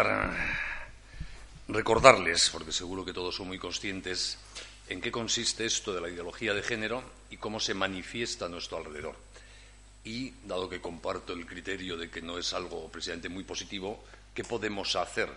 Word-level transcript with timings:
Intentar 0.00 0.30
recordarles, 1.68 2.50
porque 2.50 2.72
seguro 2.72 3.04
que 3.04 3.12
todos 3.12 3.36
son 3.36 3.48
muy 3.48 3.58
conscientes, 3.58 4.38
en 4.88 5.00
qué 5.00 5.12
consiste 5.12 5.64
esto 5.64 5.94
de 5.94 6.00
la 6.00 6.08
ideología 6.08 6.52
de 6.52 6.62
género 6.62 7.02
y 7.30 7.36
cómo 7.36 7.60
se 7.60 7.74
manifiesta 7.74 8.46
a 8.46 8.48
nuestro 8.48 8.78
alrededor. 8.78 9.14
Y, 10.02 10.32
dado 10.44 10.68
que 10.68 10.80
comparto 10.80 11.32
el 11.32 11.46
criterio 11.46 11.96
de 11.96 12.10
que 12.10 12.22
no 12.22 12.38
es 12.38 12.52
algo 12.54 12.88
precisamente 12.90 13.28
muy 13.28 13.44
positivo, 13.44 14.02
¿qué 14.34 14.42
podemos 14.42 14.96
hacer 14.96 15.28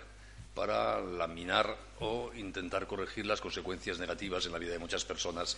para 0.56 1.02
laminar 1.02 1.78
o 2.00 2.32
intentar 2.36 2.88
corregir 2.88 3.26
las 3.26 3.42
consecuencias 3.42 4.00
negativas 4.00 4.46
en 4.46 4.54
la 4.54 4.60
vida 4.60 4.72
de 4.72 4.80
muchas 4.80 5.04
personas 5.04 5.58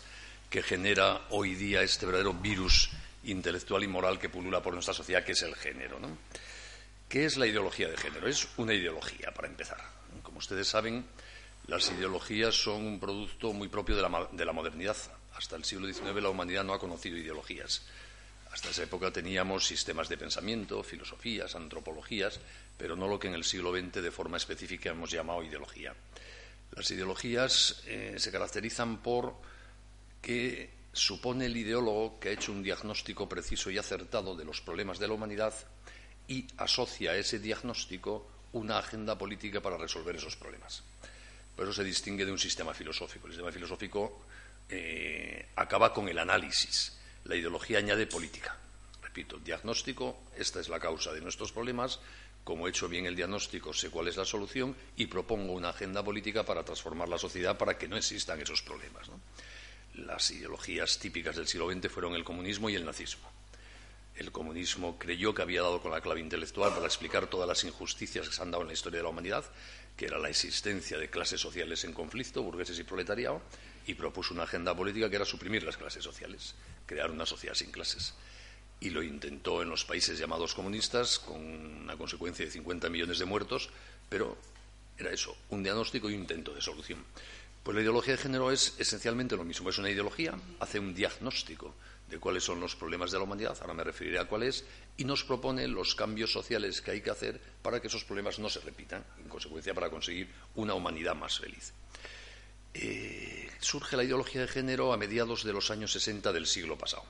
que 0.49 0.63
genera 0.63 1.21
hoy 1.29 1.53
día 1.53 1.83
este 1.83 2.05
verdadero 2.05 2.33
virus 2.33 2.89
intelectual 3.23 3.83
y 3.83 3.87
moral 3.87 4.19
que 4.19 4.29
pulula 4.29 4.61
por 4.61 4.73
nuestra 4.73 4.93
sociedad, 4.93 5.23
que 5.23 5.33
es 5.33 5.41
el 5.43 5.55
género? 5.55 5.99
¿no? 5.99 6.17
¿Qué 7.07 7.25
es 7.25 7.37
la 7.37 7.45
ideología 7.45 7.87
de 7.87 7.97
género? 7.97 8.27
Es 8.27 8.47
una 8.57 8.73
ideología, 8.73 9.31
para 9.31 9.47
empezar. 9.47 9.77
Como 10.23 10.39
ustedes 10.39 10.67
saben, 10.67 11.05
las 11.67 11.89
ideologías 11.91 12.55
son 12.55 12.85
un 12.85 12.99
producto 12.99 13.53
muy 13.53 13.67
propio 13.67 13.95
de 13.95 14.01
la, 14.45 14.53
modernidad. 14.53 14.97
Hasta 15.35 15.55
el 15.55 15.63
siglo 15.65 15.91
XIX 15.91 16.21
la 16.21 16.29
humanidad 16.29 16.63
no 16.63 16.73
ha 16.73 16.79
conocido 16.79 17.17
ideologías. 17.17 17.83
Hasta 18.51 18.69
esa 18.69 18.83
época 18.83 19.11
teníamos 19.11 19.67
sistemas 19.67 20.09
de 20.09 20.17
pensamiento, 20.17 20.81
filosofías, 20.81 21.55
antropologías, 21.55 22.39
pero 22.77 22.95
no 22.95 23.07
lo 23.07 23.19
que 23.19 23.27
en 23.27 23.35
el 23.35 23.43
siglo 23.43 23.71
XX 23.71 24.01
de 24.01 24.11
forma 24.11 24.37
específica 24.37 24.89
hemos 24.89 25.11
llamado 25.11 25.43
ideología. 25.43 25.93
Las 26.71 26.89
ideologías 26.89 27.83
eh, 27.85 28.15
se 28.17 28.31
caracterizan 28.31 29.01
por 29.01 29.35
que 30.21 30.73
supone 30.91 31.45
el 31.45 31.57
ideólogo 31.57 32.19
que 32.19 32.29
ha 32.29 32.31
hecho 32.31 32.51
un 32.51 32.63
diagnóstico 32.63 33.29
preciso 33.29 33.69
y 33.69 33.77
acertado 33.77 34.35
de 34.35 34.45
los 34.45 34.61
problemas 34.61 34.97
de 34.97 35.07
la 35.07 35.13
humanidad 35.13 35.53
y 36.27 36.47
asocia 36.57 37.11
a 37.11 37.15
ese 37.15 37.39
diagnóstico 37.39 38.27
una 38.53 38.77
agenda 38.77 39.17
política 39.17 39.61
para 39.61 39.77
resolver 39.77 40.15
esos 40.15 40.35
problemas. 40.35 40.83
Por 41.55 41.65
eso 41.65 41.73
se 41.73 41.83
distingue 41.83 42.25
de 42.25 42.31
un 42.31 42.39
sistema 42.39 42.73
filosófico. 42.73 43.27
El 43.27 43.33
sistema 43.33 43.51
filosófico 43.51 44.25
eh, 44.69 45.49
acaba 45.55 45.93
con 45.93 46.07
el 46.09 46.17
análisis. 46.17 46.97
La 47.25 47.35
ideología 47.35 47.79
añade 47.79 48.07
política. 48.07 48.57
Repito, 49.01 49.39
diagnóstico, 49.39 50.23
esta 50.37 50.59
es 50.59 50.69
la 50.69 50.79
causa 50.79 51.13
de 51.13 51.21
nuestros 51.21 51.51
problemas. 51.51 51.99
Como 52.43 52.67
he 52.67 52.69
hecho 52.69 52.87
bien 52.87 53.05
el 53.05 53.15
diagnóstico, 53.15 53.73
sé 53.73 53.89
cuál 53.89 54.07
es 54.07 54.17
la 54.17 54.25
solución 54.25 54.75
y 54.97 55.07
propongo 55.07 55.53
una 55.53 55.69
agenda 55.69 56.03
política 56.03 56.43
para 56.43 56.63
transformar 56.63 57.09
la 57.09 57.17
sociedad 57.17 57.57
para 57.57 57.77
que 57.77 57.87
no 57.87 57.97
existan 57.97 58.41
esos 58.41 58.61
problemas. 58.61 59.09
Las 59.95 60.29
ideologías 60.31 60.99
típicas 60.99 61.35
del 61.37 61.47
siglo 61.47 61.71
XX 61.71 61.89
fueron 61.89 62.13
el 62.13 62.23
comunismo 62.23 62.69
y 62.69 62.75
el 62.75 62.85
nazismo 62.85 63.34
el 64.17 64.31
comunismo 64.31 64.97
creyó 64.97 65.33
que 65.33 65.41
había 65.41 65.61
dado 65.61 65.81
con 65.81 65.91
la 65.91 66.01
clave 66.01 66.21
intelectual 66.21 66.73
para 66.73 66.85
explicar 66.85 67.27
todas 67.27 67.47
las 67.47 67.63
injusticias 67.63 68.27
que 68.27 68.33
se 68.33 68.41
han 68.41 68.51
dado 68.51 68.61
en 68.61 68.69
la 68.69 68.73
historia 68.73 68.99
de 68.99 69.03
la 69.03 69.09
humanidad, 69.09 69.43
que 69.97 70.05
era 70.05 70.17
la 70.17 70.29
existencia 70.29 70.97
de 70.97 71.09
clases 71.09 71.41
sociales 71.41 71.83
en 71.83 71.93
conflicto, 71.93 72.43
burgueses 72.43 72.79
y 72.79 72.83
proletariado, 72.83 73.41
y 73.87 73.93
propuso 73.93 74.33
una 74.33 74.43
agenda 74.43 74.75
política 74.75 75.09
que 75.09 75.17
era 75.17 75.25
suprimir 75.25 75.63
las 75.63 75.77
clases 75.77 76.03
sociales, 76.03 76.55
crear 76.85 77.11
una 77.11 77.25
sociedad 77.25 77.55
sin 77.55 77.71
clases. 77.71 78.13
Y 78.79 78.89
lo 78.89 79.03
intentó 79.03 79.61
en 79.61 79.69
los 79.69 79.85
países 79.85 80.17
llamados 80.17 80.53
comunistas, 80.53 81.19
con 81.19 81.41
una 81.41 81.97
consecuencia 81.97 82.45
de 82.45 82.51
50 82.51 82.89
millones 82.89 83.19
de 83.19 83.25
muertos, 83.25 83.69
pero 84.09 84.37
era 84.97 85.11
eso, 85.11 85.35
un 85.49 85.63
diagnóstico 85.63 86.09
y 86.09 86.13
un 86.13 86.21
intento 86.21 86.53
de 86.53 86.61
solución. 86.61 87.03
Pues 87.63 87.75
la 87.75 87.81
ideología 87.81 88.15
de 88.15 88.21
género 88.21 88.51
es 88.51 88.75
esencialmente 88.77 89.35
lo 89.35 89.43
mismo, 89.43 89.69
es 89.69 89.77
una 89.77 89.89
ideología, 89.89 90.37
hace 90.59 90.79
un 90.79 90.93
diagnóstico 90.93 91.73
de 92.09 92.19
cuáles 92.19 92.43
son 92.43 92.59
los 92.59 92.75
problemas 92.75 93.11
de 93.11 93.17
la 93.17 93.23
humanidad, 93.23 93.57
ahora 93.61 93.73
me 93.73 93.83
referiré 93.83 94.19
a 94.19 94.25
cuáles, 94.25 94.63
y 94.97 95.05
nos 95.05 95.23
propone 95.23 95.67
los 95.67 95.95
cambios 95.95 96.31
sociales 96.31 96.81
que 96.81 96.91
hay 96.91 97.01
que 97.01 97.09
hacer 97.09 97.41
para 97.61 97.81
que 97.81 97.87
esos 97.87 98.03
problemas 98.03 98.39
no 98.39 98.49
se 98.49 98.59
repitan, 98.59 99.03
en 99.17 99.27
consecuencia 99.27 99.73
para 99.73 99.89
conseguir 99.89 100.29
una 100.55 100.73
humanidad 100.73 101.15
más 101.15 101.39
feliz. 101.39 101.73
Eh, 102.73 103.49
surge 103.59 103.97
la 103.97 104.03
ideología 104.03 104.41
de 104.41 104.47
género 104.47 104.93
a 104.93 104.97
mediados 104.97 105.43
de 105.43 105.53
los 105.53 105.71
años 105.71 105.91
60 105.93 106.31
del 106.33 106.45
siglo 106.45 106.77
pasado. 106.77 107.05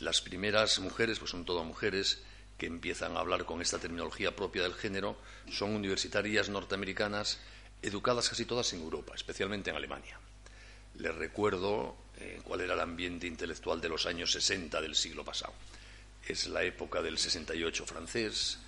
Las 0.00 0.20
primeras 0.20 0.78
mujeres, 0.78 1.18
pues 1.18 1.30
son 1.30 1.44
todas 1.44 1.66
mujeres, 1.66 2.22
que 2.58 2.66
empiezan 2.66 3.16
a 3.16 3.20
hablar 3.20 3.44
con 3.44 3.62
esta 3.62 3.78
terminología 3.78 4.36
propia 4.36 4.62
del 4.62 4.74
género, 4.74 5.16
son 5.50 5.74
universitarias 5.74 6.48
norteamericanas, 6.48 7.40
educadas 7.82 8.28
casi 8.28 8.44
todas 8.44 8.72
en 8.72 8.80
Europa, 8.80 9.14
especialmente 9.14 9.70
en 9.70 9.76
Alemania. 9.76 10.18
Les 10.96 11.14
recuerdo 11.14 11.96
eh, 12.20 12.40
cuál 12.42 12.62
era 12.62 12.74
el 12.74 12.80
ambiente 12.80 13.26
intelectual 13.26 13.80
de 13.80 13.88
los 13.88 14.06
años 14.06 14.32
60 14.32 14.80
del 14.80 14.94
siglo 14.94 15.24
pasado. 15.24 15.54
Es 16.26 16.46
la 16.48 16.62
época 16.62 17.00
del 17.00 17.18
68 17.18 17.86
francés, 17.86 18.58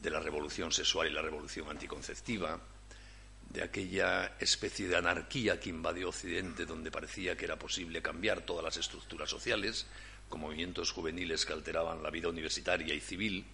de 0.00 0.10
la 0.10 0.20
revolución 0.20 0.70
sexual 0.70 1.08
y 1.08 1.12
la 1.12 1.22
revolución 1.22 1.68
anticonceptiva, 1.68 2.60
de 3.50 3.62
aquella 3.62 4.36
especie 4.38 4.88
de 4.88 4.96
anarquía 4.96 5.58
que 5.58 5.70
invadió 5.70 6.08
Occidente, 6.08 6.66
donde 6.66 6.90
parecía 6.90 7.36
que 7.36 7.44
era 7.44 7.58
posible 7.58 8.02
cambiar 8.02 8.42
todas 8.42 8.64
las 8.64 8.76
estructuras 8.76 9.30
sociales, 9.30 9.86
con 10.28 10.40
movimientos 10.40 10.90
juveniles 10.92 11.44
que 11.44 11.52
alteraban 11.52 12.02
la 12.02 12.10
vida 12.10 12.28
universitaria 12.28 12.94
y 12.94 13.00
civil, 13.00 13.44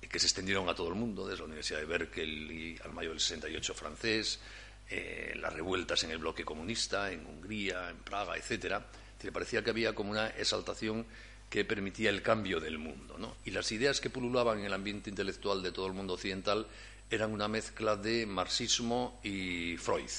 que 0.00 0.18
se 0.18 0.26
extendieron 0.26 0.68
a 0.68 0.74
todo 0.74 0.88
el 0.88 0.94
mundo, 0.94 1.26
desde 1.26 1.40
la 1.40 1.46
Universidad 1.46 1.80
de 1.80 1.86
Berkeley 1.86 2.78
al 2.84 2.92
mayo 2.92 3.10
del 3.10 3.20
68 3.20 3.74
francés, 3.74 4.40
eh, 4.90 5.34
las 5.36 5.52
revueltas 5.52 6.02
en 6.02 6.10
el 6.10 6.18
bloque 6.18 6.44
comunista, 6.44 7.12
en 7.12 7.24
Hungría, 7.24 7.90
en 7.90 7.98
Praga, 7.98 8.36
etcétera. 8.36 8.86
Le 9.22 9.32
parecía 9.32 9.62
que 9.62 9.70
había 9.70 9.94
como 9.94 10.10
una 10.10 10.28
exaltación 10.28 11.06
que 11.48 11.64
permitía 11.64 12.10
el 12.10 12.22
cambio 12.22 12.60
del 12.60 12.78
mundo. 12.78 13.16
¿no? 13.18 13.36
Y 13.44 13.50
las 13.50 13.70
ideas 13.72 14.00
que 14.00 14.10
pululaban 14.10 14.60
en 14.60 14.66
el 14.66 14.72
ambiente 14.72 15.10
intelectual 15.10 15.62
de 15.62 15.72
todo 15.72 15.86
el 15.86 15.92
mundo 15.92 16.14
occidental 16.14 16.66
eran 17.10 17.32
una 17.32 17.48
mezcla 17.48 17.96
de 17.96 18.24
marxismo 18.26 19.20
y 19.22 19.76
Freud, 19.76 20.10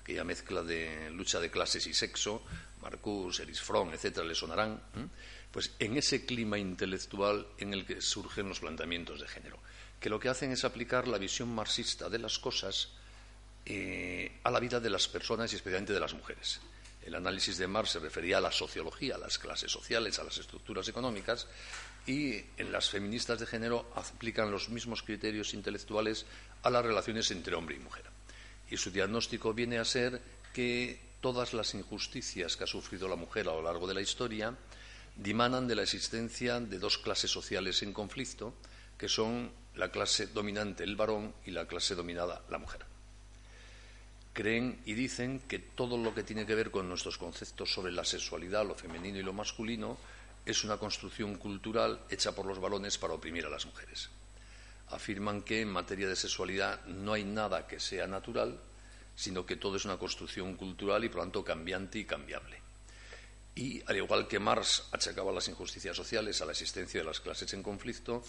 aquella 0.00 0.24
mezcla 0.24 0.62
de 0.62 1.10
lucha 1.10 1.40
de 1.40 1.50
clases 1.50 1.86
y 1.86 1.94
sexo, 1.94 2.42
Marcuse, 2.82 3.42
Erich 3.42 3.62
Fromm, 3.62 3.94
etcétera, 3.94 4.26
le 4.26 4.34
sonarán. 4.34 4.80
Pues 5.50 5.72
en 5.78 5.96
ese 5.96 6.26
clima 6.26 6.58
intelectual 6.58 7.46
en 7.58 7.72
el 7.72 7.86
que 7.86 8.00
surgen 8.00 8.48
los 8.48 8.60
planteamientos 8.60 9.20
de 9.20 9.28
género, 9.28 9.58
que 10.00 10.10
lo 10.10 10.18
que 10.20 10.28
hacen 10.28 10.50
es 10.50 10.64
aplicar 10.64 11.08
la 11.08 11.18
visión 11.18 11.54
marxista 11.54 12.08
de 12.08 12.18
las 12.18 12.38
cosas 12.38 12.90
eh, 13.66 14.40
a 14.42 14.50
la 14.50 14.60
vida 14.60 14.78
de 14.78 14.90
las 14.90 15.08
personas 15.08 15.52
y 15.52 15.56
especialmente 15.56 15.94
de 15.94 16.00
las 16.00 16.12
mujeres. 16.12 16.60
El 17.04 17.14
análisis 17.14 17.58
de 17.58 17.66
Marx 17.66 17.92
se 17.92 17.98
refería 17.98 18.38
a 18.38 18.40
la 18.40 18.52
sociología, 18.52 19.16
a 19.16 19.18
las 19.18 19.38
clases 19.38 19.70
sociales, 19.70 20.18
a 20.18 20.24
las 20.24 20.38
estructuras 20.38 20.88
económicas, 20.88 21.46
y 22.06 22.36
en 22.56 22.72
las 22.72 22.90
feministas 22.90 23.38
de 23.38 23.46
género 23.46 23.90
aplican 23.94 24.50
los 24.50 24.68
mismos 24.68 25.02
criterios 25.02 25.54
intelectuales 25.54 26.26
a 26.62 26.70
las 26.70 26.84
relaciones 26.84 27.30
entre 27.30 27.54
hombre 27.54 27.76
y 27.76 27.78
mujer. 27.78 28.04
Y 28.70 28.76
su 28.76 28.90
diagnóstico 28.90 29.52
viene 29.52 29.78
a 29.78 29.84
ser 29.84 30.20
que 30.52 31.00
todas 31.20 31.54
las 31.54 31.74
injusticias 31.74 32.56
que 32.56 32.64
ha 32.64 32.66
sufrido 32.66 33.08
la 33.08 33.16
mujer 33.16 33.48
a 33.48 33.52
lo 33.52 33.62
largo 33.62 33.86
de 33.86 33.94
la 33.94 34.02
historia 34.02 34.54
dimanan 35.16 35.68
de 35.68 35.76
la 35.76 35.82
existencia 35.82 36.60
de 36.60 36.78
dos 36.78 36.98
clases 36.98 37.30
sociales 37.30 37.82
en 37.82 37.92
conflicto, 37.92 38.54
que 38.98 39.08
son 39.08 39.52
la 39.74 39.90
clase 39.90 40.26
dominante, 40.28 40.84
el 40.84 40.96
varón, 40.96 41.34
y 41.46 41.50
la 41.50 41.66
clase 41.66 41.94
dominada, 41.94 42.42
la 42.50 42.58
mujer 42.58 42.93
creen 44.34 44.82
y 44.84 44.92
dicen 44.92 45.40
que 45.48 45.58
todo 45.58 45.96
lo 45.96 46.14
que 46.14 46.24
tiene 46.24 46.44
que 46.44 46.54
ver 46.54 46.70
con 46.70 46.88
nuestros 46.88 47.16
conceptos 47.16 47.72
sobre 47.72 47.92
la 47.92 48.04
sexualidad, 48.04 48.66
lo 48.66 48.74
femenino 48.74 49.18
y 49.18 49.22
lo 49.22 49.32
masculino, 49.32 49.96
es 50.44 50.64
una 50.64 50.76
construcción 50.76 51.36
cultural 51.36 52.00
hecha 52.10 52.34
por 52.34 52.44
los 52.44 52.60
varones 52.60 52.98
para 52.98 53.14
oprimir 53.14 53.46
a 53.46 53.48
las 53.48 53.64
mujeres. 53.64 54.10
Afirman 54.88 55.42
que 55.42 55.62
en 55.62 55.70
materia 55.70 56.08
de 56.08 56.16
sexualidad 56.16 56.84
no 56.86 57.14
hay 57.14 57.24
nada 57.24 57.66
que 57.66 57.80
sea 57.80 58.06
natural, 58.06 58.60
sino 59.16 59.46
que 59.46 59.56
todo 59.56 59.76
es 59.76 59.84
una 59.84 59.96
construcción 59.96 60.56
cultural 60.56 61.04
y 61.04 61.08
por 61.08 61.18
lo 61.18 61.22
tanto 61.22 61.44
cambiante 61.44 62.00
y 62.00 62.04
cambiable. 62.04 62.58
Y 63.56 63.80
al 63.86 63.96
igual 63.96 64.26
que 64.26 64.40
Marx 64.40 64.88
achacaba 64.90 65.32
las 65.32 65.48
injusticias 65.48 65.96
sociales 65.96 66.42
a 66.42 66.44
la 66.44 66.52
existencia 66.52 67.00
de 67.00 67.06
las 67.06 67.20
clases 67.20 67.54
en 67.54 67.62
conflicto, 67.62 68.24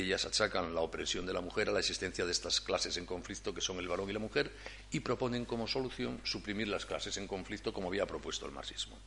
ellas 0.00 0.24
achacan 0.24 0.74
la 0.74 0.80
opresión 0.80 1.26
de 1.26 1.32
la 1.32 1.40
mujer 1.40 1.68
a 1.68 1.72
la 1.72 1.80
existencia 1.80 2.24
de 2.24 2.32
estas 2.32 2.60
clases 2.60 2.96
en 2.96 3.06
conflicto 3.06 3.54
que 3.54 3.60
son 3.60 3.78
el 3.78 3.88
varón 3.88 4.10
y 4.10 4.12
la 4.12 4.18
mujer 4.18 4.50
y 4.90 5.00
proponen 5.00 5.44
como 5.44 5.66
solución 5.66 6.20
suprimir 6.24 6.68
las 6.68 6.86
clases 6.86 7.16
en 7.16 7.26
conflicto 7.26 7.72
como 7.72 7.88
había 7.88 8.06
propuesto 8.06 8.46
el 8.46 8.52
marxismo. 8.52 8.98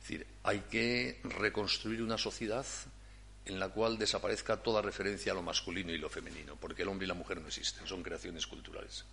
Es 0.00 0.08
decir, 0.08 0.26
hay 0.42 0.60
que 0.70 1.20
reconstruir 1.24 2.02
una 2.02 2.18
sociedad 2.18 2.66
en 3.44 3.58
la 3.58 3.68
cual 3.68 3.98
desaparezca 3.98 4.62
toda 4.62 4.82
referencia 4.82 5.32
a 5.32 5.34
lo 5.34 5.42
masculino 5.42 5.92
y 5.92 5.98
lo 5.98 6.08
femenino, 6.08 6.56
porque 6.56 6.82
el 6.82 6.88
hombre 6.88 7.06
y 7.06 7.08
la 7.08 7.14
mujer 7.14 7.40
no 7.40 7.48
existen, 7.48 7.86
son 7.86 8.02
creaciones 8.02 8.46
culturales. 8.46 9.04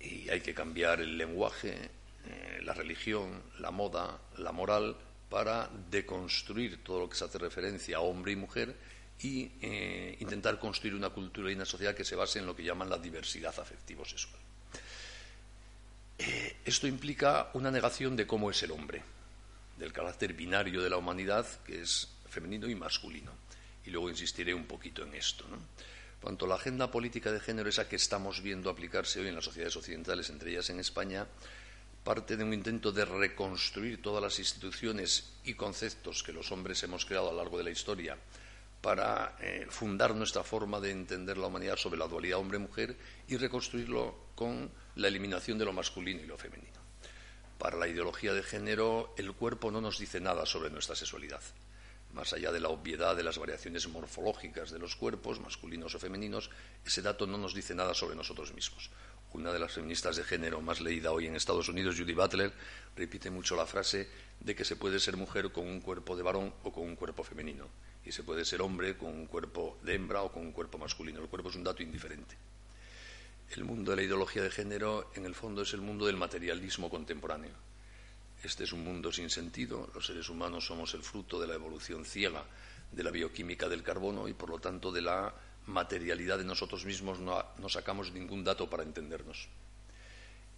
Y 0.00 0.28
hay 0.28 0.40
que 0.40 0.54
cambiar 0.54 1.00
el 1.00 1.16
lenguaje, 1.16 1.90
eh, 2.26 2.60
la 2.62 2.74
religión, 2.74 3.42
la 3.58 3.70
moda, 3.70 4.18
la 4.38 4.52
moral, 4.52 4.96
para 5.30 5.70
deconstruir 5.90 6.82
todo 6.84 7.00
lo 7.00 7.08
que 7.08 7.16
se 7.16 7.24
hace 7.24 7.38
referencia 7.38 7.96
a 7.96 8.00
hombre 8.00 8.32
y 8.32 8.36
mujer 8.36 8.76
y 9.20 9.50
eh, 9.62 10.16
intentar 10.20 10.58
construir 10.58 10.94
una 10.94 11.10
cultura 11.10 11.50
y 11.50 11.54
una 11.54 11.64
sociedad 11.64 11.94
que 11.94 12.04
se 12.04 12.16
base 12.16 12.38
en 12.38 12.46
lo 12.46 12.54
que 12.54 12.64
llaman 12.64 12.90
la 12.90 12.98
diversidad 12.98 13.58
afectivo-sexual. 13.58 14.40
Eh, 16.18 16.56
esto 16.64 16.86
implica 16.86 17.50
una 17.54 17.70
negación 17.70 18.16
de 18.16 18.26
cómo 18.26 18.50
es 18.50 18.62
el 18.62 18.72
hombre, 18.72 19.02
del 19.78 19.92
carácter 19.92 20.32
binario 20.34 20.82
de 20.82 20.90
la 20.90 20.96
humanidad, 20.96 21.46
que 21.64 21.82
es 21.82 22.08
femenino 22.28 22.68
y 22.68 22.74
masculino. 22.74 23.32
Y 23.86 23.90
luego 23.90 24.08
insistiré 24.08 24.54
un 24.54 24.66
poquito 24.66 25.02
en 25.02 25.14
esto. 25.14 25.44
¿no? 25.48 25.58
Cuanto 26.20 26.46
la 26.46 26.54
agenda 26.54 26.90
política 26.90 27.32
de 27.32 27.40
género, 27.40 27.68
esa 27.68 27.88
que 27.88 27.96
estamos 27.96 28.42
viendo 28.42 28.70
aplicarse 28.70 29.20
hoy 29.20 29.28
en 29.28 29.34
las 29.34 29.44
sociedades 29.44 29.76
occidentales, 29.76 30.30
entre 30.30 30.50
ellas 30.50 30.70
en 30.70 30.80
España, 30.80 31.26
parte 32.02 32.36
de 32.36 32.44
un 32.44 32.54
intento 32.54 32.92
de 32.92 33.04
reconstruir 33.04 34.00
todas 34.00 34.22
las 34.22 34.38
instituciones 34.38 35.32
y 35.44 35.54
conceptos 35.54 36.22
que 36.22 36.32
los 36.32 36.52
hombres 36.52 36.82
hemos 36.82 37.04
creado 37.04 37.28
a 37.28 37.32
lo 37.32 37.38
largo 37.38 37.58
de 37.58 37.64
la 37.64 37.70
historia 37.70 38.16
para 38.84 39.34
eh, 39.40 39.66
fundar 39.70 40.14
nuestra 40.14 40.44
forma 40.44 40.78
de 40.78 40.90
entender 40.90 41.38
la 41.38 41.46
humanidad 41.46 41.76
sobre 41.78 41.98
la 41.98 42.06
dualidad 42.06 42.38
hombre-mujer 42.38 42.94
y 43.26 43.38
reconstruirlo 43.38 44.14
con 44.34 44.70
la 44.96 45.08
eliminación 45.08 45.56
de 45.56 45.64
lo 45.64 45.72
masculino 45.72 46.20
y 46.20 46.26
lo 46.26 46.36
femenino. 46.36 46.78
Para 47.58 47.78
la 47.78 47.88
ideología 47.88 48.34
de 48.34 48.42
género, 48.42 49.14
el 49.16 49.32
cuerpo 49.32 49.70
no 49.70 49.80
nos 49.80 49.98
dice 49.98 50.20
nada 50.20 50.44
sobre 50.44 50.68
nuestra 50.68 50.94
sexualidad. 50.94 51.40
Más 52.12 52.34
allá 52.34 52.52
de 52.52 52.60
la 52.60 52.68
obviedad 52.68 53.16
de 53.16 53.22
las 53.22 53.38
variaciones 53.38 53.88
morfológicas 53.88 54.70
de 54.70 54.78
los 54.78 54.96
cuerpos, 54.96 55.40
masculinos 55.40 55.94
o 55.94 55.98
femeninos, 55.98 56.50
ese 56.84 57.00
dato 57.00 57.26
no 57.26 57.38
nos 57.38 57.54
dice 57.54 57.74
nada 57.74 57.94
sobre 57.94 58.16
nosotros 58.16 58.52
mismos. 58.52 58.90
Una 59.32 59.50
de 59.50 59.60
las 59.60 59.72
feministas 59.72 60.16
de 60.16 60.24
género 60.24 60.60
más 60.60 60.82
leída 60.82 61.10
hoy 61.10 61.26
en 61.26 61.36
Estados 61.36 61.70
Unidos, 61.70 61.96
Judy 61.98 62.12
Butler, 62.12 62.52
repite 62.96 63.30
mucho 63.30 63.56
la 63.56 63.64
frase 63.64 64.10
de 64.40 64.54
que 64.54 64.66
se 64.66 64.76
puede 64.76 65.00
ser 65.00 65.16
mujer 65.16 65.52
con 65.52 65.66
un 65.66 65.80
cuerpo 65.80 66.18
de 66.18 66.22
varón 66.22 66.52
o 66.64 66.70
con 66.70 66.84
un 66.84 66.96
cuerpo 66.96 67.24
femenino 67.24 67.66
y 68.04 68.12
se 68.12 68.22
puede 68.22 68.44
ser 68.44 68.62
hombre 68.62 68.96
con 68.96 69.08
un 69.08 69.26
cuerpo 69.26 69.78
de 69.82 69.94
hembra 69.94 70.22
o 70.22 70.32
con 70.32 70.42
un 70.42 70.52
cuerpo 70.52 70.78
masculino. 70.78 71.20
El 71.20 71.28
cuerpo 71.28 71.48
es 71.48 71.56
un 71.56 71.64
dato 71.64 71.82
indiferente. 71.82 72.36
El 73.50 73.64
mundo 73.64 73.92
de 73.92 73.96
la 73.96 74.02
ideología 74.02 74.42
de 74.42 74.50
género, 74.50 75.10
en 75.14 75.26
el 75.26 75.34
fondo, 75.34 75.62
es 75.62 75.72
el 75.74 75.80
mundo 75.80 76.06
del 76.06 76.16
materialismo 76.16 76.90
contemporáneo. 76.90 77.52
Este 78.42 78.64
es 78.64 78.72
un 78.72 78.84
mundo 78.84 79.12
sin 79.12 79.30
sentido. 79.30 79.90
Los 79.94 80.06
seres 80.06 80.28
humanos 80.28 80.66
somos 80.66 80.92
el 80.94 81.02
fruto 81.02 81.40
de 81.40 81.46
la 81.46 81.54
evolución 81.54 82.04
ciega 82.04 82.44
de 82.92 83.02
la 83.02 83.10
bioquímica 83.10 83.68
del 83.68 83.82
carbono 83.82 84.28
y, 84.28 84.34
por 84.34 84.50
lo 84.50 84.58
tanto, 84.58 84.92
de 84.92 85.02
la 85.02 85.34
materialidad 85.66 86.38
de 86.38 86.44
nosotros 86.44 86.84
mismos 86.84 87.18
no, 87.20 87.68
sacamos 87.68 88.12
ningún 88.12 88.44
dato 88.44 88.68
para 88.68 88.82
entendernos. 88.82 89.48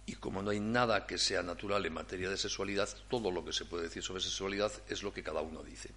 Y 0.05 0.15
como 0.15 0.41
no 0.41 0.51
hay 0.51 0.59
nada 0.59 1.05
que 1.05 1.17
sea 1.17 1.43
natural 1.43 1.85
en 1.85 1.93
materia 1.93 2.29
de 2.29 2.37
sexualidad, 2.37 2.89
todo 3.09 3.31
lo 3.31 3.43
que 3.43 3.53
se 3.53 3.65
puede 3.65 3.83
decir 3.83 4.03
sobre 4.03 4.21
sexualidad 4.21 4.71
es 4.87 5.03
lo 5.03 5.13
que 5.13 5.23
cada 5.23 5.41
uno 5.41 5.63
dice. 5.63 5.89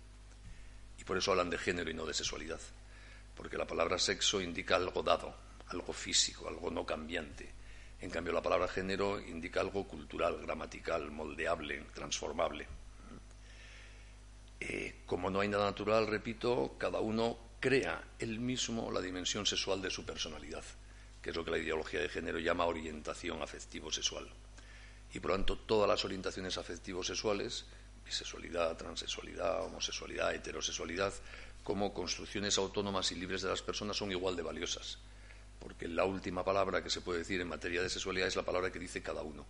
Por 1.10 1.18
eso 1.18 1.32
hablan 1.32 1.50
de 1.50 1.58
género 1.58 1.90
y 1.90 1.94
no 1.94 2.06
de 2.06 2.14
sexualidad. 2.14 2.60
Porque 3.34 3.58
la 3.58 3.66
palabra 3.66 3.98
sexo 3.98 4.40
indica 4.40 4.76
algo 4.76 5.02
dado, 5.02 5.34
algo 5.66 5.92
físico, 5.92 6.46
algo 6.46 6.70
no 6.70 6.86
cambiante. 6.86 7.50
En 8.00 8.10
cambio, 8.10 8.32
la 8.32 8.40
palabra 8.40 8.68
género 8.68 9.18
indica 9.18 9.58
algo 9.60 9.88
cultural, 9.88 10.40
gramatical, 10.40 11.10
moldeable, 11.10 11.82
transformable. 11.92 12.64
Eh, 14.60 15.00
como 15.04 15.30
no 15.30 15.40
hay 15.40 15.48
nada 15.48 15.64
natural, 15.64 16.06
repito, 16.06 16.76
cada 16.78 17.00
uno 17.00 17.56
crea 17.58 18.04
él 18.20 18.38
mismo 18.38 18.92
la 18.92 19.00
dimensión 19.00 19.44
sexual 19.46 19.82
de 19.82 19.90
su 19.90 20.04
personalidad, 20.04 20.62
que 21.20 21.30
es 21.30 21.36
lo 21.36 21.44
que 21.44 21.50
la 21.50 21.58
ideología 21.58 21.98
de 21.98 22.08
género 22.08 22.38
llama 22.38 22.66
orientación 22.66 23.42
afectivo-sexual. 23.42 24.30
Y 25.12 25.18
por 25.18 25.32
lo 25.32 25.38
tanto, 25.38 25.58
todas 25.58 25.88
las 25.88 26.04
orientaciones 26.04 26.56
afectivo-sexuales 26.56 27.66
bisexualidad, 28.10 28.76
transexualidad, 28.76 29.62
homosexualidad, 29.62 30.34
heterosexualidad, 30.34 31.12
como 31.62 31.94
construcciones 31.94 32.58
autónomas 32.58 33.12
y 33.12 33.14
libres 33.14 33.42
de 33.42 33.48
las 33.48 33.62
personas 33.62 33.96
son 33.96 34.10
igual 34.10 34.34
de 34.34 34.42
valiosas, 34.42 34.98
porque 35.60 35.86
la 35.86 36.04
última 36.04 36.44
palabra 36.44 36.82
que 36.82 36.90
se 36.90 37.02
puede 37.02 37.20
decir 37.20 37.40
en 37.40 37.46
materia 37.46 37.82
de 37.82 37.88
sexualidad 37.88 38.26
es 38.26 38.34
la 38.34 38.42
palabra 38.42 38.72
que 38.72 38.80
dice 38.80 39.00
cada 39.00 39.22
uno. 39.22 39.46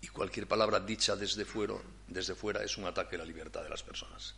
Y 0.00 0.08
cualquier 0.08 0.48
palabra 0.48 0.80
dicha 0.80 1.14
desde 1.14 1.44
fuera, 1.44 1.74
desde 2.08 2.34
fuera 2.34 2.64
es 2.64 2.76
un 2.76 2.86
ataque 2.86 3.14
a 3.14 3.20
la 3.20 3.24
libertad 3.24 3.62
de 3.62 3.68
las 3.68 3.84
personas. 3.84 4.34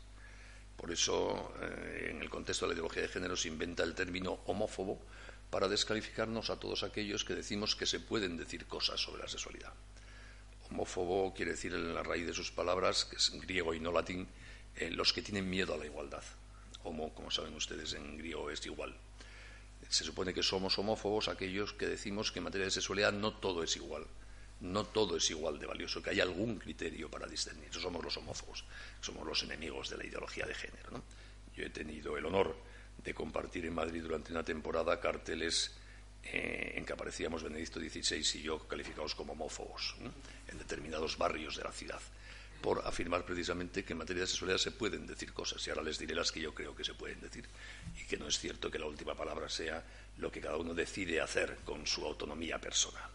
Por 0.77 0.91
eso, 0.93 1.55
eh, 1.63 2.09
en 2.11 2.21
el 2.21 2.29
contexto 2.29 2.67
de 2.67 2.71
la 2.71 2.75
ideología 2.75 3.03
de 3.03 3.09
género, 3.09 3.37
se 3.37 3.49
inventa 3.49 3.83
el 3.83 3.95
término 3.95 4.41
homófobo 4.47 5.01
para 5.51 5.69
descalificarnos 5.69 6.51
a 6.51 6.57
todos 6.61 6.83
aquellos 6.83 7.25
que 7.25 7.35
decimos 7.35 7.77
que 7.77 7.87
se 7.87 8.01
pueden 8.01 8.37
decir 8.37 8.67
cosas 8.67 9.01
sobre 9.01 9.23
la 9.23 9.29
sexualidad. 9.29 9.73
Homófobo 10.71 11.35
quiere 11.35 11.53
decir 11.53 11.75
en 11.75 11.95
la 11.95 12.03
raíz 12.03 12.27
de 12.27 12.33
sus 12.33 12.53
palabras, 12.53 13.05
que 13.05 13.17
es 13.17 13.31
griego 13.41 13.75
y 13.75 13.81
no 13.81 13.93
latín, 13.93 14.29
eh, 14.77 14.91
los 14.91 15.13
que 15.13 15.23
tienen 15.23 15.49
miedo 15.51 15.75
a 15.75 15.79
la 15.79 15.87
igualdad. 15.87 16.23
Homo, 16.85 17.13
como 17.13 17.31
saben 17.31 17.55
ustedes, 17.55 17.93
en 17.95 18.17
griego 18.17 18.51
es 18.51 18.65
igual. 18.67 18.97
Se 19.89 20.05
supone 20.05 20.33
que 20.33 20.43
somos 20.43 20.79
homófobos 20.79 21.29
aquellos 21.29 21.73
que 21.73 21.87
decimos 21.87 22.31
que 22.31 22.39
en 22.39 22.45
materia 22.45 22.67
de 22.67 22.71
sexualidad 22.71 23.13
no 23.13 23.35
todo 23.35 23.65
es 23.65 23.77
igual. 23.77 24.07
No 24.61 24.85
todo 24.85 25.17
es 25.17 25.29
igual 25.31 25.59
de 25.59 25.67
valioso, 25.67 26.03
que 26.03 26.11
hay 26.11 26.21
algún 26.21 26.59
criterio 26.59 27.11
para 27.11 27.27
discernir. 27.27 27.73
Somos 27.73 28.05
los 28.05 28.17
homófobos, 28.17 28.65
somos 29.01 29.27
los 29.27 29.43
enemigos 29.43 29.91
de 29.91 29.97
la 29.97 30.07
ideología 30.07 30.47
de 30.47 30.55
género. 30.55 31.03
Yo 31.57 31.65
he 31.65 31.71
tenido 31.71 32.17
el 32.17 32.27
honor 32.27 32.57
de 33.03 33.15
compartir 33.15 33.67
en 33.67 33.75
Madrid 33.75 34.03
durante 34.03 34.31
una 34.33 34.45
temporada 34.45 35.01
carteles 35.01 35.73
eh, 36.23 36.75
en 36.77 36.85
que 36.85 36.93
aparecíamos 36.93 37.43
Benedicto 37.43 37.81
XVI 37.81 38.39
y 38.39 38.43
yo 38.43 38.69
calificados 38.69 39.15
como 39.15 39.33
homófobos 39.33 39.97
en 40.51 40.59
determinados 40.59 41.17
barrios 41.17 41.57
de 41.57 41.65
la 41.65 41.73
ciudad, 41.73 42.01
por 42.61 42.87
afirmar 42.87 43.25
precisamente 43.25 43.85
que 43.85 43.95
en 43.95 43.99
materia 43.99 44.23
de 44.23 44.27
sexualidad 44.27 44.59
se 44.59 44.73
pueden 44.73 45.07
decir 45.07 45.33
cosas, 45.33 45.67
y 45.67 45.71
ahora 45.71 45.83
les 45.83 45.99
diré 45.99 46.15
las 46.15 46.31
que 46.31 46.41
yo 46.41 46.55
creo 46.55 46.77
que 46.77 46.85
se 46.85 46.95
pueden 46.95 47.21
decir, 47.21 47.49
y 47.99 48.05
que 48.05 48.17
no 48.17 48.27
es 48.27 48.39
cierto 48.39 48.71
que 48.71 48.79
la 48.79 48.87
última 48.87 49.15
palabra 49.15 49.49
sea 49.49 49.83
lo 50.19 50.31
que 50.31 50.41
cada 50.41 50.57
uno 50.57 50.75
decide 50.75 51.21
hacer 51.21 51.59
con 51.65 51.87
su 51.87 52.05
autonomía 52.05 52.61
personal. 52.61 53.11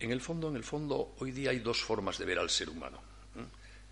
En 0.00 0.10
el 0.10 0.20
fondo, 0.20 0.48
en 0.48 0.56
el 0.56 0.64
fondo, 0.64 1.14
hoy 1.20 1.30
día 1.30 1.50
hay 1.50 1.60
dos 1.60 1.80
formas 1.80 2.18
de 2.18 2.24
ver 2.24 2.40
al 2.40 2.50
ser 2.50 2.68
humano. 2.68 3.00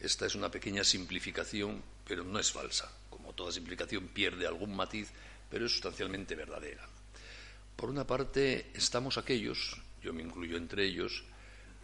Esta 0.00 0.26
es 0.26 0.34
una 0.34 0.50
pequeña 0.50 0.82
simplificación, 0.82 1.82
pero 2.04 2.24
no 2.24 2.40
es 2.40 2.50
falsa. 2.50 2.90
Como 3.08 3.32
toda 3.34 3.52
simplificación 3.52 4.08
pierde 4.08 4.46
algún 4.46 4.74
matiz, 4.74 5.10
pero 5.48 5.66
es 5.66 5.72
sustancialmente 5.72 6.34
verdadera. 6.34 6.88
Por 7.76 7.90
una 7.90 8.06
parte, 8.06 8.70
estamos 8.74 9.18
aquellos, 9.18 9.80
yo 10.02 10.12
me 10.12 10.22
incluyo 10.22 10.56
entre 10.56 10.84
ellos, 10.84 11.22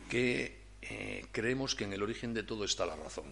que 0.09 0.63
eh, 0.83 1.27
creemos 1.33 1.75
que 1.75 1.85
en 1.85 1.93
el 1.93 2.03
origen 2.03 2.35
de 2.35 2.43
todo 2.43 2.65
está 2.65 2.87
la 2.87 2.97
razón 2.97 3.25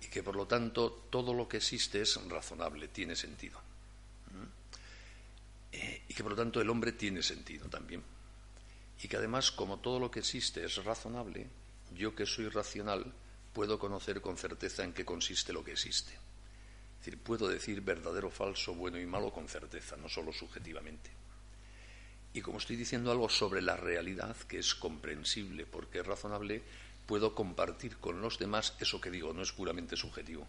y 0.00 0.06
que 0.06 0.22
por 0.22 0.36
lo 0.36 0.46
tanto 0.46 1.06
todo 1.10 1.34
lo 1.34 1.48
que 1.48 1.56
existe 1.56 2.00
es 2.00 2.16
razonable, 2.28 2.88
tiene 2.88 3.16
sentido. 3.16 3.60
Eh, 5.70 6.02
y 6.08 6.14
que 6.14 6.22
por 6.22 6.32
lo 6.32 6.38
tanto 6.38 6.60
el 6.60 6.70
hombre 6.70 6.92
tiene 6.92 7.22
sentido 7.22 7.68
también. 7.68 8.02
Y 9.02 9.08
que 9.08 9.16
además, 9.16 9.52
como 9.52 9.78
todo 9.78 10.00
lo 10.00 10.10
que 10.10 10.20
existe 10.20 10.64
es 10.64 10.82
razonable, 10.84 11.46
yo 11.94 12.14
que 12.14 12.26
soy 12.26 12.48
racional 12.48 13.12
puedo 13.52 13.78
conocer 13.78 14.20
con 14.20 14.36
certeza 14.36 14.84
en 14.84 14.92
qué 14.92 15.04
consiste 15.04 15.52
lo 15.52 15.64
que 15.64 15.72
existe. 15.72 16.12
Es 16.12 17.04
decir, 17.04 17.18
puedo 17.20 17.48
decir 17.48 17.80
verdadero, 17.80 18.30
falso, 18.30 18.74
bueno 18.74 18.98
y 18.98 19.06
malo 19.06 19.32
con 19.32 19.48
certeza, 19.48 19.96
no 19.96 20.08
solo 20.08 20.32
subjetivamente. 20.32 21.10
Y 22.34 22.40
como 22.42 22.58
estoy 22.58 22.76
diciendo 22.76 23.10
algo 23.10 23.28
sobre 23.28 23.62
la 23.62 23.76
realidad, 23.76 24.36
que 24.48 24.58
es 24.58 24.74
comprensible 24.74 25.66
porque 25.66 26.00
es 26.00 26.06
razonable, 26.06 26.62
puedo 27.06 27.34
compartir 27.34 27.96
con 27.96 28.20
los 28.20 28.38
demás 28.38 28.74
eso 28.80 29.00
que 29.00 29.10
digo, 29.10 29.32
no 29.32 29.42
es 29.42 29.52
puramente 29.52 29.96
subjetivo. 29.96 30.46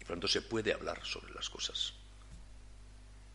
Y 0.00 0.04
por 0.04 0.10
lo 0.10 0.14
tanto 0.16 0.28
se 0.28 0.42
puede 0.42 0.72
hablar 0.72 1.04
sobre 1.04 1.32
las 1.32 1.48
cosas. 1.48 1.94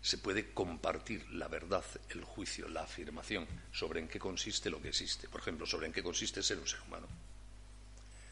Se 0.02 0.18
puede 0.18 0.52
compartir 0.54 1.30
la 1.32 1.48
verdad, 1.48 1.86
el 2.10 2.24
juicio, 2.24 2.68
la 2.68 2.84
afirmación 2.84 3.48
sobre 3.72 4.00
en 4.00 4.08
qué 4.08 4.20
consiste 4.20 4.70
lo 4.70 4.82
que 4.82 4.90
existe. 4.90 5.30
Por 5.30 5.42
ejemplo, 5.42 5.66
sobre 5.66 5.88
en 5.88 5.94
qué 5.94 6.04
consiste 6.04 6.44
ser 6.44 6.60
un 6.60 6.68
ser 6.68 6.82
humano. 6.82 7.08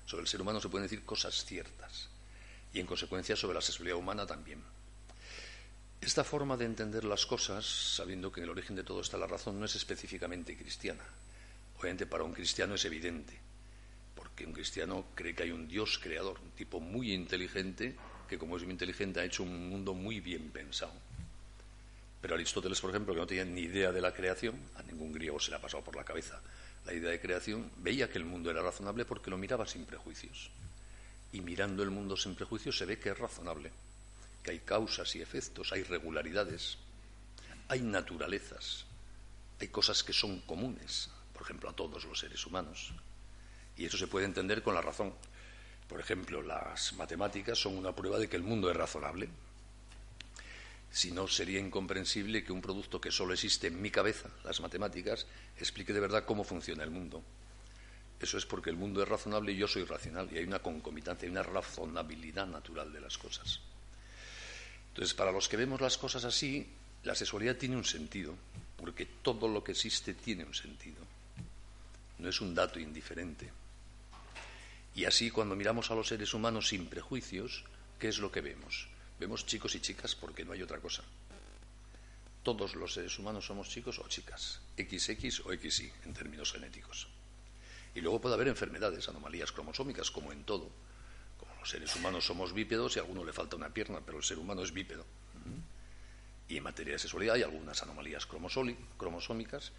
Sobre 0.05 0.23
el 0.23 0.27
ser 0.27 0.41
humano 0.41 0.59
se 0.59 0.67
pueden 0.67 0.87
decir 0.87 1.05
cosas 1.05 1.45
ciertas. 1.45 2.09
Y 2.73 2.79
en 2.79 2.87
consecuencia 2.87 3.35
sobre 3.35 3.55
la 3.55 3.61
sexualidad 3.61 3.97
humana 3.97 4.25
también. 4.25 4.63
Esta 6.01 6.23
forma 6.23 6.57
de 6.57 6.65
entender 6.65 7.03
las 7.03 7.25
cosas, 7.25 7.65
sabiendo 7.65 8.31
que 8.31 8.39
en 8.39 8.45
el 8.45 8.51
origen 8.51 8.75
de 8.75 8.83
todo 8.83 9.01
está 9.01 9.17
la 9.17 9.27
razón, 9.27 9.59
no 9.59 9.65
es 9.65 9.75
específicamente 9.75 10.57
cristiana. 10.57 11.03
Obviamente 11.77 12.05
para 12.05 12.23
un 12.23 12.33
cristiano 12.33 12.75
es 12.75 12.85
evidente, 12.85 13.37
porque 14.15 14.45
un 14.45 14.53
cristiano 14.53 15.05
cree 15.13 15.35
que 15.35 15.43
hay 15.43 15.51
un 15.51 15.67
Dios 15.67 15.99
creador, 16.01 16.39
un 16.41 16.51
tipo 16.51 16.79
muy 16.79 17.13
inteligente, 17.13 17.95
que 18.27 18.37
como 18.37 18.57
es 18.57 18.63
muy 18.63 18.71
inteligente 18.71 19.19
ha 19.19 19.25
hecho 19.25 19.43
un 19.43 19.69
mundo 19.69 19.93
muy 19.93 20.19
bien 20.19 20.51
pensado. 20.51 20.93
Pero 22.21 22.35
Aristóteles, 22.35 22.81
por 22.81 22.89
ejemplo, 22.89 23.13
que 23.13 23.19
no 23.19 23.27
tenía 23.27 23.45
ni 23.45 23.61
idea 23.61 23.91
de 23.91 24.01
la 24.01 24.13
creación, 24.13 24.55
a 24.75 24.83
ningún 24.83 25.11
griego 25.11 25.39
se 25.39 25.51
le 25.51 25.57
ha 25.57 25.61
pasado 25.61 25.83
por 25.83 25.95
la 25.95 26.03
cabeza 26.03 26.41
la 26.85 26.93
idea 26.93 27.11
de 27.11 27.19
creación, 27.19 27.69
veía 27.77 28.09
que 28.09 28.17
el 28.17 28.25
mundo 28.25 28.49
era 28.49 28.61
razonable 28.61 29.05
porque 29.05 29.29
lo 29.29 29.37
miraba 29.37 29.67
sin 29.67 29.85
prejuicios. 29.85 30.49
Y 31.31 31.41
mirando 31.41 31.83
el 31.83 31.91
mundo 31.91 32.17
sin 32.17 32.35
prejuicios 32.35 32.77
se 32.77 32.85
ve 32.85 32.97
que 32.97 33.09
es 33.09 33.17
razonable, 33.17 33.71
hay 34.49 34.59
causas 34.59 35.15
y 35.15 35.21
efectos, 35.21 35.71
hay 35.71 35.83
regularidades, 35.83 36.77
hay 37.67 37.81
naturalezas, 37.81 38.85
hay 39.59 39.67
cosas 39.67 40.03
que 40.03 40.13
son 40.13 40.39
comunes, 40.41 41.09
por 41.33 41.43
ejemplo, 41.43 41.69
a 41.69 41.73
todos 41.73 42.05
los 42.05 42.19
seres 42.19 42.45
humanos. 42.45 42.91
Y 43.77 43.85
eso 43.85 43.97
se 43.97 44.07
puede 44.07 44.25
entender 44.25 44.61
con 44.61 44.75
la 44.75 44.81
razón. 44.81 45.13
Por 45.87 45.99
ejemplo, 45.99 46.41
las 46.41 46.93
matemáticas 46.93 47.57
son 47.57 47.77
una 47.77 47.95
prueba 47.95 48.19
de 48.19 48.27
que 48.27 48.35
el 48.35 48.43
mundo 48.43 48.69
es 48.69 48.75
razonable. 48.75 49.29
Si 50.91 51.11
no, 51.11 51.27
sería 51.27 51.59
incomprensible 51.59 52.43
que 52.43 52.51
un 52.51 52.61
producto 52.61 52.99
que 52.99 53.11
solo 53.11 53.33
existe 53.33 53.67
en 53.67 53.81
mi 53.81 53.91
cabeza, 53.91 54.29
las 54.43 54.59
matemáticas, 54.59 55.27
explique 55.57 55.93
de 55.93 55.99
verdad 55.99 56.25
cómo 56.25 56.43
funciona 56.43 56.83
el 56.83 56.91
mundo. 56.91 57.23
Eso 58.19 58.37
es 58.37 58.45
porque 58.45 58.69
el 58.69 58.75
mundo 58.75 59.01
es 59.01 59.07
razonable 59.07 59.51
y 59.51 59.57
yo 59.57 59.67
soy 59.67 59.85
racional, 59.85 60.27
y 60.31 60.37
hay 60.37 60.43
una 60.43 60.59
concomitancia, 60.59 61.25
hay 61.25 61.31
una 61.31 61.43
razonabilidad 61.43 62.47
natural 62.47 62.91
de 62.91 63.01
las 63.01 63.17
cosas. 63.17 63.61
Entonces, 64.89 65.13
para 65.13 65.31
los 65.31 65.47
que 65.47 65.57
vemos 65.57 65.81
las 65.81 65.97
cosas 65.97 66.25
así, 66.25 66.67
la 67.03 67.15
sexualidad 67.15 67.55
tiene 67.55 67.77
un 67.77 67.85
sentido, 67.85 68.35
porque 68.77 69.05
todo 69.05 69.47
lo 69.47 69.63
que 69.63 69.71
existe 69.71 70.13
tiene 70.13 70.43
un 70.43 70.53
sentido. 70.53 70.97
No 72.17 72.29
es 72.29 72.41
un 72.41 72.53
dato 72.53 72.79
indiferente. 72.79 73.49
Y 74.95 75.05
así, 75.05 75.31
cuando 75.31 75.55
miramos 75.55 75.91
a 75.91 75.95
los 75.95 76.07
seres 76.07 76.33
humanos 76.33 76.67
sin 76.67 76.87
prejuicios, 76.87 77.63
¿qué 77.99 78.09
es 78.09 78.19
lo 78.19 78.31
que 78.31 78.41
vemos? 78.41 78.87
Vemos 79.19 79.45
chicos 79.45 79.75
y 79.75 79.79
chicas 79.79 80.15
porque 80.15 80.43
no 80.43 80.51
hay 80.51 80.61
otra 80.61 80.79
cosa. 80.79 81.03
Todos 82.43 82.75
los 82.75 82.93
seres 82.93 83.17
humanos 83.19 83.45
somos 83.45 83.69
chicos 83.69 83.99
o 83.99 84.07
chicas, 84.07 84.59
XX 84.77 85.41
o 85.45 85.53
XY 85.53 85.91
en 86.05 86.13
términos 86.13 86.51
genéticos. 86.51 87.07
Y 87.95 88.01
luego 88.01 88.21
puede 88.21 88.35
haber 88.35 88.47
enfermedades, 88.47 89.07
anomalías 89.09 89.51
cromosómicas, 89.51 90.11
como 90.11 90.31
en 90.31 90.43
todo. 90.43 90.69
Los 91.59 91.69
seres 91.69 91.95
humanos 91.95 92.25
somos 92.25 92.53
bípedos 92.53 92.95
y 92.95 92.99
a 92.99 93.01
alguno 93.01 93.23
le 93.23 93.33
falta 93.33 93.55
una 93.55 93.69
pierna, 93.69 93.99
pero 94.05 94.17
el 94.17 94.23
ser 94.23 94.39
humano 94.39 94.63
es 94.63 94.71
bípedo. 94.71 95.05
Y 96.47 96.57
en 96.57 96.63
materia 96.63 96.93
de 96.93 96.99
sexualidad 96.99 97.35
hay 97.35 97.43
algunas 97.43 97.83
anomalías 97.83 98.25
cromosómicas 98.25 99.71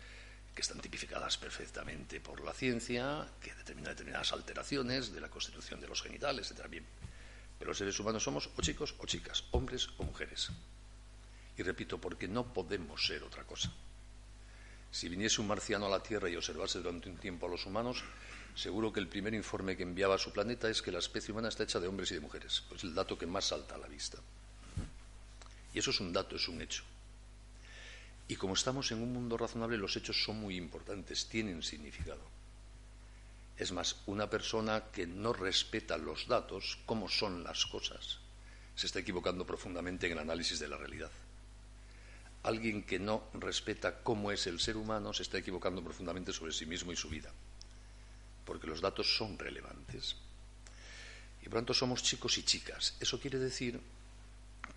que 0.54 0.62
están 0.62 0.80
tipificadas 0.80 1.36
perfectamente 1.38 2.20
por 2.20 2.40
la 2.44 2.52
ciencia, 2.52 3.26
que 3.40 3.54
determinan 3.54 3.92
determinadas 3.92 4.32
alteraciones 4.32 5.12
de 5.12 5.20
la 5.20 5.30
constitución 5.30 5.80
de 5.80 5.88
los 5.88 6.02
genitales, 6.02 6.50
etc. 6.50 6.66
Bien, 6.68 6.84
pero 7.58 7.70
los 7.70 7.78
seres 7.78 7.98
humanos 7.98 8.22
somos 8.22 8.50
o 8.56 8.62
chicos 8.62 8.94
o 8.98 9.06
chicas, 9.06 9.44
hombres 9.50 9.88
o 9.98 10.04
mujeres. 10.04 10.50
Y 11.56 11.62
repito, 11.62 12.00
porque 12.00 12.28
no 12.28 12.52
podemos 12.52 13.04
ser 13.04 13.22
otra 13.22 13.44
cosa. 13.44 13.72
Si 14.90 15.08
viniese 15.08 15.40
un 15.40 15.46
marciano 15.46 15.86
a 15.86 15.90
la 15.90 16.02
Tierra 16.02 16.28
y 16.28 16.36
observase 16.36 16.78
durante 16.78 17.08
un 17.08 17.16
tiempo 17.16 17.46
a 17.46 17.50
los 17.50 17.66
humanos, 17.66 18.02
seguro 18.54 18.92
que 18.92 19.00
el 19.00 19.08
primer 19.08 19.34
informe 19.34 19.76
que 19.76 19.82
enviaba 19.82 20.14
a 20.14 20.18
su 20.18 20.32
planeta 20.32 20.68
es 20.68 20.82
que 20.82 20.92
la 20.92 20.98
especie 20.98 21.32
humana 21.32 21.48
está 21.48 21.64
hecha 21.64 21.80
de 21.80 21.88
hombres 21.88 22.10
y 22.10 22.14
de 22.14 22.20
mujeres. 22.20 22.64
Es 22.74 22.84
el 22.84 22.94
dato 22.94 23.18
que 23.18 23.26
más 23.26 23.46
salta 23.46 23.74
a 23.74 23.78
la 23.78 23.88
vista. 23.88 24.18
Y 25.72 25.78
eso 25.78 25.90
es 25.90 26.00
un 26.00 26.12
dato, 26.12 26.36
es 26.36 26.48
un 26.48 26.60
hecho. 26.60 26.82
Y 28.28 28.36
como 28.36 28.54
estamos 28.54 28.92
en 28.92 29.02
un 29.02 29.12
mundo 29.12 29.36
razonable, 29.36 29.76
los 29.76 29.96
hechos 29.96 30.22
son 30.22 30.40
muy 30.40 30.56
importantes, 30.56 31.28
tienen 31.28 31.62
significado. 31.62 32.22
Es 33.58 33.72
más, 33.72 33.96
una 34.06 34.30
persona 34.30 34.84
que 34.92 35.06
no 35.06 35.32
respeta 35.32 35.98
los 35.98 36.28
datos, 36.28 36.78
cómo 36.86 37.08
son 37.08 37.44
las 37.44 37.66
cosas, 37.66 38.18
se 38.74 38.86
está 38.86 39.00
equivocando 39.00 39.44
profundamente 39.44 40.06
en 40.06 40.12
el 40.12 40.20
análisis 40.20 40.58
de 40.58 40.68
la 40.68 40.76
realidad. 40.76 41.10
Alguien 42.42 42.84
que 42.84 42.98
no 42.98 43.24
respeta 43.34 44.02
cómo 44.02 44.32
es 44.32 44.46
el 44.46 44.60
ser 44.60 44.76
humano 44.76 45.12
se 45.12 45.24
está 45.24 45.38
equivocando 45.38 45.82
profundamente 45.82 46.32
sobre 46.32 46.52
sí 46.52 46.64
mismo 46.64 46.92
y 46.92 46.96
su 46.96 47.08
vida, 47.10 47.30
porque 48.44 48.66
los 48.66 48.80
datos 48.80 49.16
son 49.16 49.38
relevantes. 49.38 50.16
Y 51.42 51.44
por 51.44 51.54
tanto 51.54 51.74
somos 51.74 52.02
chicos 52.02 52.38
y 52.38 52.44
chicas. 52.44 52.96
Eso 53.00 53.18
quiere 53.18 53.38
decir 53.38 53.80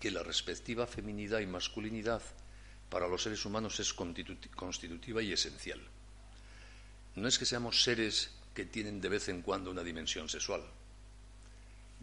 que 0.00 0.10
la 0.10 0.22
respectiva 0.22 0.86
feminidad 0.86 1.40
y 1.40 1.46
masculinidad 1.46 2.22
para 2.88 3.08
los 3.08 3.22
seres 3.22 3.44
humanos 3.44 3.80
es 3.80 3.92
constitutiva 3.92 5.22
y 5.22 5.32
esencial. 5.32 5.80
No 7.16 7.28
es 7.28 7.38
que 7.38 7.46
seamos 7.46 7.82
seres 7.82 8.30
que 8.54 8.66
tienen 8.66 9.00
de 9.00 9.08
vez 9.08 9.28
en 9.28 9.42
cuando 9.42 9.70
una 9.70 9.82
dimensión 9.82 10.28
sexual. 10.28 10.62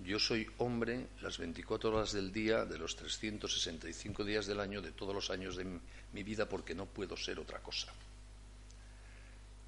Yo 0.04 0.20
soy 0.20 0.48
hombre 0.58 1.08
las 1.22 1.38
24 1.38 1.92
horas 1.92 2.12
del 2.12 2.32
día, 2.32 2.66
de 2.66 2.78
los 2.78 2.96
365 2.96 4.24
días 4.24 4.48
del 4.48 4.60
año, 4.60 4.82
de 4.82 4.92
todos 4.92 5.14
los 5.14 5.30
años 5.30 5.56
de 5.56 5.80
mi 6.14 6.24
vida, 6.24 6.48
porque 6.48 6.74
no 6.74 6.86
puedo 6.86 7.16
ser 7.18 7.40
otra 7.40 7.60
cosa. 7.60 7.94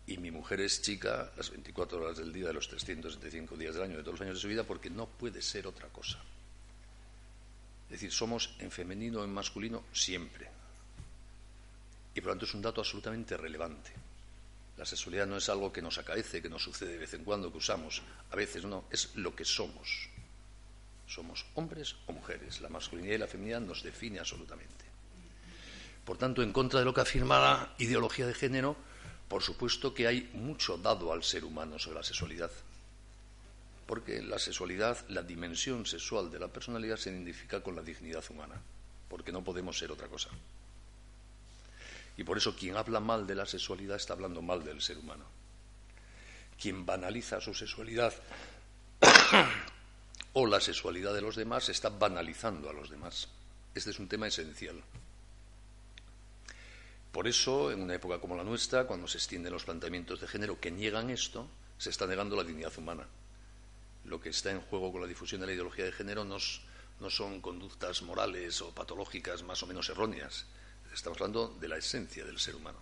Y 0.06 0.18
mi 0.18 0.32
mujer 0.32 0.60
es 0.60 0.82
chica 0.82 1.32
las 1.38 1.50
24 1.50 2.02
horas 2.02 2.18
del 2.18 2.34
día, 2.34 2.48
de 2.48 2.54
los 2.54 2.68
365 2.68 3.56
días 3.56 3.74
del 3.76 3.84
año, 3.84 3.98
de 3.98 4.04
todos 4.04 4.20
los 4.20 4.22
años 4.22 4.38
de 4.38 4.42
su 4.42 4.48
vida, 4.50 4.64
porque 4.64 4.90
no 4.90 5.08
puede 5.08 5.42
ser 5.42 5.66
otra 5.66 5.88
cosa. 5.88 6.20
Es 7.86 7.92
decir, 7.92 8.12
somos 8.12 8.56
en 8.60 8.72
femenino 8.72 9.22
o 9.22 9.24
en 9.24 9.34
masculino 9.34 9.86
siempre. 9.94 10.50
Y 12.16 12.22
por 12.22 12.28
lo 12.28 12.32
tanto 12.34 12.46
es 12.46 12.54
un 12.54 12.62
dato 12.62 12.82
absolutamente 12.82 13.38
relevante. 13.38 13.92
La 14.78 14.86
sexualidad 14.86 15.28
no 15.28 15.38
es 15.38 15.48
algo 15.50 15.72
que 15.72 15.82
nos 15.82 15.98
acaece, 15.98 16.42
que 16.42 16.50
nos 16.50 16.64
sucede 16.64 16.94
de 16.94 16.98
vez 16.98 17.14
en 17.14 17.24
cuando, 17.24 17.52
que 17.52 17.60
usamos. 17.60 18.02
A 18.32 18.36
veces 18.36 18.66
no, 18.66 18.86
es 18.90 19.16
lo 19.16 19.36
que 19.36 19.46
somos. 19.46 20.10
Somos 21.08 21.46
hombres 21.56 21.96
o 22.08 22.14
mujeres. 22.14 22.60
La 22.62 22.70
masculinidad 22.70 23.16
y 23.16 23.20
la 23.20 23.28
feminidad 23.28 23.62
nos 23.62 23.84
define 23.84 24.20
absolutamente. 24.20 24.86
Por 26.04 26.18
tanto, 26.18 26.42
en 26.42 26.52
contra 26.52 26.80
de 26.80 26.86
lo 26.86 26.94
que 26.94 27.02
afirma 27.02 27.40
la 27.40 27.76
ideología 27.78 28.26
de 28.26 28.34
género, 28.34 28.76
por 29.34 29.42
supuesto 29.42 29.96
que 29.96 30.06
hay 30.06 30.30
mucho 30.34 30.78
dado 30.78 31.12
al 31.12 31.24
ser 31.24 31.44
humano 31.44 31.80
sobre 31.80 31.98
la 31.98 32.04
sexualidad. 32.04 32.52
Porque 33.88 34.22
la 34.22 34.38
sexualidad, 34.38 35.04
la 35.10 35.24
dimensión 35.24 35.88
sexual 35.88 36.30
de 36.30 36.38
la 36.38 36.50
personalidad 36.50 36.98
se 36.98 37.10
identifica 37.10 37.64
con 37.64 37.76
la 37.76 37.82
dignidad 37.82 38.24
humana, 38.30 38.62
porque 39.10 39.32
no 39.32 39.44
podemos 39.44 39.76
ser 39.76 39.92
otra 39.92 40.08
cosa. 40.08 40.30
Y 42.16 42.24
por 42.24 42.38
eso 42.38 42.56
quien 42.56 42.78
habla 42.78 43.00
mal 43.00 43.26
de 43.26 43.34
la 43.34 43.48
sexualidad 43.48 43.96
está 43.96 44.14
hablando 44.14 44.44
mal 44.44 44.64
del 44.64 44.84
ser 44.84 45.00
humano. 45.00 45.26
Quien 46.62 46.86
banaliza 46.86 47.42
su 47.42 47.56
sexualidad 47.56 48.14
o 50.34 50.46
la 50.46 50.62
sexualidad 50.62 51.16
de 51.16 51.22
los 51.22 51.36
demás 51.36 51.70
está 51.70 51.90
banalizando 51.90 52.70
a 52.70 52.74
los 52.74 52.92
demás. 52.92 53.30
Este 53.74 53.90
es 53.90 53.98
un 53.98 54.08
tema 54.08 54.28
esencial. 54.28 54.80
Por 57.14 57.28
eso, 57.28 57.72
en 57.72 57.80
una 57.80 57.94
época 57.94 58.20
como 58.20 58.36
la 58.36 58.44
nuestra, 58.44 58.88
cuando 58.88 59.08
se 59.08 59.20
extienden 59.20 59.54
los 59.54 59.66
planteamientos 59.66 60.20
de 60.20 60.28
género 60.28 60.60
que 60.60 60.72
niegan 60.72 61.12
esto, 61.12 61.48
se 61.78 61.92
está 61.92 62.08
negando 62.08 62.36
la 62.36 62.44
dignidad 62.44 62.76
humana. 62.76 63.06
Lo 64.06 64.20
que 64.20 64.30
está 64.30 64.50
en 64.50 64.62
juego 64.62 64.92
con 64.92 65.00
la 65.00 65.08
difusión 65.08 65.40
de 65.40 65.46
la 65.46 65.54
ideología 65.54 65.86
de 65.86 65.92
género 65.92 66.26
no, 66.26 66.40
son 67.12 67.40
conductas 67.40 68.02
morales 68.02 68.60
o 68.64 68.74
patológicas 68.74 69.44
más 69.44 69.62
o 69.62 69.68
menos 69.68 69.88
erróneas, 69.90 70.48
Estamos 70.92 71.20
hablando 71.22 71.48
de 71.60 71.68
la 71.68 71.78
esencia 71.78 72.24
del 72.24 72.38
ser 72.38 72.56
humano. 72.56 72.78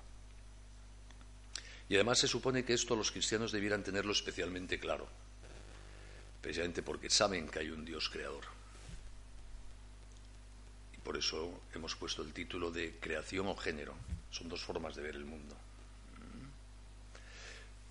Y 1.88 1.96
además 1.96 2.20
se 2.20 2.28
supone 2.28 2.66
que 2.66 2.74
esto 2.74 2.96
los 2.96 3.12
cristianos 3.12 3.52
debieran 3.52 3.84
tenerlo 3.84 4.12
especialmente 4.12 4.80
claro, 4.80 5.08
precisamente 6.42 6.84
porque 6.84 7.10
saben 7.10 7.48
que 7.48 7.60
hay 7.60 7.70
un 7.70 7.86
Dios 7.86 8.10
creador. 8.10 8.44
Y 10.94 10.98
por 10.98 11.18
eso 11.18 11.62
hemos 11.74 11.96
puesto 11.96 12.22
el 12.22 12.34
título 12.34 12.70
de 12.70 12.98
creación 13.00 13.48
o 13.48 13.56
género. 13.56 13.94
Son 14.32 14.50
dos 14.50 14.64
formas 14.64 14.96
de 14.96 15.04
ver 15.04 15.16
el 15.16 15.26
mundo. 15.26 15.56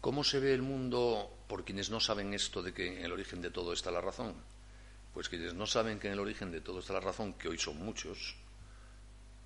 ¿Cómo 0.00 0.24
se 0.24 0.40
ve 0.40 0.54
el 0.54 0.62
mundo 0.62 1.30
por 1.46 1.64
quienes 1.64 1.90
no 1.90 2.00
saben 2.00 2.32
esto 2.32 2.62
de 2.62 2.72
que 2.72 2.98
en 2.98 3.04
el 3.04 3.12
origen 3.12 3.42
de 3.42 3.50
todo 3.50 3.74
está 3.74 3.90
la 3.90 4.00
razón? 4.00 4.34
Pues 5.12 5.28
quienes 5.28 5.52
no 5.52 5.66
saben 5.66 6.00
que 6.00 6.06
en 6.06 6.14
el 6.14 6.20
origen 6.20 6.50
de 6.50 6.62
todo 6.62 6.80
está 6.80 6.94
la 6.94 7.00
razón, 7.00 7.34
que 7.34 7.48
hoy 7.48 7.58
son 7.58 7.76
muchos, 7.76 8.36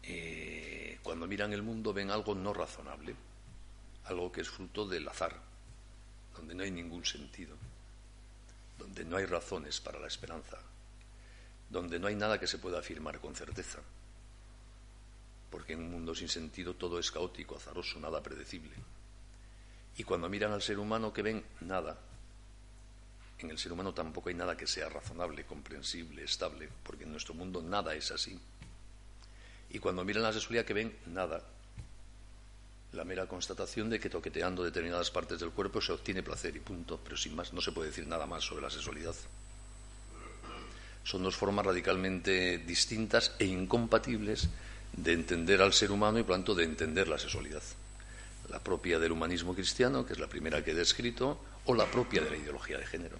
eh, 0.04 0.98
cuando 1.02 1.26
miran 1.26 1.52
el 1.52 1.62
mundo 1.62 1.92
ven 1.92 2.10
algo 2.10 2.36
no 2.36 2.54
razonable, 2.54 3.16
algo 4.04 4.30
que 4.30 4.42
es 4.42 4.48
fruto 4.48 4.86
del 4.86 5.08
azar, 5.08 5.40
donde 6.36 6.54
no 6.54 6.62
hay 6.62 6.70
ningún 6.70 7.04
sentido, 7.04 7.56
donde 8.78 9.04
no 9.04 9.16
hay 9.16 9.24
razones 9.24 9.80
para 9.80 9.98
la 9.98 10.06
esperanza, 10.06 10.58
donde 11.68 11.98
no 11.98 12.06
hay 12.06 12.14
nada 12.14 12.38
que 12.38 12.46
se 12.46 12.58
pueda 12.58 12.78
afirmar 12.78 13.18
con 13.18 13.34
certeza, 13.34 13.80
porque 15.54 15.74
en 15.74 15.82
un 15.82 15.90
mundo 15.92 16.16
sin 16.16 16.28
sentido 16.28 16.74
todo 16.74 16.98
es 16.98 17.12
caótico, 17.12 17.54
azaroso, 17.54 18.00
nada 18.00 18.20
predecible. 18.20 18.74
Y 19.96 20.02
cuando 20.02 20.28
miran 20.28 20.50
al 20.50 20.60
ser 20.60 20.80
humano 20.80 21.12
que 21.12 21.22
ven 21.22 21.44
nada, 21.60 21.96
en 23.38 23.50
el 23.50 23.56
ser 23.56 23.70
humano 23.70 23.94
tampoco 23.94 24.30
hay 24.30 24.34
nada 24.34 24.56
que 24.56 24.66
sea 24.66 24.88
razonable, 24.88 25.44
comprensible, 25.44 26.24
estable, 26.24 26.68
porque 26.82 27.04
en 27.04 27.12
nuestro 27.12 27.34
mundo 27.34 27.62
nada 27.62 27.94
es 27.94 28.10
así. 28.10 28.36
Y 29.70 29.78
cuando 29.78 30.04
miran 30.04 30.24
la 30.24 30.32
sexualidad 30.32 30.64
que 30.64 30.74
ven 30.74 30.96
nada. 31.06 31.40
la 32.90 33.04
mera 33.04 33.28
constatación 33.28 33.88
de 33.90 34.00
que 34.00 34.10
toqueteando 34.10 34.64
determinadas 34.64 35.12
partes 35.12 35.38
del 35.38 35.52
cuerpo 35.52 35.80
se 35.80 35.92
obtiene 35.92 36.24
placer 36.24 36.56
y 36.56 36.60
punto, 36.60 36.98
pero 36.98 37.16
sin 37.16 37.36
más 37.36 37.52
no 37.52 37.60
se 37.60 37.70
puede 37.70 37.90
decir 37.90 38.08
nada 38.08 38.26
más 38.26 38.42
sobre 38.42 38.62
la 38.62 38.70
sexualidad. 38.70 39.14
Son 41.04 41.22
dos 41.22 41.36
formas 41.36 41.64
radicalmente 41.64 42.58
distintas 42.58 43.36
e 43.38 43.44
incompatibles 43.44 44.48
de 44.96 45.12
entender 45.12 45.60
al 45.62 45.72
ser 45.72 45.90
humano 45.90 46.18
y 46.18 46.22
por 46.22 46.36
tanto 46.36 46.54
de 46.54 46.64
entender 46.64 47.08
la 47.08 47.18
sexualidad. 47.18 47.62
La 48.48 48.60
propia 48.60 48.98
del 48.98 49.12
humanismo 49.12 49.54
cristiano, 49.54 50.04
que 50.04 50.12
es 50.12 50.18
la 50.18 50.28
primera 50.28 50.62
que 50.62 50.72
he 50.72 50.74
descrito, 50.74 51.40
o 51.66 51.74
la 51.74 51.86
propia 51.86 52.22
de 52.22 52.30
la 52.30 52.36
ideología 52.36 52.78
de 52.78 52.86
género. 52.86 53.16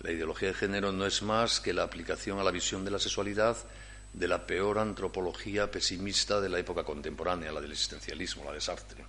La 0.00 0.12
ideología 0.12 0.48
de 0.48 0.54
género 0.54 0.92
no 0.92 1.04
es 1.06 1.22
más 1.22 1.60
que 1.60 1.72
la 1.72 1.82
aplicación 1.82 2.38
a 2.38 2.44
la 2.44 2.52
visión 2.52 2.84
de 2.84 2.92
la 2.92 3.00
sexualidad 3.00 3.56
de 4.12 4.28
la 4.28 4.46
peor 4.46 4.78
antropología 4.78 5.70
pesimista 5.70 6.40
de 6.40 6.48
la 6.48 6.58
época 6.58 6.84
contemporánea, 6.84 7.52
la 7.52 7.60
del 7.60 7.72
existencialismo, 7.72 8.44
la 8.44 8.52
de 8.52 8.60
Sartre. 8.60 9.04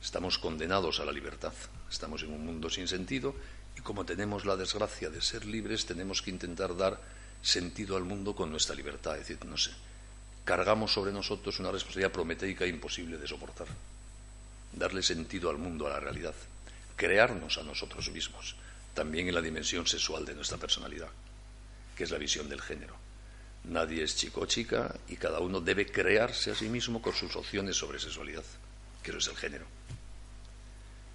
Estamos 0.00 0.38
condenados 0.38 1.00
a 1.00 1.04
la 1.04 1.12
libertad, 1.12 1.52
estamos 1.90 2.22
en 2.22 2.32
un 2.32 2.44
mundo 2.44 2.68
sin 2.68 2.86
sentido 2.86 3.34
y 3.76 3.80
como 3.80 4.04
tenemos 4.04 4.44
la 4.44 4.56
desgracia 4.56 5.10
de 5.10 5.20
ser 5.20 5.46
libres, 5.46 5.86
tenemos 5.86 6.22
que 6.22 6.30
intentar 6.30 6.76
dar 6.76 7.00
sentido 7.40 7.96
al 7.96 8.04
mundo 8.04 8.34
con 8.34 8.50
nuestra 8.50 8.74
libertad. 8.74 9.14
Es 9.14 9.28
decir, 9.28 9.44
no 9.46 9.56
sé, 9.56 9.72
cargamos 10.44 10.92
sobre 10.92 11.12
nosotros 11.12 11.60
una 11.60 11.70
responsabilidad 11.70 12.12
prometeica 12.12 12.66
imposible 12.66 13.18
de 13.18 13.28
soportar. 13.28 13.68
Darle 14.72 15.02
sentido 15.02 15.50
al 15.50 15.58
mundo, 15.58 15.86
a 15.86 15.90
la 15.90 16.00
realidad. 16.00 16.34
Crearnos 16.96 17.58
a 17.58 17.62
nosotros 17.62 18.10
mismos, 18.10 18.56
también 18.94 19.28
en 19.28 19.34
la 19.34 19.42
dimensión 19.42 19.86
sexual 19.86 20.24
de 20.24 20.34
nuestra 20.34 20.58
personalidad, 20.58 21.08
que 21.96 22.04
es 22.04 22.10
la 22.10 22.18
visión 22.18 22.48
del 22.48 22.60
género. 22.60 22.96
Nadie 23.64 24.02
es 24.02 24.16
chico 24.16 24.40
o 24.40 24.46
chica 24.46 24.94
y 25.08 25.16
cada 25.16 25.38
uno 25.38 25.60
debe 25.60 25.86
crearse 25.86 26.50
a 26.50 26.54
sí 26.54 26.68
mismo 26.68 27.00
con 27.00 27.14
sus 27.14 27.36
opciones 27.36 27.76
sobre 27.76 28.00
sexualidad, 28.00 28.44
que 29.02 29.10
eso 29.10 29.18
es 29.18 29.28
el 29.28 29.36
género. 29.36 29.66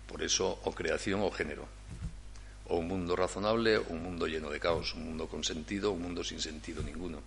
Por 0.08 0.24
eso, 0.24 0.60
o 0.64 0.72
creación 0.72 1.22
o 1.22 1.32
género. 1.32 1.68
O 2.70 2.78
un 2.78 2.88
mundo 2.88 3.16
razonable, 3.16 3.78
o 3.78 3.88
un 3.90 4.04
mundo 4.04 4.28
lleno 4.28 4.50
de 4.50 4.60
caos, 4.60 4.94
un 4.94 5.04
mundo 5.04 5.28
con 5.28 5.44
sentido, 5.44 5.92
un 5.92 6.02
mundo 6.02 6.24
sin 6.24 6.40
sentido 6.40 6.82
ninguno. 6.82 7.22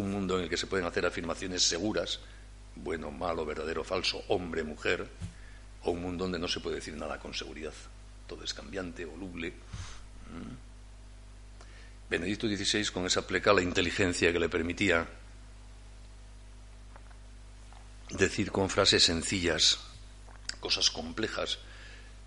Un 0.00 0.12
mundo 0.12 0.38
en 0.38 0.44
el 0.44 0.48
que 0.48 0.56
se 0.56 0.66
pueden 0.66 0.86
hacer 0.86 1.04
afirmaciones 1.04 1.62
seguras, 1.62 2.20
bueno, 2.74 3.10
malo, 3.10 3.44
verdadero, 3.44 3.84
falso, 3.84 4.24
hombre, 4.28 4.62
mujer, 4.62 5.06
o 5.82 5.90
un 5.90 6.00
mundo 6.00 6.24
donde 6.24 6.38
no 6.38 6.48
se 6.48 6.60
puede 6.60 6.76
decir 6.76 6.96
nada 6.96 7.18
con 7.18 7.34
seguridad. 7.34 7.74
Todo 8.26 8.42
es 8.42 8.54
cambiante, 8.54 9.04
voluble. 9.04 9.52
Benedicto 12.08 12.48
XVI, 12.48 12.86
con 12.86 13.04
esa 13.04 13.26
pleca 13.26 13.52
la 13.52 13.60
inteligencia 13.60 14.32
que 14.32 14.40
le 14.40 14.48
permitía 14.48 15.06
decir 18.08 18.50
con 18.50 18.70
frases 18.70 19.04
sencillas 19.04 19.80
cosas 20.60 20.90
complejas, 20.90 21.58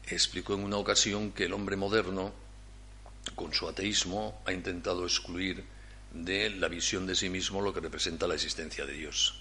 explicó 0.05 0.53
en 0.53 0.63
una 0.63 0.77
ocasión 0.77 1.31
que 1.31 1.45
el 1.45 1.53
hombre 1.53 1.75
moderno, 1.75 2.33
con 3.33 3.51
su 3.51 3.67
ateísmo, 3.67 4.41
ha 4.45 4.53
intentado 4.53 5.05
excluir 5.05 5.65
de 6.13 6.51
la 6.51 6.67
visión 6.67 7.07
de 7.07 7.15
sí 7.15 7.29
mismo 7.29 7.61
lo 7.61 7.73
que 7.73 7.79
representa 7.79 8.27
la 8.27 8.35
existencia 8.35 8.85
de 8.85 8.93
Dios. 8.93 9.35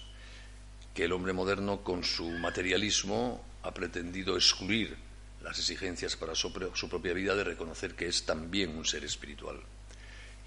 Que 0.93 1.05
el 1.05 1.11
hombre 1.11 1.33
moderno, 1.33 1.83
con 1.83 2.03
su 2.03 2.29
materialismo, 2.29 3.43
ha 3.63 3.73
pretendido 3.73 4.35
excluir 4.35 4.97
las 5.41 5.59
exigencias 5.59 6.15
para 6.15 6.35
su, 6.35 6.51
propia 6.53 7.13
vida 7.13 7.35
de 7.35 7.43
reconocer 7.43 7.95
que 7.95 8.07
es 8.07 8.25
también 8.25 8.75
un 8.75 8.85
ser 8.85 9.03
espiritual 9.03 9.59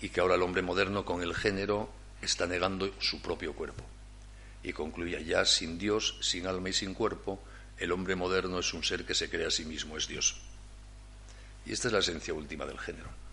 y 0.01 0.09
que 0.09 0.21
ahora 0.21 0.35
el 0.35 0.43
hombre 0.43 0.63
moderno 0.63 1.05
con 1.05 1.23
el 1.23 1.35
género 1.35 1.91
está 2.23 2.47
negando 2.47 2.93
su 3.01 3.21
propio 3.21 3.55
cuerpo. 3.55 3.85
Y 4.63 4.73
concluía 4.73 5.21
ya, 5.21 5.45
sin 5.45 5.79
Dios, 5.79 6.19
sin 6.21 6.47
alma 6.47 6.71
y 6.71 6.73
sin 6.73 6.93
cuerpo, 6.93 7.41
el 7.79 7.93
hombre 7.93 8.17
moderno 8.17 8.59
es 8.59 8.73
un 8.75 8.83
ser 8.83 9.05
que 9.05 9.15
se 9.15 9.31
cree 9.31 9.47
a 9.47 9.51
sí 9.51 9.65
mismo, 9.65 9.97
es 9.97 10.09
Dios. 10.09 10.37
Y 11.67 11.73
esta 11.73 11.89
es 11.89 11.93
la 11.93 12.01
esencia 12.01 12.35
última 12.35 12.65
del 12.65 12.79
género. 12.79 13.26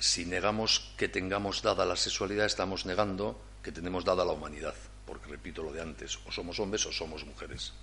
Si 0.00 0.24
negamos 0.24 0.96
que 0.96 1.12
tengamos 1.12 1.60
dada 1.60 1.84
la 1.84 1.94
sexualidad, 1.94 2.46
estamos 2.46 2.86
negando 2.86 3.36
que 3.62 3.70
tenemos 3.70 4.02
dada 4.02 4.24
la 4.24 4.32
humanidad, 4.32 4.74
porque 5.04 5.28
repito 5.28 5.62
lo 5.62 5.74
de 5.74 5.82
antes, 5.82 6.18
o 6.24 6.32
somos 6.32 6.58
hombres 6.58 6.86
o 6.86 6.92
somos 6.92 7.26
mujeres. 7.26 7.74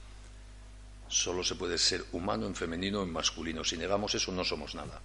Solo 1.08 1.44
se 1.44 1.54
puede 1.54 1.78
ser 1.78 2.04
humano 2.14 2.48
en 2.48 2.56
femenino 2.56 3.02
o 3.02 3.04
en 3.04 3.14
masculino. 3.14 3.64
Si 3.64 3.78
negamos 3.78 4.16
eso, 4.16 4.32
no 4.32 4.44
somos 4.44 4.74
nada. 4.74 5.00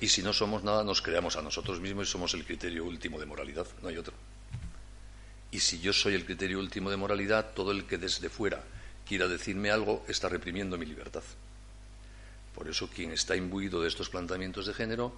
Y 0.00 0.06
si 0.06 0.22
no 0.22 0.32
somos 0.32 0.62
nada, 0.62 0.84
nos 0.84 1.02
creamos 1.02 1.34
a 1.34 1.42
nosotros 1.42 1.80
mismos 1.80 2.08
y 2.08 2.12
somos 2.12 2.32
el 2.34 2.44
criterio 2.44 2.84
último 2.84 3.18
de 3.18 3.26
moralidad, 3.26 3.66
no 3.82 3.88
hay 3.88 3.98
otro. 3.98 4.14
Y 5.50 5.58
si 5.58 5.80
yo 5.80 5.92
soy 5.92 6.14
el 6.14 6.24
criterio 6.24 6.60
último 6.60 6.90
de 6.90 6.96
moralidad, 6.96 7.54
todo 7.54 7.72
el 7.72 7.86
que 7.86 7.98
desde 7.98 8.30
fuera 8.30 8.62
quiera 9.04 9.26
decirme 9.26 9.72
algo 9.72 10.04
está 10.06 10.28
reprimiendo 10.28 10.78
mi 10.78 10.86
libertad. 10.86 11.24
Por 12.54 12.68
eso 12.68 12.88
quien 12.88 13.10
está 13.10 13.34
imbuido 13.34 13.82
de 13.82 13.88
estos 13.88 14.10
planteamientos 14.10 14.66
de 14.66 14.74
género, 14.74 15.12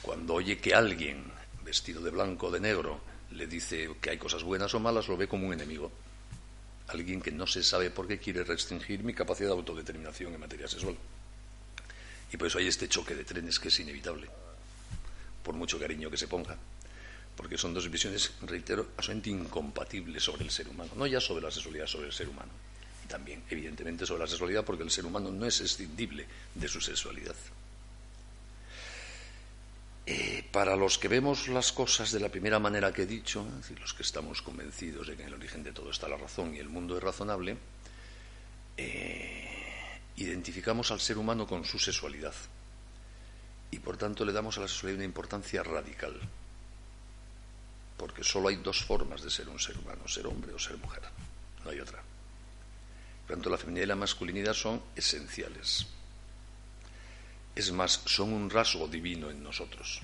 cuando 0.00 0.34
oye 0.34 0.58
que 0.58 0.74
alguien 0.74 1.24
vestido 1.64 2.02
de 2.02 2.10
blanco 2.10 2.48
o 2.48 2.50
de 2.50 2.60
negro 2.60 3.00
le 3.32 3.46
dice 3.46 3.90
que 4.00 4.10
hay 4.10 4.18
cosas 4.18 4.42
buenas 4.42 4.74
o 4.74 4.80
malas, 4.80 5.08
lo 5.08 5.16
ve 5.16 5.28
como 5.28 5.46
un 5.46 5.52
enemigo. 5.52 5.90
Alguien 6.88 7.22
que 7.22 7.30
no 7.30 7.46
se 7.46 7.62
sabe 7.62 7.90
por 7.90 8.06
qué 8.06 8.18
quiere 8.18 8.44
restringir 8.44 9.02
mi 9.02 9.14
capacidad 9.14 9.48
de 9.50 9.54
autodeterminación 9.54 10.34
en 10.34 10.40
materia 10.40 10.68
sexual. 10.68 10.96
Y 12.32 12.36
por 12.36 12.46
eso 12.46 12.58
hay 12.58 12.66
este 12.66 12.88
choque 12.88 13.14
de 13.14 13.24
trenes 13.24 13.58
que 13.58 13.68
es 13.68 13.80
inevitable, 13.80 14.28
por 15.42 15.54
mucho 15.54 15.78
cariño 15.78 16.10
que 16.10 16.16
se 16.16 16.28
ponga. 16.28 16.56
Porque 17.36 17.56
son 17.56 17.72
dos 17.72 17.90
visiones, 17.90 18.32
reitero, 18.42 18.88
absolutamente 18.96 19.30
incompatibles 19.30 20.22
sobre 20.22 20.44
el 20.44 20.50
ser 20.50 20.68
humano. 20.68 20.92
No 20.96 21.06
ya 21.06 21.20
sobre 21.20 21.42
la 21.42 21.50
sexualidad, 21.50 21.86
sobre 21.86 22.08
el 22.08 22.12
ser 22.12 22.28
humano. 22.28 22.52
Y 23.04 23.08
también, 23.08 23.42
evidentemente, 23.48 24.04
sobre 24.04 24.20
la 24.20 24.26
sexualidad, 24.26 24.64
porque 24.64 24.82
el 24.82 24.90
ser 24.90 25.06
humano 25.06 25.30
no 25.30 25.46
es 25.46 25.60
escindible 25.60 26.26
de 26.54 26.68
su 26.68 26.80
sexualidad. 26.80 27.34
Eh, 30.04 30.44
para 30.50 30.74
los 30.74 30.98
que 30.98 31.06
vemos 31.06 31.46
las 31.46 31.70
cosas 31.70 32.10
de 32.10 32.18
la 32.18 32.28
primera 32.28 32.58
manera 32.58 32.92
que 32.92 33.02
he 33.02 33.06
dicho, 33.06 33.46
es 33.48 33.56
decir, 33.62 33.80
los 33.80 33.94
que 33.94 34.02
estamos 34.02 34.42
convencidos 34.42 35.06
de 35.06 35.16
que 35.16 35.22
en 35.22 35.28
el 35.28 35.34
origen 35.34 35.62
de 35.62 35.72
todo 35.72 35.90
está 35.90 36.08
la 36.08 36.16
razón 36.16 36.56
y 36.56 36.58
el 36.58 36.68
mundo 36.68 36.96
es 36.96 37.02
razonable, 37.02 37.56
eh, 38.76 40.00
identificamos 40.16 40.90
al 40.90 41.00
ser 41.00 41.18
humano 41.18 41.46
con 41.46 41.64
su 41.64 41.78
sexualidad 41.78 42.34
y 43.70 43.78
por 43.78 43.96
tanto 43.96 44.24
le 44.24 44.32
damos 44.32 44.58
a 44.58 44.62
la 44.62 44.68
sexualidad 44.68 44.98
una 44.98 45.04
importancia 45.04 45.62
radical, 45.62 46.20
porque 47.96 48.24
solo 48.24 48.48
hay 48.48 48.56
dos 48.56 48.82
formas 48.82 49.22
de 49.22 49.30
ser 49.30 49.48
un 49.48 49.60
ser 49.60 49.78
humano, 49.78 50.08
ser 50.08 50.26
hombre 50.26 50.52
o 50.52 50.58
ser 50.58 50.78
mujer, 50.78 51.02
no 51.64 51.70
hay 51.70 51.78
otra. 51.78 52.02
Tanto 53.28 53.48
la 53.48 53.56
feminidad 53.56 53.84
y 53.84 53.88
la 53.88 53.96
masculinidad 53.96 54.52
son 54.52 54.82
esenciales. 54.96 55.86
Es 57.54 57.70
más, 57.72 58.02
son 58.06 58.32
un 58.32 58.50
rasgo 58.50 58.88
divino 58.88 59.30
en 59.30 59.42
nosotros. 59.42 60.00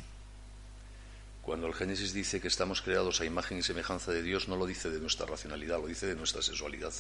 Cuando 1.43 1.67
el 1.67 1.75
Génesis 1.75 2.13
dice 2.13 2.41
que 2.41 2.49
estamos 2.49 2.83
creados 2.83 3.21
a 3.21 3.25
imagen 3.25 3.59
y 3.59 3.63
semejanza 3.63 4.13
de 4.13 4.23
Dios, 4.23 4.49
no 4.49 4.57
lo 4.57 4.67
dice 4.67 4.91
de 4.91 5.01
nuestra 5.01 5.27
racionalidad, 5.27 5.81
lo 5.81 5.87
dice 5.87 6.07
de 6.07 6.15
nuestra 6.15 6.43
sexualidad 6.43 6.93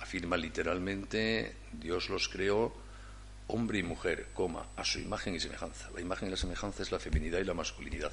afirma 0.00 0.36
literalmente, 0.36 1.56
Dios 1.72 2.08
los 2.08 2.28
creó 2.28 2.72
hombre 3.48 3.78
y 3.78 3.82
mujer, 3.82 4.28
coma, 4.34 4.66
a 4.76 4.84
su 4.84 4.98
imagen 4.98 5.34
y 5.34 5.40
semejanza. 5.40 5.90
La 5.94 6.00
imagen 6.00 6.28
y 6.28 6.30
la 6.30 6.36
semejanza 6.36 6.82
es 6.82 6.92
la 6.92 6.98
feminidad 6.98 7.40
y 7.40 7.44
la 7.44 7.54
masculinidad. 7.54 8.12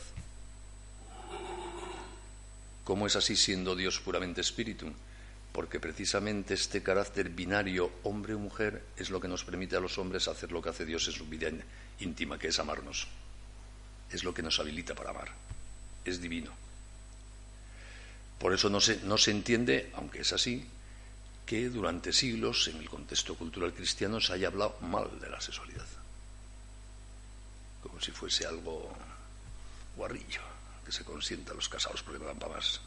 ¿Cómo 2.83 3.07
es 3.07 3.15
así 3.15 3.35
siendo 3.35 3.75
Dios 3.75 3.99
puramente 3.99 4.41
espíritu? 4.41 4.91
Porque 5.53 5.79
precisamente 5.79 6.55
este 6.55 6.83
carácter 6.83 7.29
binario 7.29 7.91
hombre 8.03 8.33
o 8.33 8.39
mujer 8.39 8.83
es 8.97 9.09
lo 9.09 9.21
que 9.21 9.29
nos 9.29 9.45
permite 9.45 9.77
a 9.77 9.79
los 9.79 9.97
hombres 9.97 10.27
hacer 10.27 10.51
lo 10.51 10.61
que 10.61 10.69
hace 10.69 10.85
Dios 10.85 11.07
en 11.07 11.13
su 11.13 11.25
vida 11.25 11.47
íntima, 11.99 12.37
que 12.37 12.49
es 12.49 12.59
amarnos. 12.59 13.07
Es 14.11 14.23
lo 14.23 14.33
que 14.33 14.41
nos 14.41 14.59
habilita 14.59 14.95
para 14.95 15.11
amar. 15.11 15.31
Es 16.03 16.19
divino. 16.19 16.51
Por 18.39 18.51
eso 18.51 18.69
no 18.69 18.81
se, 18.81 18.97
no 19.03 19.17
se 19.17 19.31
entiende, 19.31 19.91
aunque 19.95 20.21
es 20.21 20.33
así, 20.33 20.67
que 21.45 21.69
durante 21.69 22.13
siglos 22.13 22.67
en 22.67 22.77
el 22.77 22.89
contexto 22.89 23.35
cultural 23.35 23.73
cristiano 23.73 24.19
se 24.19 24.33
haya 24.33 24.47
hablado 24.47 24.77
mal 24.81 25.19
de 25.19 25.29
la 25.29 25.39
sexualidad, 25.41 25.85
como 27.81 27.99
si 28.01 28.11
fuese 28.11 28.45
algo 28.45 28.93
guarrillo, 29.95 30.41
que 30.85 30.91
se 30.91 31.03
consienta 31.03 31.51
a 31.51 31.55
los 31.55 31.69
casados 31.69 32.01
porque 32.03 32.19
no 32.19 32.25
dan 32.25 32.39
para 32.39 32.55
más. 32.55 32.81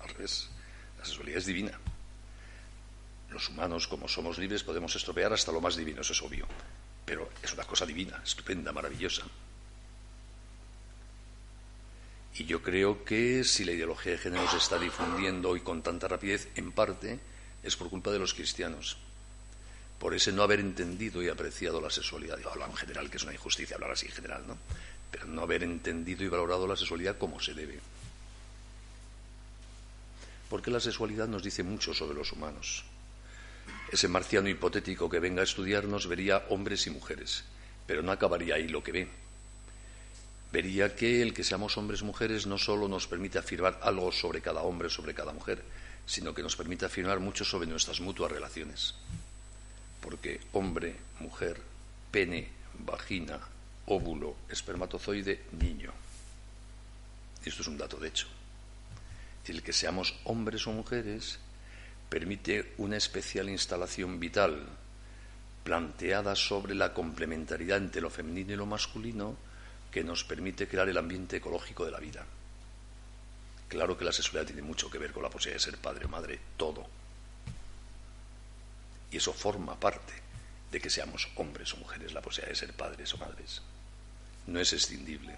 Al 0.00 0.08
revés, 0.10 0.48
la 1.02 1.06
sexualidad 1.06 1.38
es 1.38 1.46
divina. 1.46 1.72
Los 3.30 3.48
humanos, 3.48 3.88
como 3.88 4.06
somos 4.06 4.38
libres, 4.38 4.62
podemos 4.62 4.94
estropear 4.94 5.32
hasta 5.32 5.50
lo 5.50 5.60
más 5.60 5.74
divino, 5.74 6.00
eso 6.00 6.12
es 6.12 6.22
obvio, 6.22 6.46
pero 7.04 7.28
es 7.42 7.52
una 7.52 7.64
cosa 7.64 7.84
divina, 7.84 8.22
estupenda, 8.24 8.70
maravillosa. 8.70 9.24
Y 12.34 12.44
yo 12.44 12.62
creo 12.62 13.04
que 13.04 13.42
si 13.42 13.64
la 13.64 13.72
ideología 13.72 14.12
de 14.12 14.18
género 14.18 14.48
se 14.48 14.58
está 14.58 14.78
difundiendo 14.78 15.50
hoy 15.50 15.60
con 15.60 15.82
tanta 15.82 16.06
rapidez, 16.06 16.48
en 16.54 16.70
parte, 16.70 17.18
es 17.64 17.74
por 17.74 17.90
culpa 17.90 18.12
de 18.12 18.20
los 18.20 18.32
cristianos, 18.32 18.96
por 19.98 20.14
ese 20.14 20.30
no 20.30 20.44
haber 20.44 20.60
entendido 20.60 21.20
y 21.20 21.28
apreciado 21.28 21.80
la 21.80 21.90
sexualidad. 21.90 22.38
Yo 22.38 22.48
hablo 22.48 22.66
en 22.66 22.76
general, 22.76 23.10
que 23.10 23.16
es 23.16 23.24
una 23.24 23.34
injusticia 23.34 23.74
hablar 23.74 23.90
así 23.90 24.06
en 24.06 24.12
general, 24.12 24.44
¿no? 24.46 24.56
Pero 25.10 25.26
no 25.26 25.42
haber 25.42 25.64
entendido 25.64 26.22
y 26.22 26.28
valorado 26.28 26.66
la 26.68 26.76
sexualidad 26.76 27.18
como 27.18 27.40
se 27.40 27.54
debe. 27.54 27.80
Porque 30.52 30.70
la 30.70 30.80
sexualidad 30.80 31.28
nos 31.28 31.42
dice 31.42 31.62
mucho 31.62 31.94
sobre 31.94 32.14
los 32.14 32.30
humanos. 32.30 32.84
Ese 33.90 34.06
marciano 34.06 34.50
hipotético 34.50 35.08
que 35.08 35.18
venga 35.18 35.40
a 35.40 35.48
estudiarnos 35.48 36.06
vería 36.06 36.44
hombres 36.50 36.86
y 36.86 36.90
mujeres, 36.90 37.44
pero 37.86 38.02
no 38.02 38.12
acabaría 38.12 38.56
ahí 38.56 38.68
lo 38.68 38.84
que 38.84 38.92
ve. 38.92 39.08
Vería 40.52 40.94
que 40.94 41.22
el 41.22 41.32
que 41.32 41.42
seamos 41.42 41.78
hombres 41.78 42.02
y 42.02 42.04
mujeres 42.04 42.46
no 42.46 42.58
solo 42.58 42.86
nos 42.86 43.06
permite 43.06 43.38
afirmar 43.38 43.80
algo 43.82 44.12
sobre 44.12 44.42
cada 44.42 44.60
hombre, 44.60 44.90
sobre 44.90 45.14
cada 45.14 45.32
mujer, 45.32 45.62
sino 46.04 46.34
que 46.34 46.42
nos 46.42 46.54
permite 46.54 46.84
afirmar 46.84 47.18
mucho 47.18 47.46
sobre 47.46 47.66
nuestras 47.66 48.02
mutuas 48.02 48.30
relaciones. 48.30 48.94
Porque 50.02 50.38
hombre, 50.52 50.96
mujer, 51.20 51.62
pene, 52.10 52.50
vagina, 52.78 53.40
óvulo, 53.86 54.36
espermatozoide, 54.50 55.44
niño. 55.52 55.94
Esto 57.42 57.62
es 57.62 57.68
un 57.68 57.78
dato 57.78 57.96
de 57.96 58.08
hecho. 58.08 58.26
El 59.46 59.62
que 59.62 59.72
seamos 59.72 60.14
hombres 60.24 60.66
o 60.66 60.72
mujeres 60.72 61.38
permite 62.08 62.74
una 62.78 62.96
especial 62.96 63.48
instalación 63.48 64.20
vital 64.20 64.66
planteada 65.64 66.34
sobre 66.36 66.74
la 66.74 66.92
complementariedad 66.92 67.78
entre 67.78 68.02
lo 68.02 68.10
femenino 68.10 68.52
y 68.52 68.56
lo 68.56 68.66
masculino 68.66 69.36
que 69.90 70.04
nos 70.04 70.24
permite 70.24 70.68
crear 70.68 70.88
el 70.88 70.98
ambiente 70.98 71.36
ecológico 71.36 71.84
de 71.84 71.90
la 71.90 72.00
vida. 72.00 72.24
Claro 73.68 73.96
que 73.96 74.04
la 74.04 74.12
sexualidad 74.12 74.46
tiene 74.46 74.62
mucho 74.62 74.90
que 74.90 74.98
ver 74.98 75.12
con 75.12 75.22
la 75.22 75.30
posibilidad 75.30 75.64
de 75.64 75.70
ser 75.70 75.78
padre 75.78 76.04
o 76.06 76.08
madre, 76.08 76.38
todo. 76.56 76.86
Y 79.10 79.16
eso 79.16 79.32
forma 79.32 79.78
parte 79.78 80.12
de 80.70 80.80
que 80.80 80.90
seamos 80.90 81.28
hombres 81.36 81.72
o 81.74 81.78
mujeres, 81.78 82.12
la 82.12 82.22
posibilidad 82.22 82.52
de 82.52 82.66
ser 82.66 82.72
padres 82.74 83.14
o 83.14 83.18
madres. 83.18 83.62
No 84.46 84.60
es 84.60 84.72
escindible. 84.72 85.36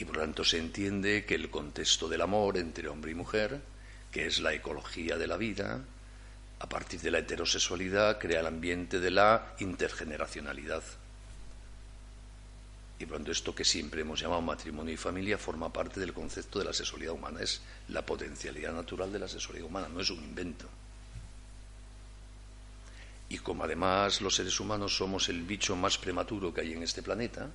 Y 0.00 0.04
por 0.06 0.16
lo 0.16 0.22
tanto 0.22 0.44
se 0.44 0.56
entiende 0.56 1.26
que 1.26 1.34
el 1.34 1.50
contexto 1.50 2.08
del 2.08 2.22
amor 2.22 2.56
entre 2.56 2.88
hombre 2.88 3.10
y 3.10 3.14
mujer, 3.14 3.60
que 4.10 4.26
es 4.26 4.40
la 4.40 4.54
ecología 4.54 5.18
de 5.18 5.26
la 5.26 5.36
vida, 5.36 5.78
a 6.58 6.68
partir 6.70 7.02
de 7.02 7.10
la 7.10 7.18
heterosexualidad 7.18 8.18
crea 8.18 8.40
el 8.40 8.46
ambiente 8.46 8.98
de 8.98 9.10
la 9.10 9.54
intergeneracionalidad. 9.58 10.82
Y 12.98 13.04
por 13.04 13.10
lo 13.10 13.16
tanto 13.18 13.32
esto 13.32 13.54
que 13.54 13.62
siempre 13.62 14.00
hemos 14.00 14.18
llamado 14.18 14.40
matrimonio 14.40 14.94
y 14.94 14.96
familia 14.96 15.36
forma 15.36 15.70
parte 15.70 16.00
del 16.00 16.14
concepto 16.14 16.58
de 16.58 16.64
la 16.64 16.72
sexualidad 16.72 17.12
humana, 17.12 17.42
es 17.42 17.60
la 17.88 18.04
potencialidad 18.04 18.72
natural 18.72 19.12
de 19.12 19.18
la 19.18 19.28
sexualidad 19.28 19.68
humana, 19.68 19.90
no 19.90 20.00
es 20.00 20.08
un 20.08 20.24
invento. 20.24 20.66
Y 23.28 23.36
como 23.36 23.64
además 23.64 24.22
los 24.22 24.34
seres 24.34 24.58
humanos 24.60 24.96
somos 24.96 25.28
el 25.28 25.42
bicho 25.42 25.76
más 25.76 25.98
prematuro 25.98 26.54
que 26.54 26.62
hay 26.62 26.72
en 26.72 26.84
este 26.84 27.02
planeta, 27.02 27.50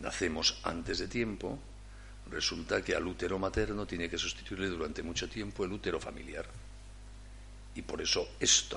nacemos 0.00 0.60
antes 0.62 0.98
de 0.98 1.08
tiempo, 1.08 1.58
resulta 2.30 2.82
que 2.82 2.94
al 2.94 3.06
útero 3.06 3.38
materno 3.38 3.86
tiene 3.86 4.08
que 4.08 4.18
sustituirle 4.18 4.68
durante 4.68 5.02
mucho 5.02 5.28
tiempo 5.28 5.64
el 5.64 5.72
útero 5.72 6.00
familiar. 6.00 6.46
Y 7.74 7.82
por 7.82 8.00
eso 8.00 8.28
este 8.38 8.76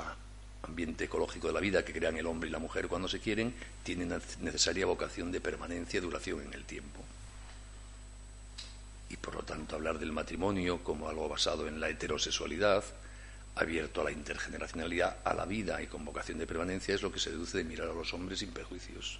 ambiente 0.63 1.05
ecológico 1.05 1.47
de 1.47 1.53
la 1.53 1.59
vida 1.59 1.83
que 1.83 1.93
crean 1.93 2.17
el 2.17 2.25
hombre 2.25 2.49
y 2.49 2.51
la 2.51 2.59
mujer 2.59 2.87
cuando 2.87 3.07
se 3.07 3.19
quieren 3.19 3.53
tiene 3.83 4.05
necesaria 4.39 4.85
vocación 4.85 5.31
de 5.31 5.41
permanencia 5.41 5.97
y 5.97 6.01
duración 6.01 6.41
en 6.41 6.53
el 6.53 6.63
tiempo. 6.63 7.01
Y 9.09 9.17
por 9.17 9.35
lo 9.35 9.43
tanto 9.43 9.75
hablar 9.75 9.99
del 9.99 10.11
matrimonio 10.11 10.83
como 10.83 11.07
algo 11.07 11.29
basado 11.29 11.67
en 11.67 11.79
la 11.79 11.89
heterosexualidad, 11.89 12.83
abierto 13.55 14.01
a 14.01 14.05
la 14.05 14.11
intergeneracionalidad, 14.11 15.17
a 15.23 15.33
la 15.35 15.45
vida 15.45 15.81
y 15.81 15.87
con 15.87 16.03
vocación 16.03 16.39
de 16.39 16.47
permanencia, 16.47 16.95
es 16.95 17.03
lo 17.03 17.11
que 17.11 17.19
se 17.19 17.29
deduce 17.29 17.59
de 17.59 17.63
mirar 17.63 17.89
a 17.89 17.93
los 17.93 18.13
hombres 18.13 18.39
sin 18.39 18.51
prejuicios. 18.51 19.19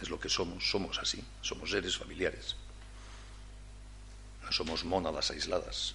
Es 0.00 0.10
lo 0.10 0.20
que 0.20 0.28
somos, 0.28 0.70
somos 0.70 0.98
así, 1.00 1.24
somos 1.40 1.70
seres 1.70 1.96
familiares. 1.96 2.54
Somos 4.50 4.84
mónadas 4.84 5.30
aisladas. 5.30 5.94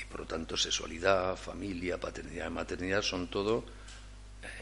Y 0.00 0.04
por 0.06 0.20
lo 0.20 0.26
tanto, 0.26 0.56
sexualidad, 0.56 1.36
familia, 1.36 1.98
paternidad 1.98 2.46
y 2.48 2.50
maternidad 2.50 3.02
son 3.02 3.28
todo 3.28 3.64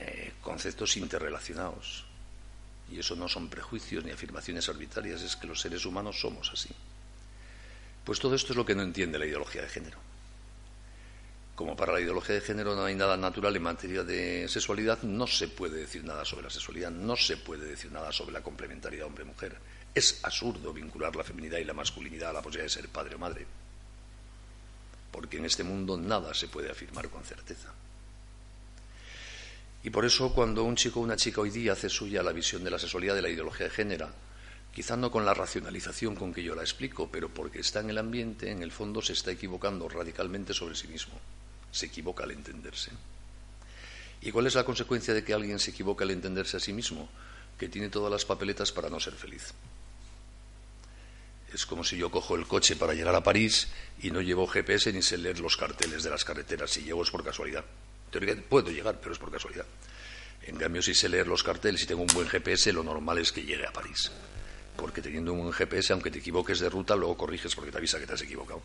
eh, 0.01 0.35
conceptos 0.41 0.97
interrelacionados. 0.97 2.05
Y 2.91 2.99
eso 2.99 3.17
no 3.17 3.29
son 3.29 3.49
prejuicios 3.49 4.05
ni 4.05 4.11
afirmaciones 4.11 4.69
arbitrarias, 4.69 5.23
es 5.23 5.37
que 5.37 5.47
los 5.47 5.61
seres 5.61 5.87
humanos 5.87 6.21
somos 6.21 6.51
así. 6.53 6.69
Pues 8.05 8.19
todo 8.19 8.35
esto 8.35 8.53
es 8.53 8.57
lo 8.57 8.67
que 8.67 8.75
no 8.75 8.83
entiende 8.83 9.19
la 9.19 9.27
ideología 9.27 9.63
de 9.63 9.69
género. 9.69 9.99
Como 11.55 11.77
para 11.77 11.93
la 11.93 12.01
ideología 12.01 12.35
de 12.35 12.41
género 12.41 12.75
no 12.75 12.85
hay 12.85 12.95
nada 12.95 13.17
natural 13.17 13.55
en 13.57 13.63
materia 13.63 14.03
de 14.03 14.49
sexualidad, 14.49 15.03
no 15.03 15.27
se 15.27 15.49
puede 15.49 15.79
decir 15.79 16.03
nada 16.03 16.25
sobre 16.25 16.45
la 16.45 16.51
sexualidad, 16.51 16.91
no 16.91 17.17
se 17.17 17.37
puede 17.37 17.67
decir 17.67 17.93
nada 17.93 18.11
sobre 18.11 18.33
la 18.33 18.43
complementariedad 18.43 19.07
hombre-mujer. 19.07 19.57
Es 19.95 20.21
absurdo 20.23 20.73
vincular 20.73 21.15
la 21.15 21.25
feminidad 21.25 21.59
y 21.59 21.65
la 21.65 21.75
masculinidad 21.75 22.31
a 22.31 22.35
la 22.35 22.43
posibilidad 22.43 22.65
de 22.65 22.83
ser 22.83 22.89
padre 22.89 23.17
o 23.17 23.19
madre, 23.19 23.47
porque 25.11 25.37
en 25.37 25.45
este 25.45 25.65
mundo 25.65 25.97
nada 25.97 26.33
se 26.35 26.49
puede 26.49 26.71
afirmar 26.71 27.09
con 27.09 27.25
certeza. 27.25 27.73
Y 29.85 29.91
por 29.91 30.05
eso 30.05 30.33
cuando 30.33 30.65
un 30.65 30.77
chico 30.77 31.01
o 31.01 31.03
una 31.03 31.17
chica 31.17 31.41
hoy 31.41 31.51
día 31.51 31.73
hace 31.73 31.89
suya 31.89 32.23
la 32.23 32.33
visión 32.33 32.63
de 32.63 32.71
la 32.71 32.79
sexualidad 32.79 33.17
de 33.17 33.23
la 33.23 33.29
ideología 33.29 33.67
de 33.67 33.75
género, 33.75 34.09
quizá 34.73 34.97
no 34.97 35.11
con 35.11 35.27
la 35.27 35.35
racionalización 35.35 36.15
con 36.15 36.33
que 36.33 36.43
yo 36.43 36.55
la 36.55 36.63
explico, 36.63 37.11
pero 37.11 37.29
porque 37.29 37.61
está 37.61 37.81
en 37.81 37.91
el 37.91 37.99
ambiente, 37.99 38.51
en 38.51 38.63
el 38.63 38.73
fondo 38.73 39.03
se 39.03 39.13
está 39.13 39.33
equivocando 39.33 39.89
radicalmente 39.89 40.55
sobre 40.55 40.77
sí 40.77 40.89
mismo 40.89 41.19
se 41.73 41.87
equivoca 41.87 42.23
al 42.23 42.31
entenderse. 42.31 42.91
¿Y 44.21 44.31
cuál 44.31 44.47
es 44.47 44.55
la 44.55 44.65
consecuencia 44.65 45.15
de 45.15 45.25
que 45.25 45.35
alguien 45.35 45.59
se 45.59 45.73
equivoque 45.73 46.05
al 46.05 46.13
entenderse 46.13 46.59
a 46.59 46.61
sí 46.61 46.73
mismo? 46.73 47.09
Que 47.59 47.69
tiene 47.69 47.89
todas 47.89 48.13
las 48.13 48.25
papeletas 48.25 48.71
para 48.71 48.89
no 48.89 49.01
ser 49.01 49.15
feliz. 49.15 49.53
Es 51.53 51.67
como 51.67 51.85
si 51.85 51.99
yo 51.99 52.11
cojo 52.11 52.35
el 52.35 52.47
coche 52.47 52.77
para 52.77 52.95
llegar 52.95 53.15
a 53.15 53.23
París 53.23 53.69
y 54.01 54.11
no 54.11 54.23
llevo 54.23 54.47
GPS 54.47 54.93
ni 54.93 55.03
sé 55.03 55.19
leer 55.19 55.39
los 55.39 55.57
carteles 55.57 56.03
de 56.03 56.11
las 56.11 56.25
carreteras. 56.25 56.71
Si 56.71 56.83
llego 56.83 57.03
es 57.03 57.11
por 57.11 57.23
casualidad. 57.23 57.65
Teóricamente 58.11 58.49
puedo 58.49 58.71
llegar, 58.71 58.99
pero 59.01 59.13
es 59.13 59.19
por 59.19 59.31
casualidad. 59.31 59.67
En 60.43 60.57
cambio, 60.57 60.83
si 60.83 60.95
sé 60.95 61.09
leer 61.09 61.29
los 61.29 61.43
carteles 61.43 61.83
y 61.83 61.87
tengo 61.87 62.03
un 62.03 62.09
buen 62.09 62.27
GPS, 62.27 62.73
lo 62.73 62.83
normal 62.83 63.19
es 63.19 63.33
que 63.33 63.43
llegue 63.43 63.67
a 63.67 63.73
París. 63.73 64.11
Porque 64.77 65.03
teniendo 65.03 65.33
un 65.35 65.41
buen 65.41 65.53
GPS, 65.53 65.93
aunque 65.93 66.11
te 66.11 66.19
equivoques 66.19 66.59
de 66.59 66.71
ruta, 66.71 66.97
luego 66.97 67.17
corriges 67.17 67.55
porque 67.55 67.71
te 67.71 67.79
avisa 67.79 67.99
que 67.99 68.07
te 68.07 68.15
has 68.15 68.23
equivocado. 68.23 68.63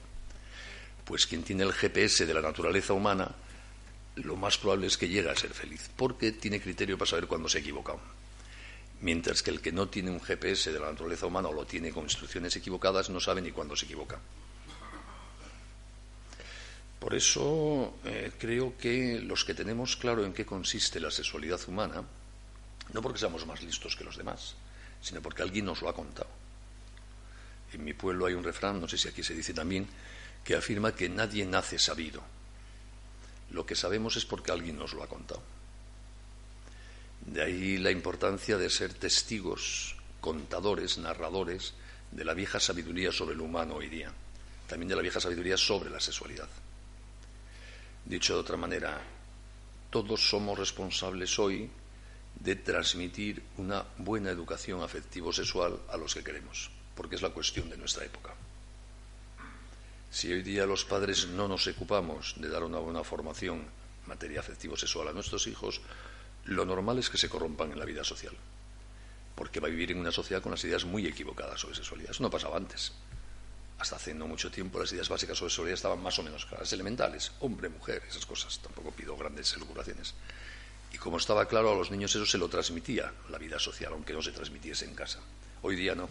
Pues 1.03 1.27
quien 1.27 1.43
tiene 1.43 1.63
el 1.63 1.73
GPS 1.73 2.25
de 2.25 2.33
la 2.33 2.41
naturaleza 2.41 2.93
humana, 2.93 3.35
lo 4.15 4.35
más 4.37 4.57
probable 4.57 4.87
es 4.87 4.97
que 4.97 5.07
llegue 5.07 5.29
a 5.29 5.35
ser 5.35 5.51
feliz, 5.51 5.89
porque 5.95 6.31
tiene 6.31 6.61
criterio 6.61 6.97
para 6.97 7.09
saber 7.09 7.27
cuándo 7.27 7.49
se 7.49 7.59
ha 7.59 7.61
equivocado. 7.61 7.99
Mientras 9.01 9.43
que 9.43 9.51
el 9.51 9.61
que 9.61 9.71
no 9.71 9.89
tiene 9.89 10.09
un 10.09 10.19
GPS 10.19 10.71
de 10.71 10.79
la 10.79 10.91
naturaleza 10.91 11.27
humana 11.27 11.49
o 11.49 11.53
lo 11.53 11.65
tiene 11.65 11.91
con 11.91 12.03
instrucciones 12.03 12.55
equivocadas 12.55 13.09
no 13.09 13.19
sabe 13.19 13.41
ni 13.41 13.51
cuándo 13.51 13.75
se 13.75 13.85
equivoca. 13.85 14.19
Por 16.99 17.13
eso 17.13 17.93
eh, 18.03 18.31
creo 18.39 18.75
que 18.75 19.19
los 19.21 19.45
que 19.45 19.53
tenemos 19.53 19.97
claro 19.97 20.25
en 20.25 20.33
qué 20.33 20.45
consiste 20.45 20.99
la 20.99 21.11
sexualidad 21.11 21.59
humana, 21.67 22.03
no 22.91 23.01
porque 23.01 23.19
seamos 23.19 23.45
más 23.45 23.61
listos 23.61 23.95
que 23.95 24.03
los 24.03 24.17
demás, 24.17 24.55
sino 25.01 25.21
porque 25.21 25.43
alguien 25.43 25.65
nos 25.65 25.81
lo 25.81 25.89
ha 25.89 25.95
contado. 25.95 26.29
En 27.73 27.83
mi 27.83 27.93
pueblo 27.93 28.25
hay 28.25 28.33
un 28.33 28.43
refrán, 28.43 28.81
no 28.81 28.87
sé 28.87 28.97
si 28.97 29.07
aquí 29.07 29.21
se 29.21 29.35
dice 29.35 29.53
también, 29.53 29.87
que 30.43 30.55
afirma 30.55 30.95
que 30.95 31.07
nadie 31.07 31.45
nace 31.45 31.77
sabido. 31.77 32.23
Lo 33.51 33.65
que 33.65 33.75
sabemos 33.75 34.15
es 34.15 34.25
porque 34.25 34.51
alguien 34.51 34.77
nos 34.77 34.93
lo 34.93 35.03
ha 35.03 35.07
contado. 35.07 35.41
De 37.27 37.43
ahí 37.43 37.77
la 37.77 37.91
importancia 37.91 38.57
de 38.57 38.69
ser 38.69 38.93
testigos, 38.93 39.95
contadores, 40.21 40.97
narradores 40.97 41.73
de 42.11 42.23
la 42.23 42.33
vieja 42.33 42.59
sabiduría 42.59 43.11
sobre 43.11 43.35
el 43.35 43.41
humano 43.41 43.75
hoy 43.75 43.89
día, 43.89 44.11
también 44.65 44.87
de 44.87 44.95
la 44.95 45.01
vieja 45.01 45.19
sabiduría 45.19 45.57
sobre 45.57 45.89
la 45.89 45.99
sexualidad. 45.99 46.47
Dicho 48.05 48.33
de 48.33 48.39
otra 48.39 48.55
manera, 48.55 49.01
todos 49.89 50.29
somos 50.29 50.57
responsables 50.57 51.37
hoy 51.37 51.69
de 52.39 52.55
transmitir 52.55 53.43
una 53.57 53.83
buena 53.97 54.29
educación 54.29 54.81
afectivo-sexual 54.81 55.79
a 55.89 55.97
los 55.97 56.13
que 56.13 56.23
queremos, 56.23 56.71
porque 56.95 57.15
es 57.17 57.21
la 57.21 57.31
cuestión 57.31 57.69
de 57.69 57.77
nuestra 57.77 58.05
época. 58.05 58.33
Si 60.09 60.31
hoy 60.31 60.43
día 60.43 60.65
los 60.65 60.85
padres 60.85 61.27
no 61.27 61.49
nos 61.49 61.67
ocupamos 61.67 62.35
de 62.37 62.47
dar 62.47 62.63
una 62.63 62.79
buena 62.79 63.03
formación 63.03 63.57
en 63.57 64.07
materia 64.07 64.39
afectivo-sexual 64.39 65.09
a 65.09 65.13
nuestros 65.13 65.45
hijos, 65.47 65.81
lo 66.47 66.65
normal 66.65 66.99
es 66.99 67.09
que 67.09 67.17
se 67.17 67.29
corrompan 67.29 67.71
en 67.71 67.79
la 67.79 67.85
vida 67.85 68.03
social. 68.03 68.35
Porque 69.35 69.59
va 69.59 69.67
a 69.67 69.71
vivir 69.71 69.91
en 69.91 69.99
una 69.99 70.11
sociedad 70.11 70.41
con 70.41 70.51
las 70.51 70.63
ideas 70.63 70.85
muy 70.85 71.05
equivocadas 71.05 71.61
sobre 71.61 71.75
sexualidad. 71.75 72.11
Eso 72.11 72.23
no 72.23 72.29
pasaba 72.29 72.57
antes. 72.57 72.93
Hasta 73.79 73.97
hace 73.97 74.13
no 74.13 74.27
mucho 74.27 74.49
tiempo 74.49 74.79
las 74.79 74.91
ideas 74.91 75.09
básicas 75.09 75.37
sobre 75.37 75.51
sexualidad 75.51 75.75
estaban 75.75 76.01
más 76.01 76.17
o 76.17 76.23
menos 76.23 76.45
claras, 76.45 76.71
elementales, 76.73 77.31
hombre, 77.41 77.69
mujer, 77.69 78.01
esas 78.09 78.25
cosas. 78.25 78.59
Tampoco 78.59 78.91
pido 78.91 79.15
grandes 79.15 79.53
elucubraciones. 79.53 80.15
Y 80.91 80.97
como 80.97 81.17
estaba 81.17 81.47
claro, 81.47 81.71
a 81.71 81.75
los 81.75 81.91
niños 81.91 82.15
eso 82.15 82.25
se 82.25 82.37
lo 82.37 82.47
transmitía 82.47 83.11
la 83.29 83.37
vida 83.37 83.59
social, 83.59 83.93
aunque 83.93 84.13
no 84.13 84.21
se 84.21 84.31
transmitiese 84.31 84.85
en 84.85 84.95
casa. 84.95 85.19
Hoy 85.61 85.75
día 85.75 85.93
no. 85.93 86.09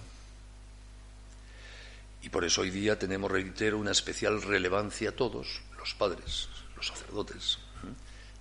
Y 2.22 2.28
por 2.28 2.44
eso 2.44 2.60
hoy 2.60 2.70
día 2.70 2.98
tenemos, 2.98 3.30
reitero, 3.30 3.78
una 3.78 3.92
especial 3.92 4.42
relevancia 4.42 5.10
a 5.10 5.12
todos, 5.12 5.62
los 5.78 5.94
padres, 5.94 6.48
los 6.76 6.86
sacerdotes, 6.86 7.58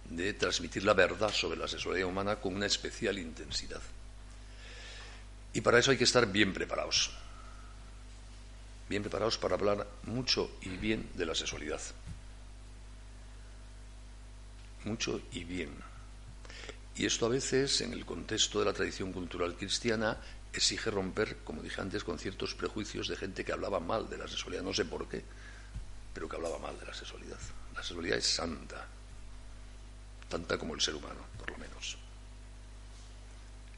de 0.10 0.34
transmitir 0.34 0.84
la 0.84 0.94
verdad 0.94 1.32
sobre 1.32 1.58
la 1.58 1.68
sexualidad 1.68 2.08
humana 2.08 2.36
con 2.38 2.56
una 2.56 2.66
especial 2.66 3.18
intensidad. 3.18 3.82
Y 5.54 5.62
para 5.62 5.80
eso 5.80 5.92
hay 5.92 5.98
que 5.98 6.04
estar 6.04 6.32
bien 6.32 6.54
preparados. 6.54 7.12
bien 8.88 9.02
preparados 9.02 9.38
para 9.38 9.56
hablar 9.56 9.88
mucho 10.04 10.58
y 10.62 10.70
bien 10.70 11.10
de 11.16 11.26
la 11.26 11.34
sexualidad. 11.34 11.82
Mucho 14.84 15.22
y 15.32 15.44
bien. 15.44 15.72
Y 16.96 17.06
esto 17.06 17.26
a 17.26 17.30
veces, 17.30 17.82
en 17.82 17.94
el 17.94 18.06
contexto 18.06 18.60
de 18.60 18.66
la 18.66 18.74
tradición 18.74 19.12
cultural 19.12 19.56
cristiana, 19.56 20.18
exige 20.54 20.92
romper, 20.92 21.38
como 21.44 21.62
dije 21.62 21.82
antes, 21.82 22.04
con 22.04 22.20
ciertos 22.20 22.54
prejuicios 22.54 23.08
de 23.08 23.18
gente 23.18 23.44
que 23.44 23.52
hablaba 23.52 23.80
mal 23.80 24.10
de 24.10 24.18
la 24.18 24.28
sexualidad, 24.28 24.62
no 24.64 24.74
sé 24.74 24.86
por 24.86 25.10
qué, 25.10 25.24
pero 26.14 26.30
que 26.30 26.36
hablaba 26.36 26.60
mal 26.60 26.80
de 26.80 26.86
la 26.86 26.94
sexualidad. 26.94 27.40
La 27.74 27.82
sexualidad 27.82 28.18
es 28.18 28.28
santa, 28.28 28.88
tanta 30.30 30.58
como 30.58 30.74
el 30.74 30.82
ser 30.82 30.96
humano, 30.96 31.22
por 31.38 31.52
lo 31.52 31.58
menos. 31.58 31.98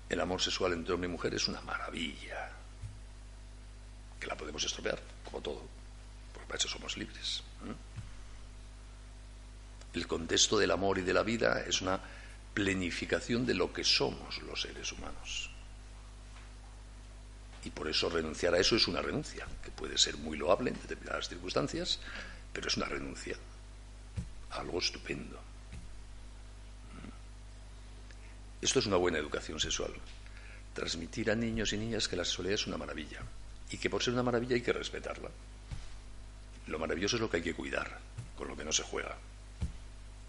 El 0.09 0.19
amor 0.21 0.41
sexual 0.41 0.73
entre 0.73 0.93
hombre 0.93 1.09
y 1.09 1.11
mujer 1.11 1.33
es 1.33 1.47
una 1.47 1.61
maravilla, 1.61 2.51
que 4.19 4.27
la 4.27 4.37
podemos 4.37 4.63
estropear, 4.63 4.99
como 5.25 5.41
todo, 5.41 5.63
porque 6.33 6.47
para 6.47 6.57
eso 6.57 6.69
somos 6.69 6.97
libres. 6.97 7.43
El 9.93 10.07
contexto 10.07 10.57
del 10.57 10.71
amor 10.71 10.99
y 10.99 11.01
de 11.01 11.13
la 11.13 11.23
vida 11.23 11.63
es 11.65 11.81
una 11.81 11.99
plenificación 12.53 13.45
de 13.45 13.53
lo 13.53 13.71
que 13.73 13.83
somos 13.83 14.41
los 14.43 14.61
seres 14.61 14.91
humanos. 14.91 15.49
Y 17.63 17.69
por 17.69 17.87
eso 17.87 18.09
renunciar 18.09 18.53
a 18.53 18.59
eso 18.59 18.75
es 18.75 18.87
una 18.87 19.01
renuncia, 19.01 19.45
que 19.63 19.71
puede 19.71 19.97
ser 19.97 20.17
muy 20.17 20.37
loable 20.37 20.69
en 20.69 20.81
determinadas 20.81 21.27
circunstancias, 21.27 21.99
pero 22.53 22.67
es 22.67 22.77
una 22.77 22.85
renuncia 22.85 23.35
a 24.51 24.59
algo 24.59 24.79
estupendo. 24.79 25.46
Esto 28.61 28.79
es 28.79 28.87
una 28.87 28.97
buena 28.97 29.19
educación 29.19 29.59
sexual. 29.59 29.93
Transmitir 30.73 31.29
a 31.29 31.35
niños 31.35 31.73
y 31.73 31.77
niñas 31.77 32.07
que 32.07 32.15
la 32.15 32.25
sexualidad 32.25 32.55
es 32.55 32.67
una 32.67 32.77
maravilla 32.77 33.21
y 33.69 33.77
que 33.77 33.89
por 33.89 34.01
ser 34.01 34.13
una 34.13 34.23
maravilla 34.23 34.55
hay 34.55 34.61
que 34.61 34.73
respetarla. 34.73 35.29
Lo 36.67 36.79
maravilloso 36.79 37.15
es 37.15 37.21
lo 37.21 37.29
que 37.29 37.37
hay 37.37 37.43
que 37.43 37.53
cuidar, 37.53 37.99
con 38.37 38.47
lo 38.47 38.57
que 38.57 38.65
no 38.65 38.71
se 38.71 38.83
juega. 38.83 39.15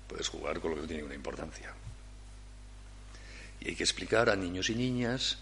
Puedes 0.07 0.29
jugar 0.29 0.61
con 0.61 0.71
lo 0.71 0.77
que 0.77 0.83
no 0.83 0.87
tiene 0.87 1.03
ninguna 1.03 1.17
importancia. 1.17 1.73
Y 3.61 3.69
hay 3.69 3.77
que 3.77 3.83
explicar 3.83 4.31
a 4.31 4.37
niños 4.37 4.71
y 4.71 4.75
niñas 4.75 5.39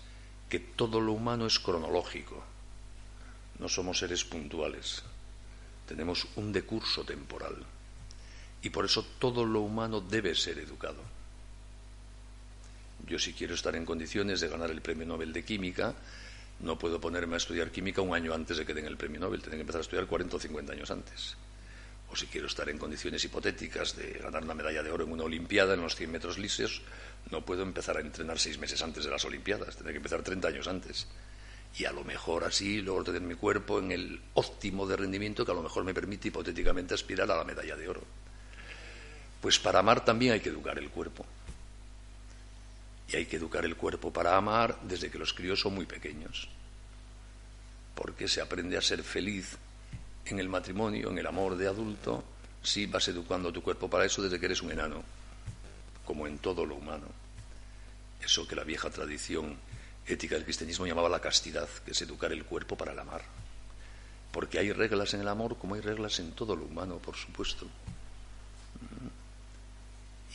que 0.49 0.61
todo 0.61 1.01
lo 1.01 1.13
humano 1.13 1.47
es 1.47 1.59
cronológico. 1.59 2.43
No 3.59 3.69
somos 3.69 3.99
seres 3.99 4.25
puntuales. 4.25 5.03
Tenemos 5.87 6.27
un 6.37 6.53
decurso 6.53 7.05
temporal. 7.05 7.57
Y 8.63 8.71
por 8.71 8.85
eso 8.85 9.05
todo 9.19 9.45
lo 9.45 9.61
humano 9.61 10.01
debe 10.01 10.35
ser 10.35 10.59
educado. 10.59 11.16
Yo 13.07 13.19
si 13.19 13.33
quiero 13.33 13.55
estar 13.55 13.77
en 13.77 13.85
condiciones 13.85 14.41
de 14.41 14.49
ganar 14.49 14.71
el 14.71 14.81
Premio 14.81 15.07
Nobel 15.07 15.33
de 15.33 15.45
Química, 15.45 15.95
no 16.61 16.79
puedo 16.79 17.01
ponerme 17.01 17.35
a 17.35 17.37
estudiar 17.37 17.71
química 17.71 18.01
un 18.01 18.15
año 18.15 18.35
antes 18.35 18.57
de 18.57 18.67
que 18.67 18.75
den 18.75 18.87
el 18.87 18.97
Premio 18.97 19.21
Nobel. 19.21 19.41
Tengo 19.43 19.57
que 19.57 19.61
empezar 19.61 19.81
a 19.81 19.83
estudiar 19.83 20.07
40 20.07 20.37
o 20.37 20.41
50 20.41 20.73
años 20.73 20.91
antes 20.91 21.37
o 22.11 22.17
si 22.17 22.27
quiero 22.27 22.47
estar 22.47 22.69
en 22.69 22.79
condiciones 22.79 23.25
hipotéticas 23.25 23.97
de 23.97 24.13
ganar 24.23 24.45
una 24.45 24.55
medalla 24.55 24.83
de 24.83 24.91
oro 24.91 25.05
en 25.05 25.13
una 25.13 25.25
Olimpiada 25.25 25.75
en 25.75 25.83
los 25.83 25.97
100 25.97 26.11
metros 26.11 26.39
lisos, 26.39 26.83
no 27.31 27.45
puedo 27.45 27.63
empezar 27.63 27.97
a 27.97 28.01
entrenar 28.01 28.39
seis 28.39 28.59
meses 28.59 28.81
antes 28.83 29.05
de 29.05 29.11
las 29.11 29.25
Olimpiadas, 29.25 29.75
tendré 29.77 29.93
que 29.93 29.99
empezar 29.99 30.23
30 30.23 30.49
años 30.49 30.69
antes. 30.69 31.07
Y 31.79 31.85
a 31.85 31.93
lo 31.93 32.05
mejor 32.05 32.45
así 32.45 32.81
logro 32.81 33.05
tener 33.05 33.23
mi 33.23 33.35
cuerpo 33.35 33.81
en 33.81 33.93
el 33.93 34.21
óptimo 34.35 34.87
de 34.87 34.97
rendimiento 34.97 35.45
que 35.45 35.51
a 35.51 35.55
lo 35.55 35.63
mejor 35.63 35.85
me 35.85 35.93
permite 35.93 36.29
hipotéticamente 36.29 36.95
aspirar 36.95 37.31
a 37.31 37.37
la 37.37 37.45
medalla 37.45 37.77
de 37.77 37.89
oro. 37.89 38.03
Pues 39.41 39.59
para 39.59 39.81
amar 39.81 40.05
también 40.05 40.33
hay 40.33 40.41
que 40.41 40.49
educar 40.49 40.79
el 40.79 40.91
cuerpo. 40.91 41.27
Y 43.09 43.17
hay 43.17 43.27
que 43.27 43.37
educar 43.37 43.65
el 43.65 43.77
cuerpo 43.77 44.13
para 44.13 44.37
amar 44.37 44.79
desde 44.83 45.11
que 45.11 45.19
los 45.19 45.33
críos 45.33 45.61
son 45.61 45.75
muy 45.75 45.87
pequeños. 45.87 46.49
Porque 47.95 48.29
se 48.29 48.41
aprende 48.41 48.77
a 48.77 48.83
ser 48.83 49.03
feliz 49.03 49.57
en 50.27 50.41
el 50.41 50.49
matrimonio, 50.49 51.11
en 51.11 51.19
el 51.19 51.27
amor 51.27 51.57
de 51.57 51.69
adulto, 51.69 52.25
si 52.63 52.87
vas 52.87 53.07
educando 53.09 53.53
tu 53.53 53.63
cuerpo 53.63 53.89
para 53.89 54.05
eso 54.05 54.23
desde 54.23 54.41
que 54.41 54.47
eres 54.47 54.61
un 54.61 54.73
enano, 54.73 55.05
como 56.05 56.27
en 56.27 56.39
todo 56.39 56.67
lo 56.67 56.75
humano. 56.75 57.07
Eso 58.21 58.47
que 58.47 58.57
la 58.57 58.65
vieja 58.65 58.91
tradición 58.91 59.57
ética 60.07 60.35
del 60.35 60.45
cristianismo 60.45 60.87
llamaba 60.87 61.09
la 61.09 61.21
castidad, 61.21 61.69
que 61.85 61.93
es 61.93 62.03
educar 62.03 62.33
el 62.33 62.45
cuerpo 62.45 62.77
para 62.77 62.93
el 62.93 62.99
amar. 62.99 63.23
Porque 64.33 64.59
hay 64.59 64.73
reglas 64.73 65.15
en 65.15 65.21
el 65.21 65.29
amor 65.29 65.59
como 65.59 65.77
hay 65.77 65.81
reglas 65.81 66.19
en 66.19 66.33
todo 66.33 66.57
lo 66.57 66.65
humano, 66.65 66.99
por 66.99 67.17
supuesto. 67.17 67.69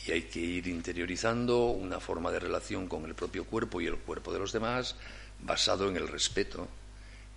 Y 0.06 0.12
hay 0.12 0.22
que 0.22 0.40
ir 0.40 0.66
interiorizando 0.66 1.66
una 1.66 2.00
forma 2.00 2.30
de 2.30 2.40
relación 2.40 2.88
con 2.88 3.04
el 3.04 3.14
propio 3.14 3.44
cuerpo 3.44 3.80
y 3.80 3.86
el 3.86 3.98
cuerpo 3.98 4.32
de 4.32 4.40
los 4.40 4.52
demás 4.52 4.96
basado 5.40 5.88
en 5.88 5.96
el 5.96 6.08
respeto, 6.08 6.68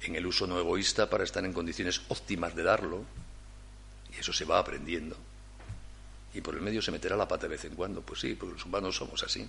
en 0.01 0.15
el 0.15 0.25
uso 0.25 0.47
no 0.47 0.59
egoísta 0.59 1.09
para 1.09 1.23
estar 1.23 1.43
en 1.45 1.53
condiciones 1.53 2.01
óptimas 2.09 2.55
de 2.55 2.63
darlo, 2.63 3.03
y 4.15 4.19
eso 4.19 4.33
se 4.33 4.45
va 4.45 4.59
aprendiendo. 4.59 5.15
Y 6.33 6.41
por 6.41 6.55
el 6.55 6.61
medio 6.61 6.81
se 6.81 6.91
meterá 6.91 7.15
la 7.15 7.27
pata 7.27 7.43
de 7.43 7.55
vez 7.55 7.65
en 7.65 7.75
cuando, 7.75 8.01
pues 8.01 8.19
sí, 8.19 8.35
porque 8.35 8.53
los 8.53 8.65
humanos 8.65 8.95
somos 8.95 9.23
así. 9.23 9.47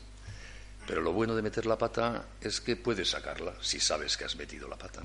Pero 0.87 1.01
lo 1.03 1.13
bueno 1.13 1.35
de 1.35 1.43
meter 1.43 1.67
la 1.67 1.77
pata 1.77 2.27
es 2.41 2.61
que 2.61 2.77
puedes 2.77 3.11
sacarla 3.11 3.55
si 3.61 3.81
sabes 3.81 4.17
que 4.17 4.25
has 4.25 4.37
metido 4.37 4.69
la 4.69 4.77
pata. 4.77 5.03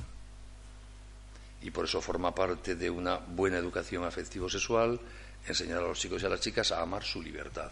Y 1.63 1.71
por 1.71 1.85
eso 1.85 2.01
forma 2.01 2.33
parte 2.33 2.75
de 2.75 2.89
una 2.89 3.17
buena 3.17 3.57
educación 3.57 4.03
afectivo-sexual 4.03 4.99
enseñar 5.47 5.79
a 5.79 5.87
los 5.87 5.99
chicos 5.99 6.21
y 6.21 6.25
a 6.25 6.29
las 6.29 6.39
chicas 6.39 6.71
a 6.71 6.81
amar 6.81 7.03
su 7.03 7.21
libertad. 7.21 7.71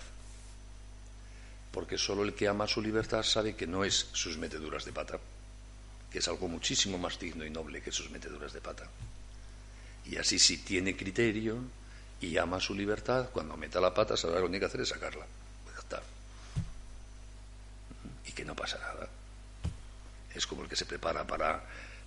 Porque 1.71 1.97
solo 1.97 2.23
el 2.23 2.33
que 2.33 2.47
ama 2.47 2.67
su 2.67 2.81
libertad 2.81 3.23
sabe 3.23 3.55
que 3.55 3.67
no 3.67 3.83
es 3.83 4.07
sus 4.13 4.37
meteduras 4.37 4.85
de 4.85 4.91
pata 4.91 5.19
que 6.11 6.19
es 6.19 6.27
algo 6.27 6.47
muchísimo 6.47 6.97
más 6.97 7.19
digno 7.19 7.45
y 7.45 7.49
noble 7.49 7.81
que 7.81 7.91
sus 7.91 8.09
meteduras 8.09 8.53
de 8.53 8.61
pata. 8.61 8.87
Y 10.05 10.17
así 10.17 10.39
si 10.39 10.57
tiene 10.57 10.95
criterio 10.95 11.57
y 12.19 12.37
ama 12.37 12.59
su 12.59 12.73
libertad, 12.73 13.29
cuando 13.31 13.55
meta 13.57 13.79
la 13.79 13.93
pata 13.93 14.17
sabrá 14.17 14.39
lo 14.39 14.45
que 14.45 14.49
tiene 14.49 14.59
que 14.59 14.65
hacer 14.65 14.81
es 14.81 14.89
sacarla. 14.89 15.25
Pues. 15.63 16.01
Y 18.25 18.31
que 18.31 18.43
no 18.43 18.55
pasa 18.55 18.79
nada. 18.79 19.07
Es 20.33 20.47
como 20.47 20.63
el 20.63 20.69
que 20.69 20.75
se 20.75 20.85
prepara 20.85 21.25
para 21.25 21.63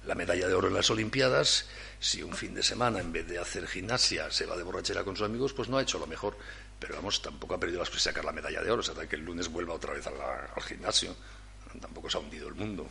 la 0.06 0.14
medalla 0.16 0.48
de 0.48 0.54
oro 0.54 0.66
en 0.66 0.74
las 0.74 0.90
Olimpiadas, 0.90 1.66
si 2.00 2.22
un 2.24 2.34
fin 2.34 2.54
de 2.54 2.62
semana 2.64 2.98
en 2.98 3.12
vez 3.12 3.28
de 3.28 3.38
hacer 3.38 3.68
gimnasia 3.68 4.32
se 4.32 4.46
va 4.46 4.56
de 4.56 4.64
borrachera 4.64 5.04
con 5.04 5.16
sus 5.16 5.26
amigos, 5.26 5.52
pues 5.52 5.68
no 5.68 5.78
ha 5.78 5.82
hecho 5.82 5.98
lo 5.98 6.08
mejor. 6.08 6.36
Pero 6.82 6.96
vamos, 6.96 7.22
tampoco 7.22 7.54
ha 7.54 7.60
perdido 7.60 7.78
las 7.78 7.90
cosas 7.90 8.02
de 8.02 8.10
sacar 8.10 8.24
la 8.24 8.32
medalla 8.32 8.60
de 8.60 8.68
oro, 8.68 8.80
o 8.80 8.82
sea, 8.82 9.06
que 9.06 9.14
el 9.14 9.24
lunes 9.24 9.46
vuelva 9.46 9.74
otra 9.74 9.92
vez 9.94 10.04
al 10.04 10.62
gimnasio. 10.64 11.14
Tampoco 11.80 12.10
se 12.10 12.16
ha 12.16 12.20
hundido 12.20 12.48
el 12.48 12.56
mundo. 12.56 12.88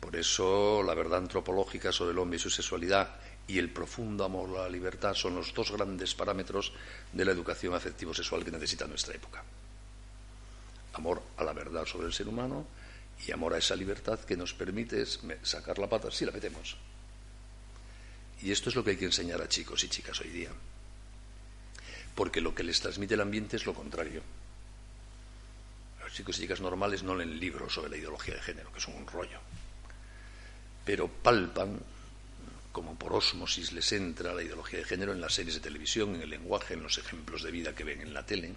Por 0.00 0.14
eso 0.14 0.82
la 0.82 0.92
verdad 0.92 1.20
antropológica 1.20 1.92
sobre 1.92 2.12
el 2.12 2.18
hombre 2.18 2.36
y 2.36 2.40
su 2.40 2.50
sexualidad 2.50 3.16
y 3.48 3.58
el 3.58 3.70
profundo 3.70 4.22
amor 4.22 4.50
a 4.58 4.64
la 4.64 4.68
libertad 4.68 5.14
son 5.14 5.34
los 5.34 5.54
dos 5.54 5.72
grandes 5.72 6.14
parámetros 6.14 6.74
de 7.10 7.24
la 7.24 7.32
educación 7.32 7.74
afectivo-sexual 7.74 8.44
que 8.44 8.50
necesita 8.50 8.86
nuestra 8.86 9.14
época. 9.14 9.42
Amor 10.92 11.22
a 11.38 11.44
la 11.44 11.54
verdad 11.54 11.86
sobre 11.86 12.08
el 12.08 12.12
ser 12.12 12.28
humano 12.28 12.66
y 13.26 13.32
amor 13.32 13.54
a 13.54 13.58
esa 13.58 13.76
libertad 13.76 14.20
que 14.20 14.36
nos 14.36 14.52
permite 14.52 15.06
sacar 15.42 15.78
la 15.78 15.88
pata 15.88 16.10
si 16.10 16.26
la 16.26 16.32
metemos. 16.32 16.76
Y 18.42 18.52
esto 18.52 18.68
es 18.68 18.76
lo 18.76 18.84
que 18.84 18.90
hay 18.90 18.96
que 18.98 19.06
enseñar 19.06 19.40
a 19.40 19.48
chicos 19.48 19.82
y 19.84 19.88
chicas 19.88 20.20
hoy 20.20 20.28
día. 20.28 20.50
Porque 22.14 22.40
lo 22.40 22.54
que 22.54 22.62
les 22.62 22.80
transmite 22.80 23.14
el 23.14 23.20
ambiente 23.20 23.56
es 23.56 23.66
lo 23.66 23.74
contrario. 23.74 24.22
Los 26.02 26.12
chicos 26.12 26.38
y 26.38 26.42
chicas 26.42 26.60
normales 26.60 27.02
no 27.02 27.14
leen 27.14 27.38
libros 27.40 27.74
sobre 27.74 27.90
la 27.90 27.96
ideología 27.96 28.34
de 28.34 28.42
género, 28.42 28.72
que 28.72 28.80
son 28.80 28.94
un 28.94 29.06
rollo 29.06 29.40
pero 30.84 31.08
palpan, 31.08 31.80
como 32.72 32.98
por 32.98 33.14
ósmosis 33.14 33.72
les 33.72 33.92
entra 33.92 34.34
la 34.34 34.42
ideología 34.42 34.80
de 34.80 34.84
género 34.84 35.12
en 35.12 35.20
las 35.20 35.34
series 35.34 35.54
de 35.54 35.60
televisión, 35.60 36.14
en 36.14 36.22
el 36.22 36.30
lenguaje, 36.30 36.74
en 36.74 36.82
los 36.82 36.98
ejemplos 36.98 37.42
de 37.42 37.50
vida 37.50 37.74
que 37.74 37.84
ven 37.84 38.00
en 38.00 38.12
la 38.12 38.26
tele. 38.26 38.54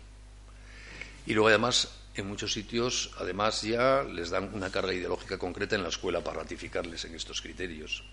Y 1.25 1.33
luego 1.33 1.49
además, 1.49 1.89
en 2.15 2.27
muchos 2.27 2.53
sitios, 2.53 3.11
además 3.17 3.61
ya 3.61 4.03
les 4.03 4.29
dan 4.29 4.53
una 4.53 4.71
carga 4.71 4.93
ideológica 4.93 5.37
concreta 5.37 5.75
en 5.75 5.83
la 5.83 5.89
escuela 5.89 6.23
para 6.23 6.39
ratificarles 6.39 7.05
en 7.05 7.15
estos 7.15 7.41
criterios. 7.41 8.03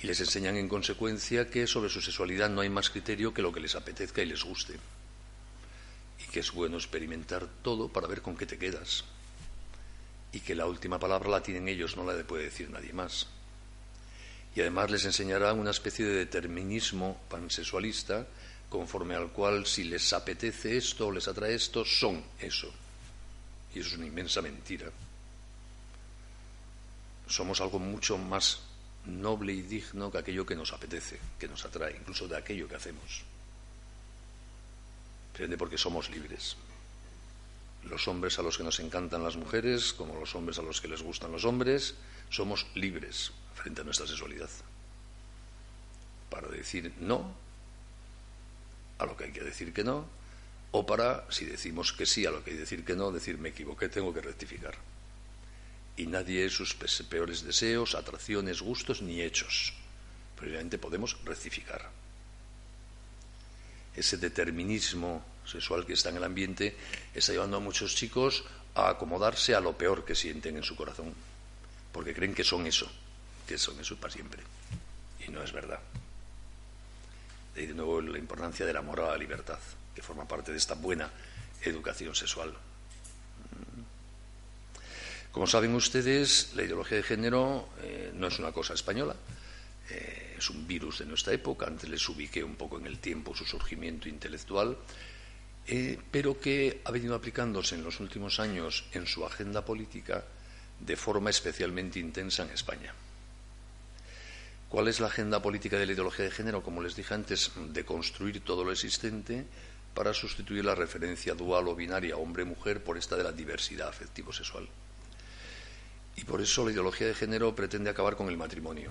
Y 0.00 0.06
les 0.06 0.20
enseñan 0.20 0.56
en 0.56 0.68
consecuencia 0.68 1.50
que 1.50 1.66
sobre 1.66 1.90
su 1.90 2.00
sexualidad 2.00 2.48
no 2.48 2.60
hay 2.60 2.68
más 2.68 2.90
criterio 2.90 3.34
que 3.34 3.42
lo 3.42 3.52
que 3.52 3.60
les 3.60 3.74
apetezca 3.74 4.22
y 4.22 4.26
les 4.26 4.44
guste. 4.44 4.74
Y 6.24 6.30
que 6.30 6.40
es 6.40 6.52
bueno 6.52 6.76
experimentar 6.76 7.48
todo 7.62 7.88
para 7.88 8.06
ver 8.06 8.22
con 8.22 8.36
qué 8.36 8.46
te 8.46 8.58
quedas 8.58 9.04
y 10.32 10.40
que 10.40 10.54
la 10.54 10.66
última 10.66 10.98
palabra 10.98 11.30
la 11.30 11.42
tienen 11.42 11.68
ellos, 11.68 11.96
no 11.96 12.04
la 12.04 12.22
puede 12.24 12.44
decir 12.44 12.70
nadie 12.70 12.92
más. 12.92 13.26
Y 14.54 14.60
además 14.60 14.90
les 14.90 15.04
enseñará 15.04 15.52
una 15.52 15.70
especie 15.70 16.04
de 16.04 16.16
determinismo 16.16 17.20
pansexualista 17.28 18.26
conforme 18.68 19.14
al 19.14 19.30
cual 19.30 19.66
si 19.66 19.84
les 19.84 20.12
apetece 20.12 20.76
esto 20.76 21.06
o 21.06 21.12
les 21.12 21.28
atrae 21.28 21.54
esto, 21.54 21.84
son 21.84 22.22
eso. 22.40 22.70
Y 23.74 23.80
eso 23.80 23.88
es 23.88 23.96
una 23.96 24.06
inmensa 24.06 24.42
mentira. 24.42 24.90
Somos 27.26 27.60
algo 27.60 27.78
mucho 27.78 28.18
más 28.18 28.60
noble 29.08 29.52
y 29.52 29.62
digno 29.62 30.10
que 30.10 30.18
aquello 30.18 30.46
que 30.46 30.54
nos 30.54 30.72
apetece, 30.72 31.18
que 31.38 31.48
nos 31.48 31.64
atrae, 31.64 31.96
incluso 31.96 32.28
de 32.28 32.36
aquello 32.36 32.68
que 32.68 32.76
hacemos. 32.76 33.24
Porque 35.58 35.78
somos 35.78 36.10
libres 36.10 36.56
los 37.84 38.08
hombres 38.08 38.38
a 38.38 38.42
los 38.42 38.56
que 38.56 38.64
nos 38.64 38.80
encantan 38.80 39.22
las 39.22 39.36
mujeres, 39.36 39.92
como 39.92 40.18
los 40.18 40.34
hombres 40.34 40.58
a 40.58 40.62
los 40.62 40.80
que 40.80 40.88
les 40.88 41.02
gustan 41.02 41.32
los 41.32 41.44
hombres, 41.44 41.94
somos 42.30 42.66
libres, 42.74 43.32
frente 43.54 43.80
a 43.80 43.84
nuestra 43.84 44.06
sexualidad. 44.06 44.50
Para 46.30 46.48
decir 46.48 46.92
no 47.00 47.32
a 48.98 49.06
lo 49.06 49.16
que 49.16 49.24
hay 49.24 49.32
que 49.32 49.44
decir 49.44 49.72
que 49.72 49.84
no, 49.84 50.06
o 50.72 50.84
para, 50.84 51.24
si 51.30 51.44
decimos 51.44 51.92
que 51.92 52.04
sí 52.04 52.26
a 52.26 52.30
lo 52.30 52.42
que 52.42 52.50
hay 52.50 52.56
que 52.56 52.62
decir 52.62 52.84
que 52.84 52.96
no, 52.96 53.12
decir 53.12 53.38
me 53.38 53.50
equivoqué, 53.50 53.88
tengo 53.88 54.12
que 54.12 54.20
rectificar. 54.20 54.74
Y 55.98 56.06
nadie 56.06 56.48
sus 56.48 56.74
peores 57.10 57.42
deseos, 57.42 57.94
atracciones, 57.94 58.62
gustos 58.62 59.02
ni 59.02 59.20
hechos. 59.20 59.74
Previamente 60.38 60.78
podemos 60.78 61.18
rectificar. 61.24 61.90
Ese 63.96 64.16
determinismo 64.16 65.24
sexual 65.44 65.84
que 65.84 65.94
está 65.94 66.10
en 66.10 66.18
el 66.18 66.24
ambiente 66.24 66.76
está 67.12 67.32
llevando 67.32 67.56
a 67.56 67.60
muchos 67.60 67.96
chicos 67.96 68.44
a 68.76 68.90
acomodarse 68.90 69.56
a 69.56 69.60
lo 69.60 69.76
peor 69.76 70.04
que 70.04 70.14
sienten 70.14 70.56
en 70.56 70.62
su 70.62 70.76
corazón, 70.76 71.12
porque 71.90 72.14
creen 72.14 72.32
que 72.32 72.44
son 72.44 72.64
eso, 72.68 72.88
que 73.44 73.58
son 73.58 73.80
eso 73.80 73.96
para 73.96 74.12
siempre. 74.12 74.44
Y 75.26 75.32
no 75.32 75.42
es 75.42 75.50
verdad. 75.50 75.80
De 77.56 77.62
ahí 77.62 77.66
de 77.66 77.74
nuevo 77.74 78.00
la 78.00 78.18
importancia 78.18 78.64
del 78.64 78.76
amor 78.76 79.00
a 79.00 79.10
la 79.10 79.16
libertad, 79.16 79.58
que 79.96 80.02
forma 80.02 80.28
parte 80.28 80.52
de 80.52 80.58
esta 80.58 80.74
buena 80.74 81.10
educación 81.62 82.14
sexual. 82.14 82.54
Como 85.38 85.46
saben 85.46 85.72
ustedes, 85.76 86.50
la 86.56 86.64
ideología 86.64 86.96
de 86.96 87.04
género 87.04 87.68
eh, 87.80 88.10
no 88.12 88.26
es 88.26 88.40
una 88.40 88.50
cosa 88.50 88.74
española, 88.74 89.14
eh, 89.88 90.34
es 90.36 90.50
un 90.50 90.66
virus 90.66 90.98
de 90.98 91.06
nuestra 91.06 91.32
época, 91.32 91.68
antes 91.68 91.88
les 91.88 92.08
ubiqué 92.08 92.42
un 92.42 92.56
poco 92.56 92.76
en 92.76 92.86
el 92.86 92.98
tiempo 92.98 93.36
su 93.36 93.44
surgimiento 93.44 94.08
intelectual, 94.08 94.76
eh, 95.68 95.96
pero 96.10 96.40
que 96.40 96.80
ha 96.84 96.90
venido 96.90 97.14
aplicándose 97.14 97.76
en 97.76 97.84
los 97.84 98.00
últimos 98.00 98.40
años 98.40 98.86
en 98.90 99.06
su 99.06 99.24
agenda 99.24 99.64
política 99.64 100.24
de 100.80 100.96
forma 100.96 101.30
especialmente 101.30 102.00
intensa 102.00 102.42
en 102.42 102.50
España. 102.50 102.92
¿Cuál 104.68 104.88
es 104.88 104.98
la 104.98 105.06
agenda 105.06 105.40
política 105.40 105.78
de 105.78 105.86
la 105.86 105.92
ideología 105.92 106.24
de 106.24 106.32
género? 106.32 106.64
Como 106.64 106.82
les 106.82 106.96
dije 106.96 107.14
antes, 107.14 107.52
de 107.54 107.84
construir 107.84 108.40
todo 108.40 108.64
lo 108.64 108.72
existente 108.72 109.46
para 109.94 110.12
sustituir 110.12 110.64
la 110.64 110.74
referencia 110.74 111.34
dual 111.34 111.68
o 111.68 111.76
binaria 111.76 112.16
hombre-mujer 112.16 112.82
por 112.82 112.98
esta 112.98 113.14
de 113.14 113.22
la 113.22 113.30
diversidad 113.30 113.86
afectivo-sexual. 113.86 114.68
Y 116.18 116.24
por 116.24 116.40
eso 116.40 116.64
la 116.64 116.72
ideología 116.72 117.06
de 117.06 117.14
género 117.14 117.54
pretende 117.54 117.90
acabar 117.90 118.16
con 118.16 118.28
el 118.28 118.36
matrimonio, 118.36 118.90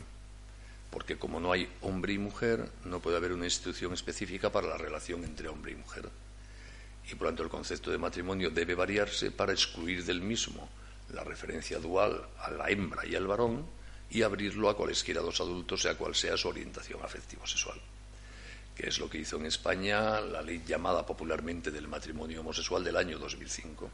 porque 0.89 1.17
como 1.17 1.41
no 1.41 1.51
hay 1.51 1.69
hombre 1.81 2.13
y 2.13 2.17
mujer, 2.17 2.71
no 2.85 3.01
puede 3.01 3.17
haber 3.17 3.33
una 3.33 3.43
institución 3.43 3.91
específica 3.91 4.49
para 4.49 4.69
la 4.69 4.77
relación 4.77 5.25
entre 5.25 5.49
hombre 5.49 5.73
y 5.73 5.75
mujer. 5.75 6.09
Y 7.11 7.15
por 7.15 7.27
tanto 7.27 7.43
el 7.43 7.49
concepto 7.49 7.91
de 7.91 7.97
matrimonio 7.97 8.49
debe 8.49 8.75
variarse 8.75 9.29
para 9.31 9.51
excluir 9.51 10.05
del 10.05 10.21
mismo 10.21 10.69
la 11.09 11.25
referencia 11.25 11.79
dual 11.79 12.29
a 12.39 12.49
la 12.51 12.69
hembra 12.69 13.05
y 13.05 13.15
al 13.15 13.27
varón 13.27 13.65
y 14.09 14.21
abrirlo 14.21 14.69
a 14.69 14.77
cualesquiera 14.77 15.19
dos 15.19 15.41
adultos, 15.41 15.81
sea 15.81 15.97
cual 15.97 16.15
sea 16.15 16.37
su 16.37 16.47
orientación 16.47 17.03
afectivo-sexual, 17.03 17.77
que 18.73 18.87
es 18.87 18.99
lo 18.99 19.09
que 19.09 19.17
hizo 19.17 19.35
en 19.35 19.47
España 19.47 20.21
la 20.21 20.41
ley 20.41 20.63
llamada 20.65 21.05
popularmente 21.05 21.71
del 21.71 21.89
matrimonio 21.89 22.39
homosexual 22.39 22.85
del 22.85 22.95
año 22.95 23.19
2005 23.19 23.91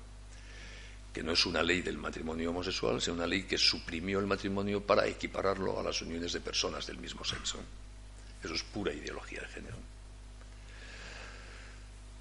que 1.13 1.21
no 1.21 1.34
es 1.34 1.45
una 1.45 1.62
ley 1.62 1.84
del 1.84 1.97
matrimonio 1.99 2.49
homosexual, 2.49 2.99
sino 2.99 3.17
una 3.17 3.28
ley 3.28 3.43
que 3.43 3.58
suprimió 3.58 4.19
el 4.19 4.26
matrimonio 4.26 4.82
para 4.82 5.08
equipararlo 5.08 5.80
a 5.80 5.84
las 5.84 6.02
uniones 6.02 6.34
de 6.34 6.41
personas 6.41 6.88
del 6.88 6.97
mismo 6.97 7.23
sexo. 7.23 7.60
Eso 8.43 8.56
es 8.56 8.63
pura 8.63 8.91
ideología 8.91 9.41
de 9.41 9.47
género. 9.47 9.78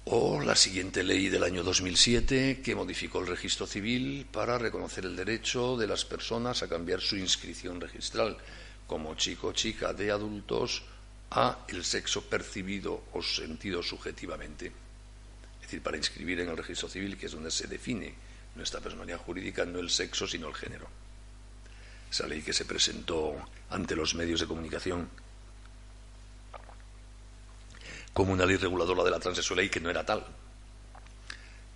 O 0.05 0.39
la 0.41 0.55
siguiente 0.55 1.01
ley 1.01 1.29
del 1.29 1.43
año 1.43 1.63
2007 1.63 2.61
que 2.63 2.75
modificó 2.75 3.21
el 3.21 3.27
registro 3.27 3.65
civil 3.65 4.27
para 4.31 4.59
reconocer 4.59 5.05
el 5.05 5.15
derecho 5.15 5.75
de 5.75 5.87
las 5.87 6.05
personas 6.05 6.61
a 6.61 6.67
cambiar 6.67 7.01
su 7.01 7.17
inscripción 7.17 7.81
registral 7.81 8.37
como 8.85 9.15
chico 9.15 9.47
o 9.47 9.53
chica 9.53 9.93
de 9.93 10.11
adultos 10.11 10.83
a 11.31 11.65
el 11.67 11.83
sexo 11.83 12.21
percibido 12.25 13.05
o 13.13 13.23
sentido 13.23 13.81
subjetivamente. 13.81 14.67
Es 14.67 15.61
decir, 15.61 15.81
para 15.81 15.97
inscribir 15.97 16.41
en 16.41 16.49
el 16.49 16.57
registro 16.57 16.89
civil, 16.89 17.17
que 17.17 17.25
es 17.25 17.31
donde 17.31 17.49
se 17.49 17.65
define 17.65 18.13
nuestra 18.55 18.81
personalidad 18.81 19.19
jurídica, 19.19 19.65
no 19.65 19.79
el 19.79 19.89
sexo, 19.89 20.27
sino 20.27 20.47
el 20.47 20.55
género. 20.55 20.87
Esa 22.11 22.27
ley 22.27 22.41
que 22.41 22.53
se 22.53 22.65
presentó 22.65 23.35
ante 23.69 23.95
los 23.95 24.13
medios 24.15 24.39
de 24.39 24.47
comunicación 24.47 25.09
como 28.13 28.31
una 28.31 28.45
ley 28.45 28.57
reguladora 28.57 29.03
de 29.03 29.09
la 29.11 29.19
transexualidad 29.19 29.65
y 29.65 29.69
que 29.69 29.79
no 29.79 29.89
era 29.89 30.05
tal. 30.05 30.23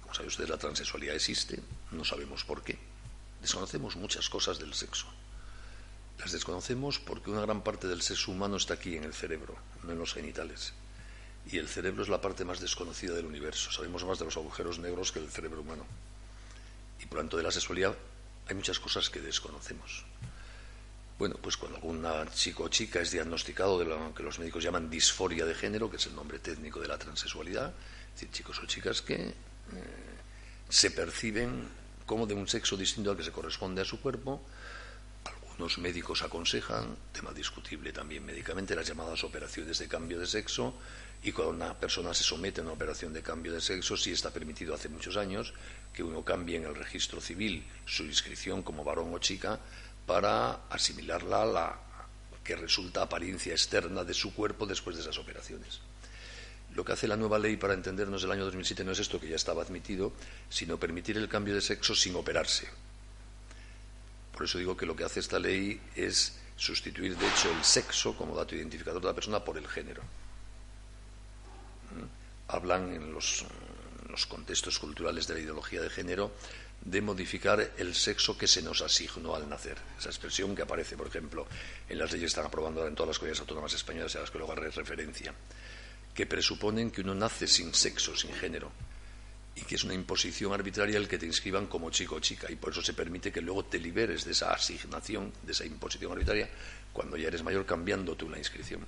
Como 0.01 0.13
sabe 0.13 0.27
usted, 0.27 0.47
la 0.47 0.57
transexualidad 0.57 1.15
existe, 1.15 1.59
no 1.91 2.05
sabemos 2.05 2.43
por 2.43 2.63
qué. 2.63 2.77
Desconocemos 3.41 3.95
muchas 3.95 4.29
cosas 4.29 4.59
del 4.59 4.73
sexo. 4.73 5.07
Las 6.19 6.31
desconocemos 6.31 6.99
porque 6.99 7.29
una 7.29 7.41
gran 7.41 7.63
parte 7.63 7.87
del 7.87 8.01
sexo 8.01 8.31
humano 8.31 8.57
está 8.57 8.75
aquí 8.75 8.95
en 8.95 9.03
el 9.03 9.13
cerebro, 9.13 9.55
no 9.83 9.91
en 9.91 9.99
los 9.99 10.13
genitales. 10.13 10.73
Y 11.49 11.57
el 11.57 11.67
cerebro 11.67 12.03
es 12.03 12.09
la 12.09 12.21
parte 12.21 12.45
más 12.45 12.59
desconocida 12.59 13.13
del 13.13 13.25
universo. 13.25 13.71
Sabemos 13.71 14.03
más 14.03 14.19
de 14.19 14.25
los 14.25 14.37
agujeros 14.37 14.79
negros 14.79 15.11
que 15.11 15.19
del 15.19 15.29
cerebro 15.29 15.61
humano. 15.61 15.85
Y 17.01 17.05
por 17.05 17.17
lo 17.17 17.23
tanto 17.23 17.37
de 17.37 17.43
la 17.43 17.51
sexualidad 17.51 17.95
hay 18.47 18.55
muchas 18.55 18.79
cosas 18.79 19.09
que 19.09 19.19
desconocemos. 19.19 20.05
Bueno, 21.19 21.35
pues 21.41 21.57
cuando 21.57 21.77
alguna 21.77 22.29
chico 22.31 22.63
o 22.63 22.69
chica 22.69 23.01
es 23.01 23.11
diagnosticado 23.11 23.79
de 23.79 23.85
lo 23.85 24.13
que 24.13 24.21
los 24.21 24.37
médicos 24.37 24.63
llaman 24.63 24.89
disforia 24.89 25.45
de 25.45 25.55
género, 25.55 25.89
que 25.89 25.97
es 25.97 26.05
el 26.05 26.15
nombre 26.15 26.37
técnico 26.37 26.79
de 26.79 26.87
la 26.87 26.97
transexualidad, 26.97 27.73
es 28.13 28.13
decir, 28.13 28.29
chicos 28.31 28.59
o 28.61 28.67
chicas 28.67 29.01
que 29.01 29.15
eh, 29.15 29.33
se 30.69 30.91
perciben 30.91 31.67
como 32.05 32.27
de 32.27 32.35
un 32.35 32.47
sexo 32.47 32.77
distinto 32.77 33.11
al 33.11 33.17
que 33.17 33.23
se 33.23 33.31
corresponde 33.31 33.81
a 33.81 33.85
su 33.85 33.99
cuerpo, 33.99 34.41
algunos 35.25 35.79
médicos 35.79 36.21
aconsejan, 36.21 36.95
tema 37.11 37.31
discutible 37.31 37.91
también 37.91 38.23
médicamente, 38.23 38.75
las 38.75 38.87
llamadas 38.87 39.23
operaciones 39.23 39.79
de 39.79 39.87
cambio 39.87 40.19
de 40.19 40.27
sexo, 40.27 40.75
y 41.23 41.31
cuando 41.31 41.53
una 41.53 41.73
persona 41.73 42.13
se 42.13 42.23
somete 42.23 42.61
a 42.61 42.63
una 42.63 42.73
operación 42.73 43.11
de 43.11 43.23
cambio 43.23 43.51
de 43.51 43.59
sexo, 43.59 43.97
sí 43.97 44.11
está 44.11 44.29
permitido 44.29 44.75
hace 44.75 44.87
muchos 44.87 45.17
años 45.17 45.51
que 45.97 46.03
uno 46.03 46.23
cambie 46.23 46.57
en 46.57 46.65
el 46.65 46.75
registro 46.75 47.19
civil 47.19 47.65
su 47.87 48.03
inscripción 48.03 48.61
como 48.61 48.83
varón 48.83 49.11
o 49.15 49.17
chica 49.17 49.57
para 50.05 50.69
asimilarla 50.69 51.41
a 51.41 51.45
la 51.47 51.79
que 52.43 52.55
resulta 52.55 53.01
apariencia 53.01 53.51
externa 53.51 54.03
de 54.03 54.13
su 54.13 54.31
cuerpo 54.31 54.67
después 54.67 54.95
de 54.95 55.01
esas 55.01 55.17
operaciones. 55.17 55.81
Lo 56.75 56.85
que 56.85 56.91
hace 56.91 57.07
la 57.07 57.17
nueva 57.17 57.39
ley 57.39 57.57
para 57.57 57.73
entendernos 57.73 58.21
del 58.21 58.29
año 58.29 58.45
2007 58.45 58.83
no 58.83 58.91
es 58.91 58.99
esto 58.99 59.19
que 59.19 59.27
ya 59.27 59.37
estaba 59.37 59.63
admitido, 59.63 60.13
sino 60.51 60.77
permitir 60.77 61.17
el 61.17 61.27
cambio 61.27 61.55
de 61.55 61.61
sexo 61.61 61.95
sin 61.95 62.15
operarse. 62.15 62.67
Por 64.33 64.43
eso 64.45 64.59
digo 64.59 64.77
que 64.77 64.85
lo 64.85 64.95
que 64.95 65.03
hace 65.03 65.19
esta 65.19 65.39
ley 65.39 65.81
es 65.95 66.37
sustituir, 66.57 67.17
de 67.17 67.27
hecho, 67.27 67.49
el 67.49 67.63
sexo 67.63 68.15
como 68.15 68.35
dato 68.35 68.53
identificador 68.53 69.01
de 69.01 69.07
la 69.07 69.15
persona 69.15 69.43
por 69.43 69.57
el 69.57 69.67
género. 69.67 70.03
¿Mm? 71.89 72.51
Hablan 72.53 72.93
en 72.93 73.11
los 73.11 73.47
los 74.17 74.25
contextos 74.25 74.79
culturales 74.79 75.27
de 75.27 75.35
la 75.35 75.41
ideología 75.41 75.79
de 75.79 75.91
género, 75.91 76.31
de 76.81 77.01
modificar 77.01 77.73
el 77.77 77.93
sexo 77.93 78.35
que 78.35 78.47
se 78.47 78.63
nos 78.63 78.81
asignó 78.81 79.35
al 79.35 79.47
nacer. 79.47 79.77
Esa 79.99 80.09
expresión 80.09 80.55
que 80.55 80.63
aparece, 80.63 80.97
por 80.97 81.05
ejemplo, 81.05 81.45
en 81.87 81.99
las 81.99 82.11
leyes 82.11 82.23
que 82.23 82.33
están 82.33 82.47
aprobando 82.47 82.79
ahora 82.79 82.89
en 82.89 82.95
todas 82.95 83.09
las 83.09 83.19
comunidades 83.19 83.41
autónomas 83.41 83.73
españolas 83.75 84.15
a 84.15 84.21
las 84.21 84.31
que 84.31 84.39
luego 84.39 84.53
haré 84.53 84.71
referencia, 84.71 85.35
que 86.15 86.25
presuponen 86.25 86.89
que 86.89 87.01
uno 87.01 87.13
nace 87.13 87.45
sin 87.45 87.75
sexo, 87.75 88.17
sin 88.17 88.33
género, 88.33 88.71
y 89.55 89.61
que 89.61 89.75
es 89.75 89.83
una 89.83 89.93
imposición 89.93 90.51
arbitraria 90.51 90.97
el 90.97 91.07
que 91.07 91.19
te 91.19 91.27
inscriban 91.27 91.67
como 91.67 91.91
chico 91.91 92.15
o 92.15 92.19
chica, 92.19 92.51
y 92.51 92.55
por 92.55 92.71
eso 92.71 92.81
se 92.81 92.95
permite 92.95 93.31
que 93.31 93.41
luego 93.41 93.65
te 93.65 93.77
liberes 93.77 94.25
de 94.25 94.31
esa 94.31 94.51
asignación, 94.51 95.31
de 95.43 95.51
esa 95.51 95.63
imposición 95.63 96.11
arbitraria, 96.11 96.49
cuando 96.91 97.17
ya 97.17 97.27
eres 97.27 97.43
mayor 97.43 97.67
cambiando 97.67 98.15
tú 98.15 98.27
la 98.31 98.39
inscripción. 98.39 98.83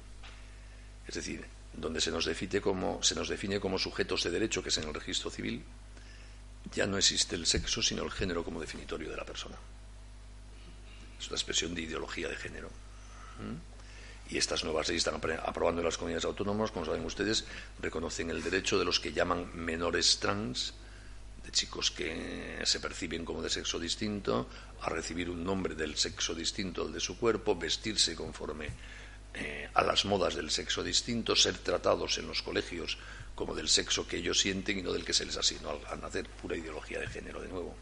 Es 1.07 1.13
decir, 1.13 1.45
donde 1.73 2.01
se 2.01 2.11
nos 2.11 2.25
define 2.25 2.61
como, 2.61 3.01
se 3.03 3.15
nos 3.15 3.29
define 3.29 3.59
como 3.59 3.77
sujetos 3.77 4.23
de 4.23 4.31
derecho, 4.31 4.63
que 4.63 4.69
es 4.69 4.77
en 4.77 4.87
el 4.87 4.93
registro 4.93 5.29
civil, 5.29 5.63
ya 6.73 6.85
no 6.85 6.97
existe 6.97 7.35
el 7.35 7.45
sexo, 7.45 7.81
sino 7.81 8.03
el 8.03 8.11
género 8.11 8.43
como 8.43 8.59
definitorio 8.59 9.09
de 9.09 9.17
la 9.17 9.25
persona. 9.25 9.55
Es 11.19 11.27
una 11.27 11.35
expresión 11.35 11.73
de 11.73 11.81
ideología 11.81 12.27
de 12.27 12.35
género. 12.35 12.69
¿Mm? 13.39 14.33
Y 14.33 14.37
estas 14.37 14.63
nuevas 14.63 14.87
leyes 14.87 15.05
están 15.05 15.15
aprobando 15.15 15.81
en 15.81 15.85
las 15.85 15.97
comunidades 15.97 16.25
autónomas, 16.25 16.71
como 16.71 16.85
saben 16.85 17.03
ustedes, 17.03 17.45
reconocen 17.81 18.29
el 18.29 18.43
derecho 18.43 18.77
de 18.77 18.85
los 18.85 18.99
que 18.99 19.11
llaman 19.11 19.49
menores 19.55 20.19
trans, 20.19 20.75
de 21.43 21.51
chicos 21.51 21.89
que 21.89 22.61
se 22.63 22.79
perciben 22.79 23.25
como 23.25 23.41
de 23.41 23.49
sexo 23.49 23.79
distinto, 23.79 24.47
a 24.81 24.89
recibir 24.89 25.31
un 25.31 25.43
nombre 25.43 25.73
del 25.73 25.97
sexo 25.97 26.35
distinto 26.35 26.83
al 26.83 26.93
de 26.93 26.99
su 26.99 27.17
cuerpo, 27.17 27.55
vestirse 27.55 28.15
conforme 28.15 28.69
eh, 29.33 29.69
a 29.73 29.83
las 29.83 30.05
modas 30.05 30.35
del 30.35 30.49
sexo 30.49 30.83
distinto, 30.83 31.35
ser 31.35 31.57
tratados 31.57 32.17
en 32.17 32.27
los 32.27 32.41
colegios 32.41 32.97
como 33.35 33.55
del 33.55 33.69
sexo 33.69 34.07
que 34.07 34.17
ellos 34.17 34.39
sienten 34.39 34.79
y 34.79 34.81
no 34.81 34.91
del 34.91 35.05
que 35.05 35.13
se 35.13 35.25
les 35.25 35.37
asignó 35.37 35.79
al, 35.89 36.01
nacer, 36.01 36.27
pura 36.27 36.57
ideología 36.57 36.99
de 36.99 37.07
género 37.07 37.41
de 37.41 37.47
nuevo. 37.47 37.75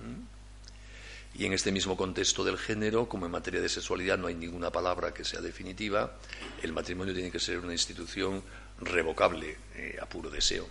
¿Mm? 0.00 1.38
Y 1.38 1.46
en 1.46 1.52
este 1.52 1.72
mismo 1.72 1.96
contexto 1.96 2.44
del 2.44 2.56
género, 2.56 3.08
como 3.08 3.26
en 3.26 3.32
materia 3.32 3.60
de 3.60 3.68
sexualidad 3.68 4.16
no 4.16 4.28
hay 4.28 4.34
ninguna 4.34 4.70
palabra 4.70 5.12
que 5.12 5.24
sea 5.24 5.40
definitiva, 5.40 6.16
el 6.62 6.72
matrimonio 6.72 7.12
tiene 7.12 7.30
que 7.30 7.40
ser 7.40 7.58
una 7.58 7.72
institución 7.72 8.42
revocable 8.80 9.58
eh, 9.74 9.98
a 10.00 10.06
puro 10.06 10.30
deseo, 10.30 10.68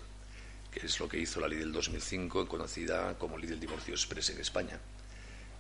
que 0.72 0.86
es 0.86 1.00
lo 1.00 1.10
que 1.10 1.20
hizo 1.20 1.42
la 1.42 1.50
ley 1.50 1.60
del 1.60 1.74
2005, 1.74 2.48
conocida 2.48 3.18
como 3.20 3.38
ley 3.38 3.50
del 3.50 3.60
divorcio 3.60 3.94
express 3.94 4.30
en 4.30 4.40
España 4.40 4.80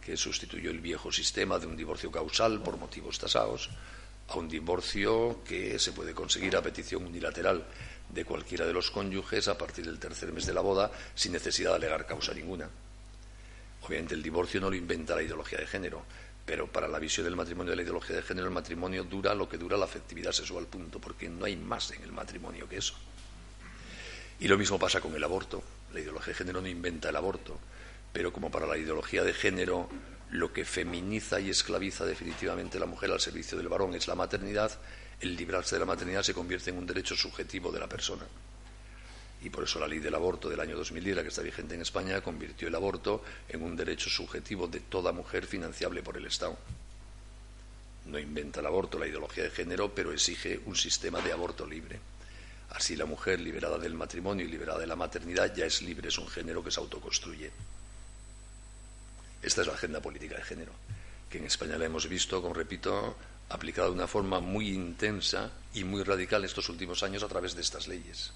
que 0.03 0.17
sustituyó 0.17 0.69
el 0.69 0.79
viejo 0.79 1.11
sistema 1.11 1.59
de 1.59 1.67
un 1.67 1.77
divorcio 1.77 2.11
causal 2.11 2.61
por 2.61 2.77
motivos 2.77 3.19
tasados 3.19 3.69
a 4.27 4.37
un 4.37 4.47
divorcio 4.47 5.43
que 5.43 5.77
se 5.79 5.91
puede 5.91 6.13
conseguir 6.13 6.55
a 6.55 6.61
petición 6.61 7.05
unilateral 7.05 7.65
de 8.09 8.25
cualquiera 8.25 8.65
de 8.65 8.73
los 8.73 8.91
cónyuges 8.91 9.47
a 9.47 9.57
partir 9.57 9.85
del 9.85 9.99
tercer 9.99 10.31
mes 10.31 10.45
de 10.45 10.53
la 10.53 10.61
boda 10.61 10.91
sin 11.15 11.31
necesidad 11.31 11.71
de 11.71 11.75
alegar 11.77 12.05
causa 12.05 12.33
ninguna. 12.33 12.69
Obviamente 13.81 14.15
el 14.15 14.23
divorcio 14.23 14.61
no 14.61 14.69
lo 14.69 14.75
inventa 14.75 15.15
la 15.15 15.23
ideología 15.23 15.59
de 15.59 15.67
género, 15.67 16.03
pero 16.45 16.67
para 16.67 16.87
la 16.87 16.99
visión 16.99 17.25
del 17.25 17.35
matrimonio 17.35 17.71
de 17.71 17.77
la 17.77 17.83
ideología 17.83 18.15
de 18.15 18.21
género 18.21 18.47
el 18.47 18.53
matrimonio 18.53 19.03
dura 19.03 19.33
lo 19.33 19.49
que 19.49 19.57
dura 19.57 19.77
la 19.77 19.85
afectividad 19.85 20.31
sexual, 20.31 20.67
punto, 20.67 20.99
porque 20.99 21.29
no 21.29 21.45
hay 21.45 21.55
más 21.55 21.91
en 21.91 22.01
el 22.03 22.11
matrimonio 22.11 22.67
que 22.67 22.77
eso. 22.77 22.95
Y 24.39 24.47
lo 24.47 24.57
mismo 24.57 24.79
pasa 24.79 24.99
con 24.99 25.15
el 25.15 25.23
aborto. 25.23 25.63
La 25.93 25.99
ideología 25.99 26.33
de 26.33 26.37
género 26.37 26.61
no 26.61 26.67
inventa 26.67 27.09
el 27.09 27.15
aborto, 27.15 27.59
pero 28.11 28.33
como 28.33 28.51
para 28.51 28.67
la 28.67 28.77
ideología 28.77 29.23
de 29.23 29.33
género 29.33 29.89
lo 30.33 30.51
que 30.51 30.65
feminiza 30.65 31.39
y 31.39 31.51
esclaviza 31.51 32.05
definitivamente 32.05 32.77
a 32.77 32.79
la 32.79 32.87
mujer 32.87 33.11
al 33.11 33.19
servicio 33.19 33.55
del 33.55 33.67
varón 33.67 33.93
es 33.93 34.07
la 34.07 34.15
maternidad, 34.15 34.71
el 35.21 35.35
librarse 35.35 35.75
de 35.75 35.81
la 35.81 35.85
maternidad 35.85 36.23
se 36.23 36.33
convierte 36.33 36.71
en 36.71 36.79
un 36.79 36.87
derecho 36.87 37.15
subjetivo 37.15 37.71
de 37.71 37.79
la 37.79 37.87
persona. 37.87 38.23
Y 39.43 39.51
por 39.51 39.63
eso 39.63 39.79
la 39.79 39.87
ley 39.87 39.99
del 39.99 40.15
aborto 40.15 40.49
del 40.49 40.59
año 40.59 40.75
2010, 40.75 41.17
la 41.17 41.21
que 41.21 41.27
está 41.27 41.43
vigente 41.43 41.75
en 41.75 41.81
España, 41.81 42.19
convirtió 42.21 42.67
el 42.67 42.73
aborto 42.73 43.23
en 43.47 43.61
un 43.61 43.75
derecho 43.75 44.09
subjetivo 44.09 44.67
de 44.67 44.79
toda 44.79 45.11
mujer 45.11 45.45
financiable 45.45 46.01
por 46.01 46.17
el 46.17 46.25
Estado. 46.25 46.57
No 48.07 48.17
inventa 48.17 48.59
el 48.59 48.65
aborto 48.65 48.97
la 48.97 49.07
ideología 49.07 49.43
de 49.43 49.51
género, 49.51 49.93
pero 49.93 50.11
exige 50.11 50.61
un 50.65 50.75
sistema 50.75 51.21
de 51.21 51.31
aborto 51.31 51.67
libre. 51.67 51.99
Así 52.71 52.95
la 52.95 53.05
mujer 53.05 53.39
liberada 53.39 53.77
del 53.77 53.93
matrimonio 53.93 54.47
y 54.47 54.49
liberada 54.49 54.79
de 54.79 54.87
la 54.87 54.95
maternidad 54.95 55.53
ya 55.53 55.67
es 55.67 55.83
libre, 55.83 56.07
es 56.07 56.17
un 56.17 56.27
género 56.27 56.63
que 56.63 56.71
se 56.71 56.79
autoconstruye. 56.79 57.51
Esta 59.43 59.61
es 59.61 59.67
la 59.67 59.73
agenda 59.73 60.01
política 60.01 60.37
de 60.37 60.43
género, 60.43 60.71
que 61.29 61.37
en 61.37 61.45
España 61.45 61.77
la 61.77 61.85
hemos 61.85 62.07
visto, 62.07 62.41
como 62.41 62.53
repito, 62.53 63.17
aplicada 63.49 63.89
de 63.89 63.93
una 63.93 64.07
forma 64.07 64.39
muy 64.39 64.69
intensa 64.69 65.51
y 65.73 65.83
muy 65.83 66.01
radical 66.01 66.45
estos 66.45 66.69
últimos 66.69 67.03
años 67.03 67.23
a 67.23 67.27
través 67.27 67.53
de 67.53 67.61
estas 67.61 67.89
leyes, 67.89 68.31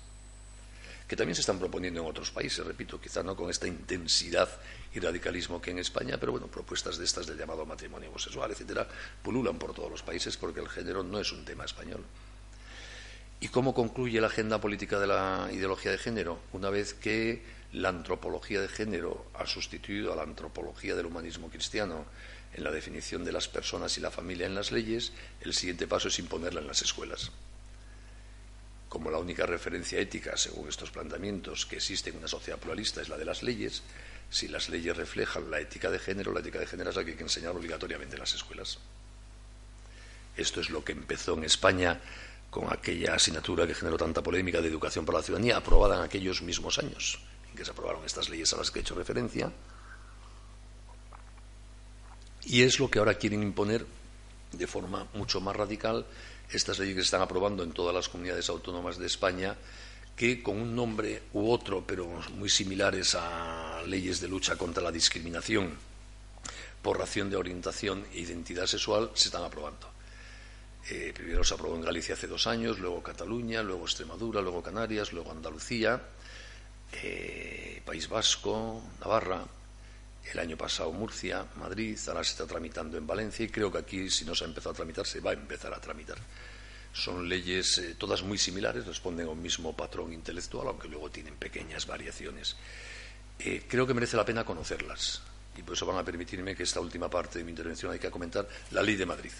que 1.08 1.16
también 1.16 1.36
se 1.36 1.42
están 1.42 1.60
proponiendo 1.60 2.02
en 2.02 2.08
otros 2.08 2.32
países, 2.32 2.66
repito, 2.66 3.00
quizá 3.00 3.24
no 3.24 3.38
con 3.38 3.50
esta 3.50 3.68
intensidad 3.68 4.50
y 4.94 5.00
radicalismo 5.00 5.62
que 5.62 5.72
en 5.72 5.80
España, 5.80 6.18
pero 6.20 6.34
bueno, 6.34 6.48
propuestas 6.48 6.98
de 6.98 7.06
estas 7.06 7.26
del 7.26 7.38
llamado 7.38 7.66
matrimonio 7.66 8.10
homosexual, 8.10 8.52
etcétera, 8.52 8.86
pululan 9.24 9.58
por 9.58 9.74
todos 9.74 9.90
los 9.90 10.04
países 10.04 10.36
porque 10.36 10.60
el 10.60 10.68
género 10.68 11.04
no 11.04 11.22
es 11.22 11.32
un 11.32 11.46
tema 11.46 11.64
español. 11.64 12.04
¿Y 13.40 13.48
cómo 13.48 13.74
concluye 13.74 14.20
la 14.20 14.28
agenda 14.28 14.60
política 14.60 15.00
de 15.00 15.08
la 15.08 15.48
ideología 15.54 15.92
de 15.92 16.00
género? 16.00 16.40
Una 16.52 16.70
vez 16.70 16.94
que 16.94 17.44
la 17.78 17.90
antropología 17.90 18.62
de 18.62 18.68
género 18.68 19.30
ha 19.36 19.46
sustituido 19.46 20.12
a 20.12 20.16
la 20.16 20.24
antropología 20.24 20.96
del 20.96 21.06
humanismo 21.06 21.50
cristiano 21.50 22.06
en 22.54 22.64
la 22.64 22.72
definición 22.72 23.24
de 23.24 23.32
las 23.32 23.48
personas 23.48 23.98
y 23.98 24.02
la 24.02 24.12
familia 24.12 24.48
en 24.48 24.56
las 24.56 24.72
leyes, 24.72 25.12
el 25.42 25.54
siguiente 25.54 25.88
paso 25.88 26.08
es 26.08 26.18
imponerla 26.20 26.62
en 26.62 26.68
las 26.68 26.82
escuelas. 26.82 27.32
Como 28.90 29.12
la 29.12 29.20
única 29.20 29.46
referencia 29.46 30.00
ética, 30.00 30.38
según 30.38 30.70
estos 30.70 30.92
planteamientos, 30.92 31.66
que 31.66 31.76
existe 31.76 32.10
en 32.10 32.18
una 32.18 32.28
sociedad 32.28 32.58
pluralista 32.58 33.02
es 33.02 33.10
la 33.10 33.18
de 33.18 33.26
las 33.26 33.44
leyes, 33.44 33.84
si 34.30 34.48
las 34.48 34.70
leyes 34.70 34.96
reflejan 34.96 35.52
la 35.52 35.60
ética 35.60 35.92
de 35.92 36.00
género, 36.00 36.34
la 36.34 36.40
ética 36.40 36.60
de 36.60 36.68
género 36.68 36.90
es 36.90 36.96
la 36.96 37.04
que 37.04 37.12
hay 37.12 37.18
que 37.18 37.24
enseñar 37.24 37.56
obligatoriamente 37.56 38.16
en 38.16 38.22
las 38.22 38.34
escuelas. 38.34 38.80
Esto 40.36 40.62
es 40.62 40.70
lo 40.70 40.84
que 40.84 40.94
empezó 40.94 41.34
en 41.38 41.44
España 41.44 42.00
con 42.50 42.72
aquella 42.72 43.16
asignatura 43.16 43.68
que 43.68 43.76
generó 43.76 43.98
tanta 43.98 44.24
polémica 44.24 44.62
de 44.62 44.70
educación 44.70 45.06
para 45.06 45.20
la 45.20 45.24
ciudadanía, 45.24 45.58
aprobada 45.58 45.98
en 45.98 46.04
aquellos 46.04 46.42
mismos 46.42 46.80
años 46.80 47.20
que 47.56 47.66
se 47.66 47.72
aprobaron 47.72 48.06
estas 48.06 48.30
leyes 48.30 48.54
a 48.54 48.58
las 48.58 48.72
que 48.72 48.80
he 48.80 48.82
hecho 48.82 48.96
referencia. 48.96 49.52
Y 52.46 52.64
es 52.64 52.80
lo 52.80 52.90
que 52.90 53.00
ahora 53.00 53.16
quieren 53.16 53.44
imponer 53.44 53.86
de 54.52 54.68
forma 54.68 55.08
mucho 55.14 55.42
más 55.42 55.56
radical 55.56 56.06
estas 56.50 56.80
leyes 56.80 56.96
que 56.96 57.02
se 57.02 57.06
están 57.06 57.22
aprobando 57.22 57.64
en 57.64 57.74
todas 57.74 57.94
las 57.94 58.08
comunidades 58.08 58.50
autónomas 58.50 58.98
de 58.98 59.06
España, 59.06 59.56
que 60.16 60.42
con 60.42 60.58
un 60.58 60.76
nombre 60.76 61.24
u 61.34 61.52
otro, 61.52 61.86
pero 61.86 62.08
muy 62.36 62.50
similares 62.50 63.16
a 63.16 63.84
leyes 63.86 64.22
de 64.22 64.28
lucha 64.28 64.56
contra 64.56 64.82
la 64.82 64.92
discriminación 64.92 65.78
por 66.82 66.98
ración 66.98 67.30
de 67.30 67.36
orientación 67.36 68.06
e 68.14 68.22
identidad 68.22 68.66
sexual, 68.66 69.12
se 69.14 69.28
están 69.28 69.44
aprobando. 69.44 69.92
Eh, 70.90 71.12
primero 71.14 71.44
se 71.44 71.54
aprobó 71.54 71.76
en 71.76 71.82
Galicia 71.82 72.16
hace 72.16 72.28
dos 72.28 72.48
años, 72.48 72.80
luego 72.80 73.04
Cataluña, 73.04 73.62
luego 73.62 73.84
Extremadura, 73.84 74.42
luego 74.42 74.64
Canarias, 74.64 75.12
luego 75.12 75.32
Andalucía, 75.32 76.02
eh, 76.94 77.82
País 77.86 78.08
Vasco, 78.10 78.82
Navarra, 79.00 79.46
el 80.32 80.40
año 80.40 80.58
pasado 80.58 80.92
Murcia, 80.92 81.46
Madrid, 81.56 81.98
ahora 82.08 82.24
se 82.24 82.32
está 82.32 82.46
tramitando 82.46 82.98
en 82.98 83.08
Valencia 83.08 83.46
y 83.46 83.50
creo 83.50 83.72
que 83.72 83.78
aquí, 83.78 84.10
si 84.10 84.26
no 84.26 84.36
se 84.36 84.44
ha 84.44 84.48
empezado 84.48 84.72
a 84.72 84.76
tramitar, 84.76 85.06
se 85.06 85.20
va 85.20 85.32
a 85.32 85.34
empezar 85.34 85.74
a 85.74 85.80
tramitar. 85.80 86.18
Son 86.94 87.28
leyes 87.30 87.78
eh, 87.78 87.96
todas 87.98 88.24
muy 88.24 88.38
similares, 88.38 88.86
responden 88.86 89.28
a 89.28 89.32
un 89.32 89.42
mismo 89.42 89.76
patrón 89.76 90.12
intelectual, 90.14 90.68
aunque 90.68 90.88
luego 90.88 91.10
tienen 91.10 91.36
pequeñas 91.36 91.86
variaciones. 91.86 92.56
creo 93.68 93.86
que 93.86 93.94
merece 93.94 94.18
la 94.18 94.26
pena 94.26 94.44
conocerlas 94.44 95.22
y 95.56 95.64
por 95.64 95.76
eso 95.76 95.86
van 95.86 95.98
a 95.98 96.04
permitirme 96.04 96.56
que 96.56 96.64
esta 96.64 96.80
última 96.80 97.10
parte 97.10 97.40
de 97.40 97.46
mi 97.46 97.52
intervención 97.52 97.92
hay 97.92 98.00
que 98.00 98.10
comentar 98.10 98.48
la 98.72 98.82
ley 98.82 98.96
de 98.96 99.06
Madrid 99.06 99.32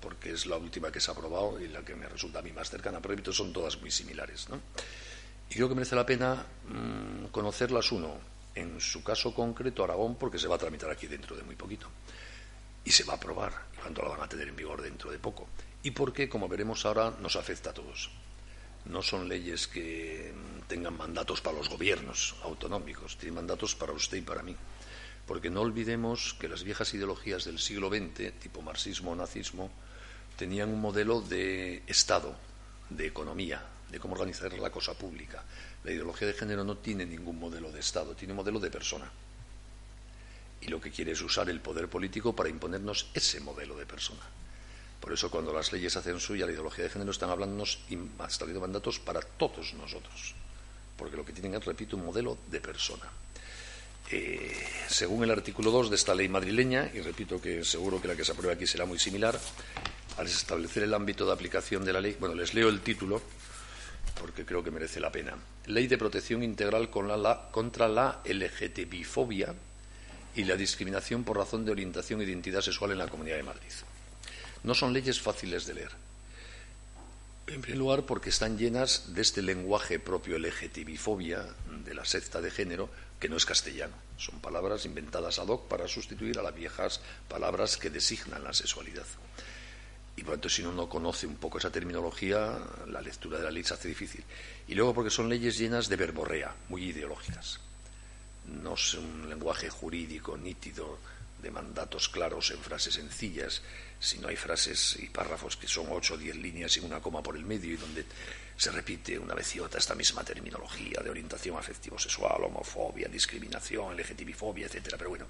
porque 0.00 0.32
es 0.32 0.46
la 0.46 0.56
última 0.56 0.90
que 0.90 1.00
se 1.00 1.10
ha 1.10 1.14
aprobado 1.14 1.60
y 1.60 1.68
la 1.68 1.82
que 1.82 1.94
me 1.94 2.08
resulta 2.08 2.38
a 2.38 2.42
mí 2.42 2.52
más 2.52 2.70
cercana, 2.70 3.00
pero 3.00 3.32
son 3.32 3.52
todas 3.52 3.80
muy 3.80 3.90
similares. 3.90 4.48
Y 5.50 5.54
creo 5.54 5.68
que 5.68 5.74
merece 5.74 5.96
la 5.96 6.06
pena 6.06 6.46
mm, 6.68 7.26
conocerlas 7.26 7.90
uno, 7.92 8.14
en 8.54 8.80
su 8.80 9.02
caso 9.02 9.34
concreto 9.34 9.84
Aragón, 9.84 10.16
porque 10.16 10.38
se 10.38 10.48
va 10.48 10.54
a 10.56 10.58
tramitar 10.58 10.90
aquí 10.90 11.06
dentro 11.06 11.36
de 11.36 11.42
muy 11.42 11.56
poquito. 11.56 11.88
Y 12.84 12.92
se 12.92 13.04
va 13.04 13.14
a 13.14 13.16
aprobar, 13.16 13.52
y 13.74 13.80
cuando 13.80 14.02
la 14.02 14.10
van 14.10 14.22
a 14.22 14.28
tener 14.28 14.48
en 14.48 14.56
vigor 14.56 14.80
dentro 14.80 15.10
de 15.10 15.18
poco. 15.18 15.48
Y 15.82 15.90
porque, 15.90 16.28
como 16.28 16.48
veremos 16.48 16.86
ahora, 16.86 17.12
nos 17.20 17.36
afecta 17.36 17.70
a 17.70 17.74
todos. 17.74 18.10
No 18.86 19.02
son 19.02 19.28
leyes 19.28 19.66
que 19.66 20.32
mm, 20.34 20.68
tengan 20.68 20.96
mandatos 20.96 21.40
para 21.40 21.56
los 21.56 21.68
gobiernos 21.68 22.36
autonómicos, 22.42 23.18
tienen 23.18 23.34
mandatos 23.34 23.74
para 23.74 23.92
usted 23.92 24.18
y 24.18 24.22
para 24.22 24.42
mí 24.42 24.56
porque 25.30 25.48
no 25.48 25.60
olvidemos 25.60 26.34
que 26.40 26.48
las 26.48 26.64
viejas 26.64 26.92
ideologías 26.92 27.44
del 27.44 27.60
siglo 27.60 27.88
XX, 27.88 28.32
tipo 28.40 28.62
marxismo 28.62 29.12
o 29.12 29.14
nazismo, 29.14 29.70
tenían 30.34 30.70
un 30.70 30.80
modelo 30.80 31.20
de 31.20 31.84
Estado, 31.86 32.34
de 32.88 33.06
economía, 33.06 33.62
de 33.90 33.98
cómo 33.98 34.14
organizar 34.14 34.52
la 34.52 34.70
cosa 34.70 34.94
pública. 34.94 35.42
La 35.84 35.92
ideología 35.92 36.28
de 36.28 36.34
género 36.34 36.64
no 36.64 36.76
tiene 36.76 37.04
ningún 37.04 37.38
modelo 37.38 37.72
de 37.72 37.80
Estado, 37.80 38.14
tiene 38.14 38.32
un 38.32 38.38
modelo 38.38 38.60
de 38.60 38.70
persona. 38.70 39.10
Y 40.60 40.68
lo 40.68 40.80
que 40.80 40.90
quiere 40.90 41.12
es 41.12 41.22
usar 41.22 41.48
el 41.48 41.60
poder 41.60 41.88
político 41.88 42.34
para 42.34 42.48
imponernos 42.48 43.08
ese 43.14 43.40
modelo 43.40 43.76
de 43.76 43.86
persona. 43.86 44.20
Por 45.00 45.12
eso 45.12 45.30
cuando 45.30 45.52
las 45.52 45.72
leyes 45.72 45.96
hacen 45.96 46.20
suya 46.20 46.44
la 46.44 46.52
ideología 46.52 46.84
de 46.84 46.90
género 46.90 47.10
están 47.10 47.30
hablándonos 47.30 47.78
y 47.88 47.94
estableciendo 47.94 48.60
mandatos 48.60 48.98
para 48.98 49.20
todos 49.20 49.72
nosotros. 49.74 50.34
Porque 50.96 51.16
lo 51.16 51.24
que 51.24 51.32
tienen 51.32 51.54
es, 51.54 51.64
repito, 51.64 51.96
un 51.96 52.04
modelo 52.04 52.36
de 52.48 52.60
persona. 52.60 53.08
Eh, 54.10 54.52
según 54.88 55.24
el 55.24 55.30
artículo 55.30 55.70
2 55.70 55.88
de 55.88 55.96
esta 55.96 56.14
ley 56.14 56.28
madrileña, 56.28 56.90
y 56.92 57.00
repito 57.00 57.40
que 57.40 57.64
seguro 57.64 58.02
que 58.02 58.08
la 58.08 58.16
que 58.16 58.24
se 58.24 58.32
apruebe 58.32 58.54
aquí 58.54 58.66
será 58.66 58.84
muy 58.84 58.98
similar, 58.98 59.38
al 60.18 60.26
establecer 60.26 60.82
el 60.82 60.92
ámbito 60.92 61.24
de 61.24 61.32
aplicación 61.32 61.84
de 61.84 61.92
la 61.94 62.00
ley, 62.00 62.16
bueno, 62.20 62.34
les 62.34 62.52
leo 62.52 62.68
el 62.68 62.80
título 62.80 63.22
porque 64.20 64.44
creo 64.44 64.62
que 64.62 64.70
merece 64.70 65.00
la 65.00 65.10
pena. 65.10 65.34
Ley 65.66 65.86
de 65.86 65.96
protección 65.96 66.42
integral 66.42 66.90
contra 66.90 67.88
la 67.88 68.20
LGTBI-fobia 68.24 69.54
y 70.36 70.44
la 70.44 70.56
discriminación 70.56 71.24
por 71.24 71.38
razón 71.38 71.64
de 71.64 71.72
orientación 71.72 72.20
e 72.20 72.24
identidad 72.24 72.60
sexual 72.60 72.92
en 72.92 72.98
la 72.98 73.08
Comunidad 73.08 73.36
de 73.36 73.42
Madrid. 73.42 73.72
No 74.62 74.74
son 74.74 74.92
leyes 74.92 75.20
fáciles 75.20 75.66
de 75.66 75.74
leer. 75.74 75.90
En 77.46 77.62
primer 77.62 77.78
lugar, 77.78 78.04
porque 78.04 78.28
están 78.28 78.58
llenas 78.58 79.14
de 79.14 79.22
este 79.22 79.42
lenguaje 79.42 79.98
propio 79.98 80.38
LGTBI-fobia, 80.38 81.46
de 81.84 81.94
la 81.94 82.04
secta 82.04 82.40
de 82.40 82.50
género, 82.50 82.90
que 83.18 83.28
no 83.28 83.36
es 83.36 83.46
castellano. 83.46 83.94
Son 84.18 84.38
palabras 84.40 84.84
inventadas 84.84 85.38
ad 85.38 85.48
hoc 85.48 85.66
para 85.66 85.88
sustituir 85.88 86.38
a 86.38 86.42
las 86.42 86.54
viejas 86.54 87.00
palabras 87.26 87.76
que 87.76 87.90
designan 87.90 88.44
la 88.44 88.52
sexualidad. 88.52 89.06
Y 90.20 90.22
por 90.22 90.32
lo 90.32 90.36
tanto, 90.36 90.50
si 90.50 90.60
uno 90.60 90.72
no 90.72 90.86
conoce 90.86 91.26
un 91.26 91.36
poco 91.36 91.56
esa 91.56 91.72
terminología, 91.72 92.58
la 92.88 93.00
lectura 93.00 93.38
de 93.38 93.44
la 93.44 93.50
ley 93.50 93.64
se 93.64 93.72
hace 93.72 93.88
difícil. 93.88 94.22
Y 94.68 94.74
luego 94.74 94.92
porque 94.92 95.08
son 95.08 95.30
leyes 95.30 95.56
llenas 95.56 95.88
de 95.88 95.96
verborrea, 95.96 96.54
muy 96.68 96.90
ideológicas. 96.90 97.58
No 98.44 98.74
es 98.74 98.92
un 98.92 99.30
lenguaje 99.30 99.70
jurídico 99.70 100.36
nítido 100.36 100.98
de 101.40 101.50
mandatos 101.50 102.10
claros 102.10 102.50
en 102.50 102.58
frases 102.58 102.92
sencillas, 102.92 103.62
sino 103.98 104.28
hay 104.28 104.36
frases 104.36 104.98
y 105.00 105.08
párrafos 105.08 105.56
que 105.56 105.66
son 105.66 105.86
ocho 105.88 106.14
o 106.14 106.18
diez 106.18 106.36
líneas 106.36 106.76
y 106.76 106.80
una 106.80 107.00
coma 107.00 107.22
por 107.22 107.34
el 107.34 107.46
medio 107.46 107.72
y 107.72 107.78
donde 107.78 108.04
se 108.58 108.70
repite 108.70 109.18
una 109.18 109.34
vez 109.34 109.56
y 109.56 109.60
otra 109.60 109.80
esta 109.80 109.94
misma 109.94 110.22
terminología 110.22 111.00
de 111.02 111.08
orientación 111.08 111.56
afectivo-sexual, 111.56 112.44
homofobia, 112.44 113.08
discriminación, 113.08 113.96
LGTBI-fobia, 113.96 114.66
etcétera. 114.66 114.98
Pero 114.98 115.08
bueno, 115.08 115.26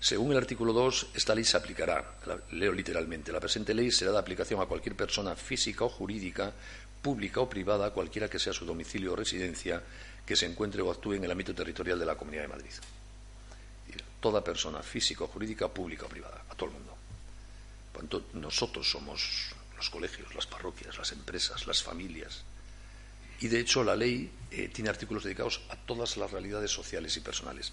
según 0.00 0.32
el 0.32 0.38
artículo 0.38 0.72
2, 0.72 1.08
esta 1.14 1.34
ley 1.34 1.44
se 1.44 1.58
aplicará, 1.58 2.16
leo 2.52 2.72
literalmente, 2.72 3.30
la 3.30 3.38
presente 3.38 3.74
ley 3.74 3.90
será 3.90 4.12
de 4.12 4.18
aplicación 4.18 4.58
a 4.60 4.64
cualquier 4.64 4.96
persona 4.96 5.36
física 5.36 5.84
o 5.84 5.90
jurídica, 5.90 6.54
pública 7.02 7.40
o 7.40 7.48
privada, 7.50 7.92
cualquiera 7.92 8.28
que 8.28 8.38
sea 8.38 8.54
su 8.54 8.64
domicilio 8.64 9.12
o 9.12 9.16
residencia, 9.16 9.82
que 10.24 10.36
se 10.36 10.46
encuentre 10.46 10.80
o 10.80 10.90
actúe 10.90 11.14
en 11.14 11.24
el 11.24 11.30
ámbito 11.30 11.54
territorial 11.54 11.98
de 11.98 12.06
la 12.06 12.16
Comunidad 12.16 12.42
de 12.42 12.48
Madrid. 12.48 12.72
toda 14.20 14.44
persona 14.44 14.82
física 14.82 15.24
o 15.24 15.28
jurídica, 15.28 15.68
pública 15.68 16.04
o 16.04 16.08
privada, 16.08 16.44
a 16.48 16.54
todo 16.54 16.68
el 16.68 16.76
mundo. 16.76 16.96
Nosotros 18.34 18.90
somos 18.90 19.52
los 19.76 19.88
colegios, 19.88 20.34
las 20.34 20.46
parroquias, 20.46 20.96
las 20.98 21.12
empresas, 21.12 21.66
las 21.66 21.82
familias. 21.82 22.42
Y 23.40 23.48
de 23.48 23.60
hecho 23.60 23.82
la 23.82 23.96
ley 23.96 24.30
eh, 24.50 24.68
tiene 24.68 24.90
artículos 24.90 25.24
dedicados 25.24 25.62
a 25.70 25.76
todas 25.76 26.18
las 26.18 26.30
realidades 26.30 26.70
sociales 26.70 27.16
y 27.16 27.20
personales. 27.20 27.72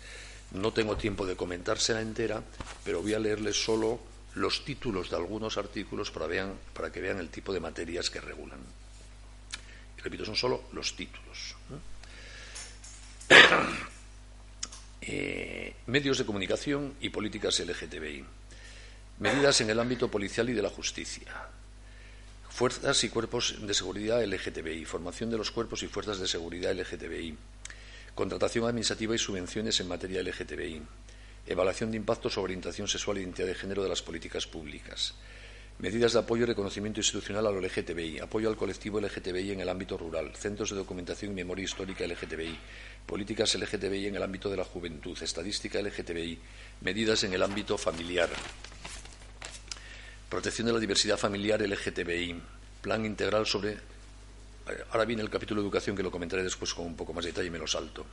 No 0.51 0.71
tengo 0.71 0.95
tiempo 0.95 1.25
de 1.25 1.35
comentársela 1.35 2.01
entera, 2.01 2.41
pero 2.83 3.01
voy 3.01 3.13
a 3.13 3.19
leerles 3.19 3.61
solo 3.61 3.99
los 4.35 4.63
títulos 4.63 5.09
de 5.09 5.17
algunos 5.17 5.57
artículos 5.57 6.11
para, 6.11 6.27
para 6.73 6.91
que 6.91 7.01
vean 7.01 7.19
el 7.19 7.29
tipo 7.29 7.51
de 7.53 7.59
materias 7.59 8.09
que 8.09 8.21
regulan. 8.21 8.59
Y 9.97 10.01
repito, 10.01 10.25
son 10.25 10.35
solo 10.35 10.63
los 10.73 10.95
títulos. 10.95 11.55
Eh, 15.09 15.73
medios 15.85 16.17
de 16.17 16.25
comunicación 16.25 16.95
y 16.99 17.07
políticas 17.11 17.61
LGTBI. 17.61 18.25
Medidas 19.19 19.61
en 19.61 19.69
el 19.69 19.79
ámbito 19.79 20.11
policial 20.11 20.49
y 20.49 20.53
de 20.53 20.61
la 20.61 20.69
justicia. 20.69 21.31
Fuerzas 22.49 23.01
y 23.05 23.09
cuerpos 23.09 23.55
de 23.65 23.73
seguridad 23.73 24.21
LGTBI. 24.21 24.83
Formación 24.83 25.29
de 25.29 25.37
los 25.37 25.51
cuerpos 25.51 25.81
y 25.83 25.87
fuerzas 25.87 26.19
de 26.19 26.27
seguridad 26.27 26.75
LGTBI. 26.75 27.37
Contratación 28.17 28.65
administrativa 28.65 29.13
y 29.13 29.19
subvenciones 29.19 29.79
en 29.79 29.87
materia 29.87 30.23
LGTBI. 30.23 30.81
Evaluación 31.45 31.91
de 31.91 31.97
impacto 31.97 32.31
sobre 32.31 32.45
orientación 32.45 32.87
sexual 32.87 33.17
e 33.17 33.21
identidad 33.21 33.45
de 33.45 33.53
género 33.53 33.83
de 33.83 33.89
las 33.89 34.01
políticas 34.01 34.47
públicas. 34.47 35.13
Medidas 35.77 36.13
de 36.13 36.19
apoyo 36.25 36.41
y 36.41 36.47
reconocimiento 36.47 36.99
institucional 36.99 37.45
a 37.45 37.51
lo 37.51 37.61
LGTBI, 37.61 38.17
apoyo 38.17 38.49
al 38.49 38.57
colectivo 38.57 38.99
LGTBI 38.99 39.51
en 39.51 39.59
el 39.59 39.69
ámbito 39.69 39.99
rural, 39.99 40.35
centros 40.35 40.71
de 40.71 40.77
documentación 40.77 41.31
y 41.31 41.35
memoria 41.35 41.65
histórica 41.65 42.07
LGTBI, 42.07 42.57
políticas 43.05 43.53
LGTBI 43.53 44.07
en 44.07 44.15
el 44.15 44.23
ámbito 44.23 44.49
de 44.49 44.57
la 44.57 44.63
juventud, 44.63 45.15
estadística 45.21 45.79
LGTBI, 45.79 46.39
medidas 46.81 47.23
en 47.23 47.33
el 47.35 47.43
ámbito 47.43 47.77
familiar, 47.77 48.29
protección 50.27 50.65
de 50.65 50.73
la 50.73 50.79
diversidad 50.79 51.19
familiar 51.19 51.61
LGTBI, 51.61 52.41
plan 52.81 53.05
integral 53.05 53.45
sobre. 53.45 53.77
Ahora 54.91 55.05
viene 55.05 55.21
el 55.23 55.29
capítulo 55.29 55.61
de 55.61 55.67
educación 55.67 55.95
que 55.95 56.03
lo 56.03 56.11
comentaré 56.11 56.43
después 56.43 56.73
con 56.73 56.85
un 56.85 56.95
poco 56.95 57.13
más 57.13 57.25
de 57.25 57.31
detalle 57.31 57.47
y 57.47 57.51
me 57.51 57.59
lo 57.59 57.67
salto. 57.67 58.05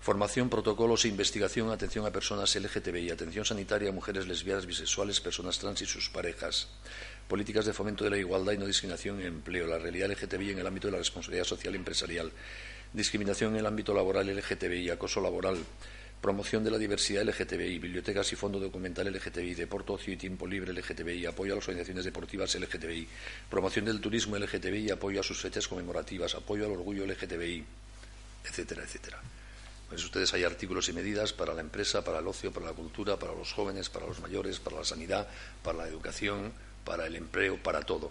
Formación, 0.00 0.48
protocolos 0.48 1.04
e 1.04 1.08
investigación, 1.08 1.70
atención 1.70 2.06
a 2.06 2.12
personas 2.12 2.54
LGTBI, 2.54 3.10
atención 3.10 3.44
sanitaria 3.44 3.88
a 3.88 3.92
mujeres 3.92 4.26
lesbianas, 4.26 4.66
bisexuales, 4.66 5.20
personas 5.20 5.58
trans 5.58 5.82
y 5.82 5.86
sus 5.86 6.10
parejas. 6.10 6.68
Políticas 7.26 7.66
de 7.66 7.72
fomento 7.72 8.04
de 8.04 8.10
la 8.10 8.18
igualdad 8.18 8.52
y 8.52 8.58
no 8.58 8.66
discriminación 8.66 9.20
en 9.20 9.26
empleo, 9.26 9.66
la 9.66 9.78
realidad 9.78 10.10
LGTBI 10.10 10.52
en 10.52 10.58
el 10.60 10.66
ámbito 10.66 10.86
de 10.86 10.92
la 10.92 10.98
responsabilidad 10.98 11.44
social 11.44 11.74
y 11.74 11.78
empresarial. 11.78 12.30
Discriminación 12.92 13.54
en 13.54 13.60
el 13.60 13.66
ámbito 13.66 13.92
laboral 13.94 14.28
LGTBI, 14.28 14.90
acoso 14.90 15.20
laboral, 15.20 15.58
promoción 16.20 16.64
de 16.64 16.70
la 16.70 16.78
diversidad 16.78 17.22
LGTBI, 17.22 17.78
bibliotecas 17.78 18.32
y 18.32 18.36
fondo 18.36 18.58
documental 18.58 19.12
LGTBI, 19.12 19.54
deporte, 19.54 19.92
ocio 19.92 20.14
y 20.14 20.16
tiempo 20.16 20.46
libre 20.46 20.72
LGTBI, 20.72 21.26
apoyo 21.26 21.52
a 21.52 21.56
las 21.56 21.68
organizaciones 21.68 22.04
deportivas 22.04 22.54
LGTBI, 22.54 23.06
promoción 23.48 23.84
del 23.84 24.00
turismo 24.00 24.36
LGTBI, 24.36 24.90
apoyo 24.90 25.20
a 25.20 25.22
sus 25.22 25.40
fechas 25.40 25.68
conmemorativas, 25.68 26.34
apoyo 26.34 26.66
al 26.66 26.72
orgullo 26.72 27.06
LGTBI, 27.06 27.64
etcétera, 28.44 28.82
etcétera. 28.82 29.20
Pues 29.88 30.02
ustedes 30.02 30.34
hay 30.34 30.42
artículos 30.42 30.88
y 30.88 30.92
medidas 30.92 31.32
para 31.32 31.54
la 31.54 31.60
empresa, 31.60 32.02
para 32.02 32.18
el 32.18 32.26
ocio, 32.26 32.52
para 32.52 32.66
la 32.66 32.72
cultura, 32.72 33.18
para 33.18 33.34
los 33.34 33.52
jóvenes, 33.52 33.88
para 33.88 34.06
los 34.06 34.18
mayores, 34.20 34.58
para 34.58 34.78
la 34.78 34.84
sanidad, 34.84 35.28
para 35.62 35.78
la 35.78 35.88
educación, 35.88 36.52
para 36.84 37.06
el 37.06 37.14
empleo, 37.14 37.62
para 37.62 37.82
todo. 37.82 38.10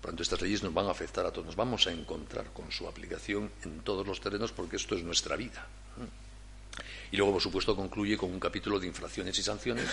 Por 0.00 0.10
tanto, 0.10 0.22
estas 0.22 0.40
leyes 0.40 0.62
nos 0.62 0.72
van 0.72 0.86
a 0.86 0.90
afectar 0.92 1.26
a 1.26 1.30
todos. 1.30 1.46
Nos 1.46 1.56
vamos 1.56 1.86
a 1.86 1.92
encontrar 1.92 2.52
con 2.52 2.72
su 2.72 2.88
aplicación 2.88 3.50
en 3.64 3.80
todos 3.80 4.06
los 4.06 4.20
terrenos 4.20 4.50
porque 4.50 4.76
esto 4.76 4.96
es 4.96 5.04
nuestra 5.04 5.36
vida. 5.36 5.66
Y 7.12 7.18
luego, 7.18 7.34
por 7.34 7.42
supuesto, 7.42 7.76
concluye 7.76 8.16
con 8.16 8.32
un 8.32 8.40
capítulo 8.40 8.80
de 8.80 8.86
infracciones 8.86 9.38
y 9.38 9.42
sanciones 9.42 9.86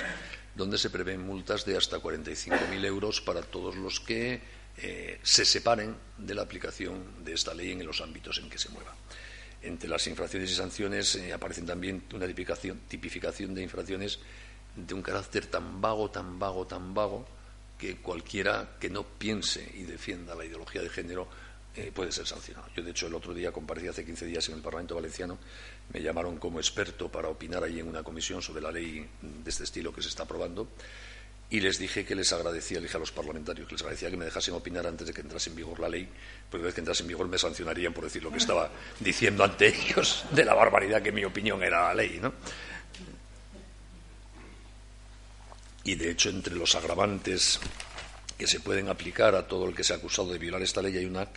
donde 0.56 0.78
se 0.78 0.90
prevén 0.90 1.22
multas 1.22 1.66
de 1.66 1.76
hasta 1.76 2.00
45.000 2.00 2.86
euros 2.86 3.20
para 3.20 3.42
todos 3.42 3.76
los 3.76 4.00
que 4.00 4.42
eh, 4.78 5.20
se 5.22 5.44
separen 5.44 5.94
de 6.18 6.34
la 6.34 6.44
aplicación 6.44 7.26
de 7.26 7.34
esta 7.34 7.54
ley 7.54 7.74
en 7.74 7.86
los 7.86 8.00
ámbitos 8.00 8.40
en 8.40 8.50
que 8.50 8.58
se 8.58 8.70
mueva. 8.70 8.96
Entre 9.62 9.90
las 9.90 10.08
infracciones 10.08 10.50
y 10.50 10.56
sanciones 10.56 11.16
eh, 11.16 11.34
aparecen 11.34 11.66
también 11.66 12.04
una 12.14 12.26
tipificación, 12.26 13.54
de 13.54 13.62
infracciones 13.62 14.20
de 14.78 14.94
un 14.94 15.02
carácter 15.02 15.48
tan 15.48 15.82
vago, 15.82 16.10
tan 16.10 16.40
vago, 16.40 16.66
tan 16.66 16.94
vago, 16.94 17.28
que 17.78 17.98
cualquiera 17.98 18.78
que 18.80 18.90
no 18.90 19.04
piense 19.04 19.70
y 19.76 19.84
defienda 19.84 20.36
la 20.36 20.46
ideología 20.46 20.82
de 20.82 20.90
género 20.90 21.28
eh, 21.76 21.92
puede 21.94 22.12
ser 22.12 22.26
sancionado. 22.26 22.68
Yo, 22.76 22.84
de 22.84 22.92
hecho, 22.92 23.08
el 23.08 23.14
otro 23.14 23.34
día 23.34 23.52
comparecí 23.52 23.88
hace 23.88 24.04
15 24.04 24.26
días 24.26 24.50
en 24.50 24.56
el 24.56 24.62
Parlamento 24.62 24.96
Valenciano, 24.96 25.38
me 25.94 26.02
llamaron 26.02 26.38
como 26.38 26.60
experto 26.60 27.10
para 27.10 27.30
opinar 27.30 27.64
ahí 27.64 27.80
en 27.80 27.88
una 27.88 28.04
comisión 28.04 28.42
sobre 28.42 28.62
la 28.62 28.72
ley 28.72 29.08
de 29.22 29.50
este 29.50 29.64
estilo 29.64 29.94
que 29.94 30.02
se 30.02 30.10
está 30.10 30.24
aprobando 30.24 30.70
y 31.52 31.60
les 31.60 31.80
dije 31.80 32.06
que 32.06 32.14
les 32.14 32.32
agradecía, 32.32 32.78
le 32.78 32.84
dije 32.84 32.98
a 32.98 33.00
los 33.00 33.12
parlamentarios 33.12 33.68
que 33.68 33.74
les 33.74 33.82
agradecía 33.82 34.12
que 34.12 34.18
me 34.18 34.26
dejasen 34.26 34.54
opinar 34.54 34.86
antes 34.86 35.08
de 35.08 35.14
que 35.14 35.22
entrase 35.22 35.50
en 35.50 35.56
vigor 35.56 35.80
la 35.80 35.90
ley, 35.90 36.08
porque 36.50 36.62
una 36.62 36.66
vez 36.68 36.76
que 36.76 36.82
entrase 36.82 37.02
en 37.02 37.08
vigor 37.08 37.28
me 37.28 37.40
sancionarían 37.40 37.92
por 37.92 38.04
decir 38.04 38.24
lo 38.24 38.32
que 38.32 38.38
estaba 38.38 38.70
diciendo 39.00 39.44
ante 39.44 39.68
ellos 39.68 40.26
de 40.32 40.46
la 40.46 40.54
barbaridad 40.54 41.02
que 41.02 41.12
mi 41.12 41.26
opinión 41.26 41.64
era 41.64 41.88
la 41.88 41.96
ley, 41.96 42.20
¿no? 42.22 42.34
Y 45.86 45.96
de 45.96 46.12
hecho, 46.12 46.30
entre 46.30 46.56
los 46.56 46.76
agravantes 46.76 47.60
que 48.38 48.46
se 48.46 48.60
pueden 48.60 48.90
aplicar 48.90 49.34
a 49.34 49.48
todo 49.48 49.68
el 49.68 49.74
que 49.74 49.84
se 49.84 49.94
ha 49.94 49.96
acusado 49.96 50.32
de 50.32 50.38
violar 50.38 50.62
esta 50.62 50.84
ley 50.84 50.96
hay 50.98 51.06
una 51.06 51.28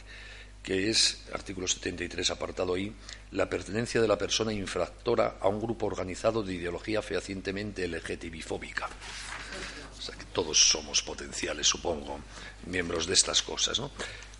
que 0.62 0.90
es, 0.90 1.22
artículo 1.32 1.66
73, 1.66 2.30
apartado 2.30 2.76
I, 2.76 2.92
la 3.32 3.48
pertenencia 3.48 4.00
de 4.00 4.08
la 4.08 4.18
persona 4.18 4.52
infractora 4.52 5.36
a 5.40 5.48
un 5.48 5.60
grupo 5.60 5.86
organizado 5.86 6.42
de 6.42 6.54
ideología 6.54 7.02
fehacientemente 7.02 7.86
LGTBifóbica 7.88 8.88
todos 10.32 10.70
somos 10.70 11.02
potenciales, 11.02 11.66
supongo, 11.66 12.18
miembros 12.66 13.06
de 13.06 13.14
estas 13.14 13.42
cosas. 13.42 13.78
¿no? 13.78 13.90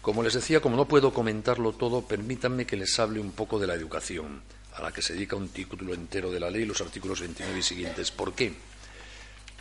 Como 0.01 0.23
les 0.23 0.35
decía, 0.35 0.61
como 0.61 0.77
no 0.77 0.89
puedo 0.89 1.13
comentarlo 1.13 1.73
todo, 1.73 2.03
permítanme 2.03 2.67
que 2.67 2.77
les 2.77 2.99
hable 2.99 3.21
un 3.21 3.33
poco 3.33 3.59
de 3.59 3.67
la 3.67 3.75
educación, 3.75 4.43
a 4.75 4.83
la 4.83 4.93
que 4.93 5.03
se 5.03 5.13
dedica 5.13 5.37
un 5.37 5.49
título 5.49 5.95
entero 5.95 6.31
de 6.31 6.41
la 6.41 6.51
ley, 6.51 6.65
los 6.65 6.81
artículos 6.81 7.21
29 7.21 7.59
y 7.59 7.63
siguientes. 7.63 8.11
¿Por 8.11 8.35
qué? 8.35 8.53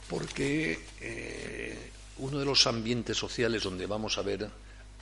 Porque 0.09 0.79
eh, 0.99 1.91
uno 2.17 2.39
de 2.39 2.45
los 2.45 2.65
ambientes 2.67 3.17
sociales 3.17 3.63
donde 3.63 3.85
vamos 3.85 4.17
a 4.17 4.21
ver 4.21 4.49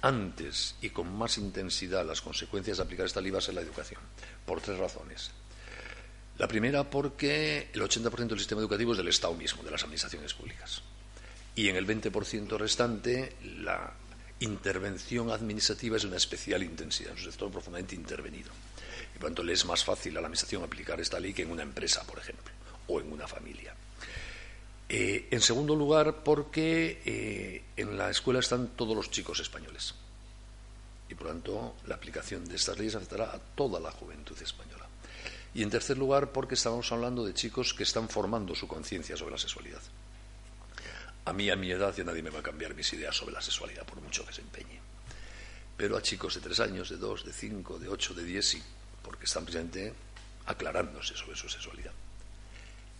antes 0.01 0.75
y 0.81 0.89
con 0.89 1.13
más 1.13 1.37
intensidad 1.37 2.05
las 2.05 2.21
consecuencias 2.21 2.77
de 2.77 2.83
aplicar 2.83 3.05
esta 3.05 3.21
ley 3.21 3.31
va 3.31 3.39
a 3.39 3.41
ser 3.41 3.55
la 3.55 3.61
educación, 3.61 4.01
por 4.45 4.61
tres 4.61 4.77
razones. 4.77 5.31
La 6.37 6.47
primera, 6.47 6.89
porque 6.89 7.69
el 7.73 7.81
80% 7.81 8.27
del 8.27 8.39
sistema 8.39 8.61
educativo 8.61 8.93
es 8.93 8.97
del 8.97 9.09
Estado 9.09 9.33
mismo, 9.33 9.61
de 9.63 9.71
las 9.71 9.83
administraciones 9.83 10.33
públicas 10.33 10.81
y 11.59 11.67
en 11.67 11.75
el 11.75 11.85
20% 11.85 12.57
restante 12.57 13.35
la 13.43 13.93
intervención 14.39 15.29
administrativa 15.29 15.97
es 15.97 16.03
de 16.03 16.07
una 16.07 16.15
especial 16.15 16.63
intensidad, 16.63 17.13
es 17.13 17.25
un 17.25 17.31
sector 17.31 17.51
profundamente 17.51 17.95
intervenido. 17.95 18.49
Y 19.13 19.19
por 19.19 19.27
tanto 19.27 19.43
le 19.43 19.51
es 19.51 19.65
más 19.65 19.83
fácil 19.83 20.13
a 20.13 20.21
la 20.21 20.27
Administración 20.27 20.63
aplicar 20.63 21.01
esta 21.01 21.19
ley 21.19 21.33
que 21.33 21.41
en 21.41 21.51
una 21.51 21.63
empresa, 21.63 22.03
por 22.05 22.17
ejemplo, 22.17 22.53
o 22.87 23.01
en 23.01 23.11
una 23.11 23.27
familia. 23.27 23.75
Eh, 24.91 25.27
en 25.29 25.39
segundo 25.39 25.75
lugar, 25.75 26.23
porque 26.23 27.01
eh, 27.05 27.63
en 27.77 27.95
la 27.95 28.09
escuela 28.09 28.39
están 28.39 28.69
todos 28.69 28.95
los 28.95 29.11
chicos 29.11 29.39
españoles. 29.39 29.93
Y 31.07 31.13
por 31.13 31.27
tanto, 31.27 31.75
la 31.85 31.95
aplicación 31.95 32.45
de 32.45 32.55
estas 32.55 32.77
leyes 32.79 32.95
afectará 32.95 33.25
a 33.25 33.39
toda 33.39 33.79
la 33.79 33.91
juventud 33.91 34.35
española. 34.41 34.87
Y 35.53 35.61
en 35.61 35.69
tercer 35.69 35.97
lugar, 35.97 36.31
porque 36.31 36.55
estamos 36.55 36.91
hablando 36.91 37.23
de 37.23 37.35
chicos 37.35 37.73
que 37.75 37.83
están 37.83 38.09
formando 38.09 38.55
su 38.55 38.67
conciencia 38.67 39.15
sobre 39.15 39.33
la 39.33 39.37
sexualidad. 39.37 39.81
A 41.25 41.33
mí, 41.33 41.49
a 41.51 41.55
mi 41.55 41.69
edad, 41.69 41.93
ya 41.95 42.03
nadie 42.03 42.23
me 42.23 42.31
va 42.31 42.39
a 42.39 42.43
cambiar 42.43 42.73
mis 42.73 42.91
ideas 42.93 43.15
sobre 43.15 43.33
la 43.33 43.41
sexualidad, 43.41 43.85
por 43.85 44.01
mucho 44.01 44.25
que 44.25 44.33
se 44.33 44.41
empeñe. 44.41 44.79
Pero 45.77 45.97
a 45.97 46.01
chicos 46.01 46.33
de 46.35 46.41
tres 46.41 46.59
años, 46.59 46.89
de 46.89 46.97
dos, 46.97 47.23
de 47.25 47.33
cinco, 47.33 47.77
de 47.77 47.89
ocho, 47.89 48.15
de 48.15 48.23
diez, 48.23 48.47
sí, 48.47 48.61
porque 49.03 49.25
están 49.25 49.45
precisamente 49.45 49.93
aclarándose 50.47 51.15
sobre 51.15 51.37
su 51.37 51.47
sexualidad. 51.47 51.93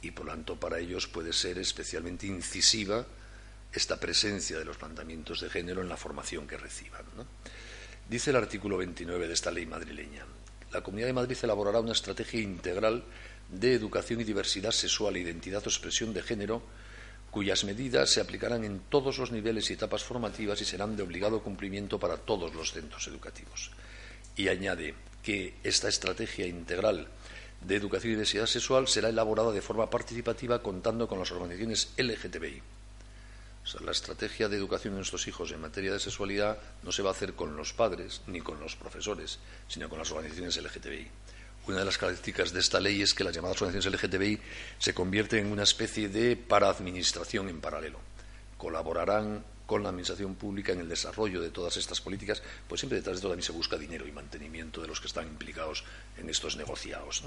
Y 0.02 0.12
por 0.12 0.26
lo 0.26 0.32
tanto, 0.32 0.60
para 0.60 0.80
ellos 0.80 1.08
puede 1.08 1.34
ser 1.34 1.58
especialmente 1.58 2.28
incisiva 2.28 3.06
esta 3.72 4.00
presencia 4.00 4.58
de 4.58 4.66
los 4.66 4.78
planteamientos 4.78 5.42
de 5.42 5.50
género 5.50 5.82
en 5.82 5.90
la 5.90 5.98
formación 5.98 6.48
que 6.48 6.58
reciban. 6.58 7.06
Dice 8.10 8.32
el 8.32 8.38
artículo 8.38 8.78
29 8.78 9.28
de 9.28 9.34
esta 9.34 9.52
ley 9.52 9.66
madrileña: 9.66 10.26
la 10.72 10.82
Comunidad 10.82 11.08
de 11.08 11.14
Madrid 11.14 11.38
elaborará 11.44 11.80
una 11.80 11.92
estrategia 11.92 12.42
integral 12.42 13.04
de 13.50 13.74
educación 13.74 14.22
y 14.22 14.24
diversidad 14.24 14.72
sexual, 14.72 15.18
identidad 15.18 15.66
o 15.66 15.70
expresión 15.70 16.14
de 16.14 16.22
género 16.22 16.64
cuyas 17.30 17.64
medidas 17.64 18.10
se 18.10 18.22
aplicarán 18.22 18.64
en 18.64 18.80
todos 18.90 19.20
los 19.20 19.32
niveles 19.32 19.70
y 19.70 19.74
etapas 19.74 20.04
formativas 20.04 20.62
y 20.62 20.66
serán 20.66 20.96
de 20.96 21.04
obligado 21.04 21.44
cumplimiento 21.44 22.00
para 22.00 22.18
todos 22.18 22.56
los 22.56 22.72
centros 22.72 23.08
educativos. 23.08 23.72
Y 24.36 24.48
añade 24.48 24.96
que 25.22 25.56
esta 25.64 25.90
estrategia 25.90 26.48
integral 26.48 27.08
de 27.62 27.76
educación 27.76 28.12
y 28.12 28.16
diversidad 28.16 28.46
sexual 28.46 28.88
será 28.88 29.10
elaborada 29.10 29.52
de 29.52 29.62
forma 29.62 29.90
participativa 29.90 30.62
contando 30.62 31.08
con 31.08 31.20
las 31.20 31.32
organizaciones 31.32 31.94
LGTBI. 31.98 32.62
La 33.82 33.92
estrategia 33.92 34.50
de 34.50 34.58
educación 34.58 34.94
de 34.94 35.00
nuestros 35.00 35.28
hijos 35.28 35.52
en 35.52 35.62
materia 35.62 35.94
de 35.94 36.00
sexualidad 36.00 36.58
no 36.82 36.92
se 36.92 37.04
va 37.04 37.10
a 37.10 37.14
hacer 37.14 37.34
con 37.34 37.56
los 37.56 37.74
padres 37.74 38.22
ni 38.26 38.42
con 38.42 38.60
los 38.60 38.76
profesores, 38.76 39.38
sino 39.68 39.90
con 39.90 40.00
las 40.00 40.10
organizaciones 40.12 40.58
LGTBI 40.58 41.08
Una 41.68 41.80
de 41.80 41.86
las 41.86 41.98
características 41.98 42.52
de 42.52 42.62
esta 42.62 42.80
ley 42.80 43.02
es 43.02 43.14
que 43.14 43.24
las 43.24 43.36
llamadas 43.36 43.62
organizaciones 43.62 44.02
LGTBI 44.02 44.40
se 44.80 44.94
convierten 44.96 45.46
en 45.46 45.52
una 45.52 45.64
especie 45.64 46.10
de 46.10 46.36
paraadministración 46.36 47.48
en 47.50 47.62
paralelo. 47.62 48.00
Colaborarán 48.58 49.44
con 49.70 49.84
la 49.84 49.90
administración 49.90 50.34
pública 50.34 50.72
en 50.72 50.80
el 50.80 50.90
desarrollo 50.90 51.40
de 51.40 51.52
todas 51.52 51.78
estas 51.78 52.02
políticas, 52.02 52.42
pues 52.68 52.82
siempre 52.82 52.98
detrás 52.98 53.18
de 53.18 53.22
todo 53.22 53.34
también 53.34 53.46
se 53.46 53.52
busca 53.52 53.78
dinero 53.78 54.08
y 54.08 54.12
mantenimiento 54.12 54.82
de 54.82 54.88
los 54.88 55.00
que 55.00 55.06
están 55.06 55.28
implicados 55.28 55.84
en 56.18 56.28
estos 56.28 56.58
negociados. 56.58 57.22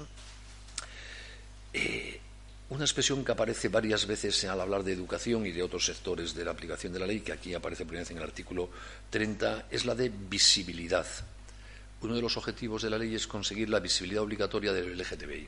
Eh, 1.71 2.19
una 2.67 2.83
expresión 2.83 3.23
que 3.23 3.31
aparece 3.31 3.69
varias 3.69 4.05
veces 4.05 4.43
al 4.43 4.59
hablar 4.59 4.83
de 4.83 4.91
educación 4.91 5.45
y 5.45 5.53
de 5.53 5.63
otros 5.63 5.85
sectores 5.85 6.35
de 6.35 6.43
la 6.43 6.51
aplicación 6.51 6.91
de 6.91 6.99
la 6.99 7.07
ley, 7.07 7.21
que 7.21 7.31
aquí 7.31 7.53
aparece 7.53 7.83
en 7.83 8.17
el 8.17 8.23
artículo 8.23 8.69
30, 9.09 9.67
es 9.71 9.85
la 9.85 9.95
de 9.95 10.09
visibilidad. 10.09 11.07
Uno 12.01 12.13
de 12.13 12.21
los 12.21 12.35
objetivos 12.35 12.81
de 12.81 12.89
la 12.89 12.97
ley 12.97 13.15
es 13.15 13.25
conseguir 13.25 13.69
la 13.69 13.79
visibilidad 13.79 14.21
obligatoria 14.21 14.73
del 14.73 14.97
LGTBI. 14.97 15.47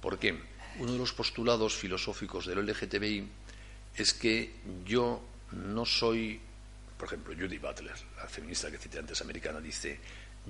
¿Por 0.00 0.18
qué? 0.18 0.34
Uno 0.80 0.90
de 0.90 0.98
los 0.98 1.12
postulados 1.12 1.76
filosóficos 1.76 2.46
del 2.46 2.66
LGTBI 2.66 3.28
es 3.94 4.12
que 4.12 4.56
yo 4.84 5.22
no 5.54 5.84
soy, 5.86 6.40
por 6.98 7.08
ejemplo, 7.08 7.34
Judy 7.34 7.58
Butler, 7.58 7.94
la 8.16 8.26
feminista 8.26 8.70
que 8.70 8.78
cité 8.78 8.98
antes 8.98 9.20
americana, 9.20 9.60
dice, 9.60 10.00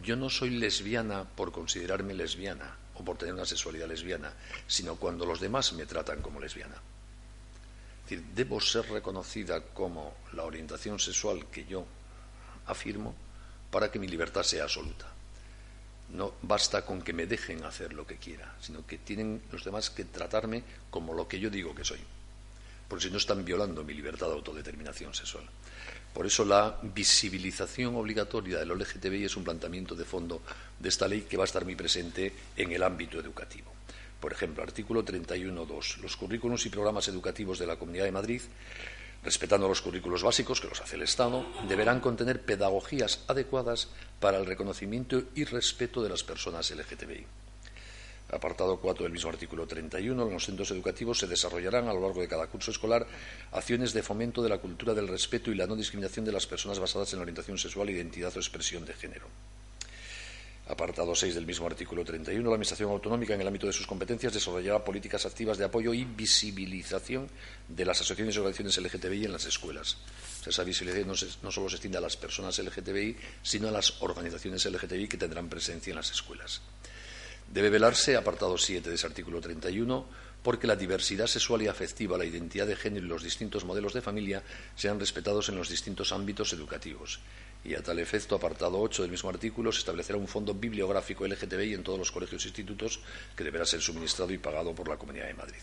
yo 0.02 0.16
no 0.16 0.30
soy 0.30 0.50
lesbiana 0.50 1.24
por 1.24 1.52
considerarme 1.52 2.14
lesbiana 2.14 2.76
o 2.94 3.04
por 3.04 3.18
tener 3.18 3.34
una 3.34 3.44
sexualidad 3.44 3.88
lesbiana, 3.88 4.32
sino 4.66 4.96
cuando 4.96 5.26
los 5.26 5.40
demás 5.40 5.72
me 5.72 5.86
tratan 5.86 6.22
como 6.22 6.40
lesbiana. 6.40 6.74
Es 6.74 8.10
decir, 8.10 8.24
debo 8.34 8.60
ser 8.60 8.90
reconocida 8.90 9.62
como 9.62 10.16
la 10.32 10.44
orientación 10.44 10.98
sexual 10.98 11.46
que 11.46 11.64
yo 11.64 11.86
afirmo 12.66 13.14
para 13.70 13.90
que 13.90 13.98
mi 13.98 14.08
libertad 14.08 14.42
sea 14.42 14.64
absoluta. 14.64 15.10
No 16.10 16.34
basta 16.42 16.84
con 16.84 17.02
que 17.02 17.12
me 17.12 17.26
dejen 17.26 17.64
hacer 17.64 17.92
lo 17.94 18.06
que 18.06 18.18
quiera, 18.18 18.54
sino 18.60 18.86
que 18.86 18.98
tienen 18.98 19.42
los 19.50 19.64
demás 19.64 19.90
que 19.90 20.04
tratarme 20.04 20.62
como 20.90 21.14
lo 21.14 21.26
que 21.26 21.40
yo 21.40 21.50
digo 21.50 21.74
que 21.74 21.84
soy 21.84 22.00
porque 22.88 23.04
si 23.04 23.10
no 23.10 23.18
están 23.18 23.44
violando 23.44 23.84
mi 23.84 23.94
libertad 23.94 24.28
de 24.28 24.34
autodeterminación 24.34 25.14
sexual. 25.14 25.44
Por 26.14 26.26
eso 26.26 26.44
la 26.44 26.78
visibilización 26.80 27.96
obligatoria 27.96 28.58
del 28.58 28.68
LGTBI 28.68 29.24
es 29.24 29.36
un 29.36 29.42
planteamiento 29.42 29.96
de 29.96 30.04
fondo 30.04 30.42
de 30.78 30.88
esta 30.88 31.08
ley 31.08 31.22
que 31.22 31.36
va 31.36 31.42
a 31.42 31.50
estar 31.50 31.64
muy 31.64 31.74
presente 31.74 32.32
en 32.56 32.70
el 32.70 32.84
ámbito 32.84 33.18
educativo. 33.18 33.72
Por 34.20 34.32
ejemplo, 34.32 34.62
artículo 34.62 35.04
31.2. 35.04 35.98
Los 35.98 36.16
currículos 36.16 36.64
y 36.66 36.70
programas 36.70 37.08
educativos 37.08 37.58
de 37.58 37.66
la 37.66 37.76
Comunidad 37.76 38.04
de 38.04 38.12
Madrid, 38.12 38.42
respetando 39.24 39.66
los 39.66 39.82
currículos 39.82 40.22
básicos 40.22 40.60
que 40.60 40.68
los 40.68 40.80
hace 40.80 40.94
el 40.94 41.02
Estado, 41.02 41.44
deberán 41.68 41.98
contener 41.98 42.40
pedagogías 42.40 43.24
adecuadas 43.26 43.88
para 44.20 44.38
el 44.38 44.46
reconocimiento 44.46 45.24
y 45.34 45.44
respeto 45.44 46.00
de 46.00 46.10
las 46.10 46.22
personas 46.22 46.70
LGTBI 46.70 47.26
apartado 48.30 48.78
4 48.78 49.04
del 49.04 49.12
mismo 49.12 49.30
artículo 49.30 49.66
31, 49.66 50.26
en 50.26 50.32
los 50.32 50.44
centros 50.44 50.70
educativos 50.70 51.18
se 51.18 51.26
desarrollarán 51.26 51.88
a 51.88 51.92
lo 51.92 52.00
largo 52.00 52.20
de 52.20 52.28
cada 52.28 52.46
curso 52.46 52.70
escolar 52.70 53.06
acciones 53.52 53.92
de 53.92 54.02
fomento 54.02 54.42
de 54.42 54.48
la 54.48 54.58
cultura 54.58 54.94
del 54.94 55.08
respeto 55.08 55.50
y 55.50 55.54
la 55.54 55.66
no 55.66 55.76
discriminación 55.76 56.24
de 56.24 56.32
las 56.32 56.46
personas 56.46 56.78
basadas 56.78 57.12
en 57.12 57.18
la 57.18 57.22
orientación 57.22 57.58
sexual, 57.58 57.90
identidad 57.90 58.34
o 58.36 58.40
expresión 58.40 58.84
de 58.84 58.94
género. 58.94 59.26
Apartado 60.66 61.14
6 61.14 61.34
del 61.34 61.44
mismo 61.44 61.66
artículo 61.66 62.06
31, 62.06 62.42
la 62.42 62.54
Administración 62.54 62.90
Autonómica, 62.90 63.34
en 63.34 63.40
el 63.42 63.46
ámbito 63.46 63.66
de 63.66 63.72
sus 63.74 63.86
competencias, 63.86 64.32
desarrollará 64.32 64.82
políticas 64.82 65.26
activas 65.26 65.58
de 65.58 65.64
apoyo 65.66 65.92
y 65.92 66.06
visibilización 66.06 67.28
de 67.68 67.84
las 67.84 68.00
asociaciones 68.00 68.34
y 68.34 68.38
organizaciones 68.38 68.78
LGTBI 68.78 69.26
en 69.26 69.32
las 69.32 69.44
escuelas. 69.44 69.98
esa 70.46 70.64
visibilización 70.64 71.08
no, 71.08 71.14
no 71.42 71.52
solo 71.52 71.68
se 71.68 71.76
extiende 71.76 71.98
a 71.98 72.00
las 72.00 72.16
personas 72.16 72.58
LGTBI, 72.58 73.14
sino 73.42 73.68
a 73.68 73.72
las 73.72 74.00
organizaciones 74.00 74.64
LGTBI 74.64 75.06
que 75.06 75.18
tendrán 75.18 75.50
presencia 75.50 75.90
en 75.90 75.96
las 75.96 76.10
escuelas. 76.10 76.62
Debe 77.54 77.70
velarse, 77.70 78.16
apartado 78.16 78.58
7 78.58 78.90
de 78.90 78.96
ese 78.96 79.06
artículo 79.06 79.40
31, 79.40 80.04
porque 80.42 80.66
la 80.66 80.74
diversidad 80.74 81.28
sexual 81.28 81.62
y 81.62 81.68
afectiva, 81.68 82.18
la 82.18 82.24
identidad 82.24 82.66
de 82.66 82.74
género 82.74 83.06
y 83.06 83.08
los 83.08 83.22
distintos 83.22 83.64
modelos 83.64 83.94
de 83.94 84.02
familia 84.02 84.42
sean 84.74 84.98
respetados 84.98 85.48
en 85.50 85.54
los 85.54 85.68
distintos 85.68 86.10
ámbitos 86.10 86.52
educativos. 86.52 87.20
Y 87.62 87.76
a 87.76 87.80
tal 87.80 88.00
efecto, 88.00 88.34
apartado 88.34 88.80
8 88.80 89.02
del 89.02 89.12
mismo 89.12 89.30
artículo, 89.30 89.70
se 89.70 89.78
establecerá 89.78 90.18
un 90.18 90.26
fondo 90.26 90.52
bibliográfico 90.52 91.28
LGTBI 91.28 91.74
en 91.74 91.84
todos 91.84 92.00
los 92.00 92.10
colegios 92.10 92.44
e 92.44 92.48
institutos 92.48 92.98
que 93.36 93.44
deberá 93.44 93.64
ser 93.64 93.80
suministrado 93.80 94.32
y 94.32 94.38
pagado 94.38 94.74
por 94.74 94.88
la 94.88 94.96
Comunidad 94.96 95.28
de 95.28 95.34
Madrid. 95.34 95.62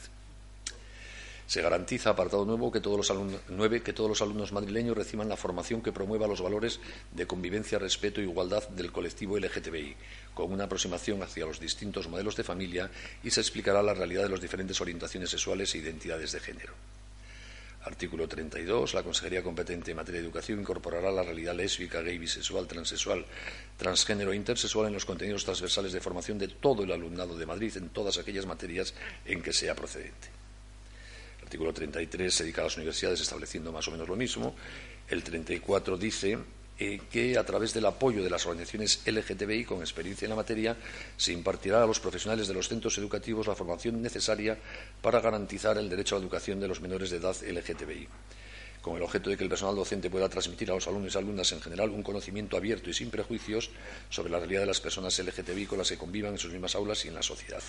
Se 1.51 1.61
garantiza, 1.61 2.11
apartado 2.11 2.45
nuevo, 2.45 2.71
que 2.71 2.79
todos 2.79 2.95
los 2.95 3.11
alumnos, 3.11 3.41
que 3.83 3.91
todos 3.91 4.09
los 4.09 4.21
alumnos 4.21 4.53
madrileños 4.53 4.95
reciban 4.95 5.27
la 5.27 5.35
formación 5.35 5.81
que 5.81 5.91
promueva 5.91 6.25
los 6.25 6.39
valores 6.39 6.79
de 7.11 7.27
convivencia, 7.27 7.77
respeto 7.77 8.21
e 8.21 8.23
igualdad 8.23 8.69
del 8.69 8.89
colectivo 8.89 9.37
LGTBI, 9.37 9.97
con 10.33 10.53
una 10.53 10.63
aproximación 10.63 11.21
hacia 11.23 11.45
los 11.45 11.59
distintos 11.59 12.07
modelos 12.07 12.37
de 12.37 12.45
familia 12.45 12.89
y 13.21 13.31
se 13.31 13.41
explicará 13.41 13.83
la 13.83 13.93
realidad 13.93 14.23
de 14.23 14.29
las 14.29 14.39
diferentes 14.39 14.79
orientaciones 14.79 15.29
sexuales 15.29 15.75
e 15.75 15.79
identidades 15.79 16.31
de 16.31 16.39
género. 16.39 16.71
Artículo 17.83 18.29
32. 18.29 18.93
La 18.93 19.03
Consejería 19.03 19.43
competente 19.43 19.91
en 19.91 19.97
materia 19.97 20.21
de 20.21 20.27
educación 20.27 20.61
incorporará 20.61 21.11
la 21.11 21.23
realidad 21.23 21.53
lésbica, 21.53 22.01
gay, 22.01 22.17
bisexual, 22.17 22.65
transexual, 22.65 23.25
transgénero 23.75 24.31
e 24.31 24.37
intersexual 24.37 24.87
en 24.87 24.93
los 24.93 25.03
contenidos 25.03 25.43
transversales 25.43 25.91
de 25.91 25.99
formación 25.99 26.39
de 26.39 26.47
todo 26.47 26.85
el 26.85 26.93
alumnado 26.93 27.37
de 27.37 27.45
Madrid 27.45 27.75
en 27.75 27.89
todas 27.89 28.17
aquellas 28.19 28.45
materias 28.45 28.93
en 29.25 29.41
que 29.41 29.51
sea 29.51 29.75
procedente 29.75 30.40
artículo 31.51 31.73
33 31.73 32.33
se 32.33 32.43
dedica 32.43 32.61
a 32.61 32.63
las 32.63 32.77
universidades 32.77 33.19
estableciendo 33.19 33.73
más 33.73 33.85
o 33.89 33.91
menos 33.91 34.07
lo 34.07 34.15
mismo. 34.15 34.55
El 35.09 35.21
34 35.21 35.97
dice 35.97 36.37
eh, 36.79 37.01
que 37.11 37.37
a 37.37 37.43
través 37.43 37.73
del 37.73 37.85
apoyo 37.87 38.23
de 38.23 38.29
las 38.29 38.45
organizaciones 38.45 39.01
LGTBI 39.05 39.65
con 39.65 39.81
experiencia 39.81 40.27
en 40.27 40.29
la 40.29 40.37
materia 40.37 40.77
se 41.17 41.33
impartirá 41.33 41.83
a 41.83 41.85
los 41.85 41.99
profesionales 41.99 42.47
de 42.47 42.53
los 42.53 42.69
centros 42.69 42.97
educativos 42.97 43.47
la 43.47 43.55
formación 43.55 44.01
necesaria 44.01 44.57
para 45.01 45.19
garantizar 45.19 45.77
el 45.77 45.89
derecho 45.89 46.15
a 46.15 46.19
la 46.19 46.23
educación 46.23 46.61
de 46.61 46.69
los 46.69 46.79
menores 46.79 47.09
de 47.09 47.17
edad 47.17 47.35
LGTBI 47.35 48.07
con 48.81 48.95
el 48.95 49.03
objeto 49.03 49.29
de 49.29 49.35
que 49.35 49.43
el 49.43 49.49
personal 49.49 49.75
docente 49.75 50.09
pueda 50.09 50.29
transmitir 50.29 50.71
a 50.71 50.75
los 50.75 50.87
alumnos 50.87 51.13
y 51.13 51.17
alumnas 51.17 51.51
en 51.51 51.61
general 51.61 51.89
un 51.89 52.01
conocimiento 52.01 52.55
abierto 52.55 52.89
y 52.89 52.93
sin 52.93 53.11
prejuicios 53.11 53.71
sobre 54.09 54.31
la 54.31 54.39
realidad 54.39 54.61
de 54.61 54.67
las 54.67 54.79
personas 54.79 55.19
LGTBI 55.19 55.65
con 55.65 55.79
las 55.79 55.89
que 55.89 55.97
convivan 55.97 56.31
en 56.31 56.39
sus 56.39 56.53
mismas 56.53 56.75
aulas 56.75 57.03
y 57.03 57.09
en 57.09 57.15
la 57.15 57.21
sociedad 57.21 57.61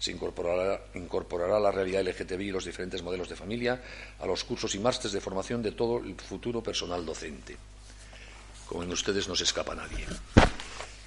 se 0.00 0.10
incorporará, 0.12 1.60
la 1.60 1.70
realidad 1.70 2.02
LGTBI 2.02 2.48
y 2.48 2.50
los 2.50 2.64
diferentes 2.64 3.02
modelos 3.02 3.28
de 3.28 3.36
familia 3.36 3.82
a 4.18 4.26
los 4.26 4.44
cursos 4.44 4.74
y 4.74 4.78
másteres 4.78 5.12
de 5.12 5.20
formación 5.20 5.62
de 5.62 5.72
todo 5.72 5.98
el 5.98 6.14
futuro 6.14 6.62
personal 6.62 7.04
docente. 7.04 7.56
Como 8.66 8.82
en 8.82 8.90
ustedes 8.92 9.28
no 9.28 9.36
se 9.36 9.44
escapa 9.44 9.74
nadie. 9.74 10.06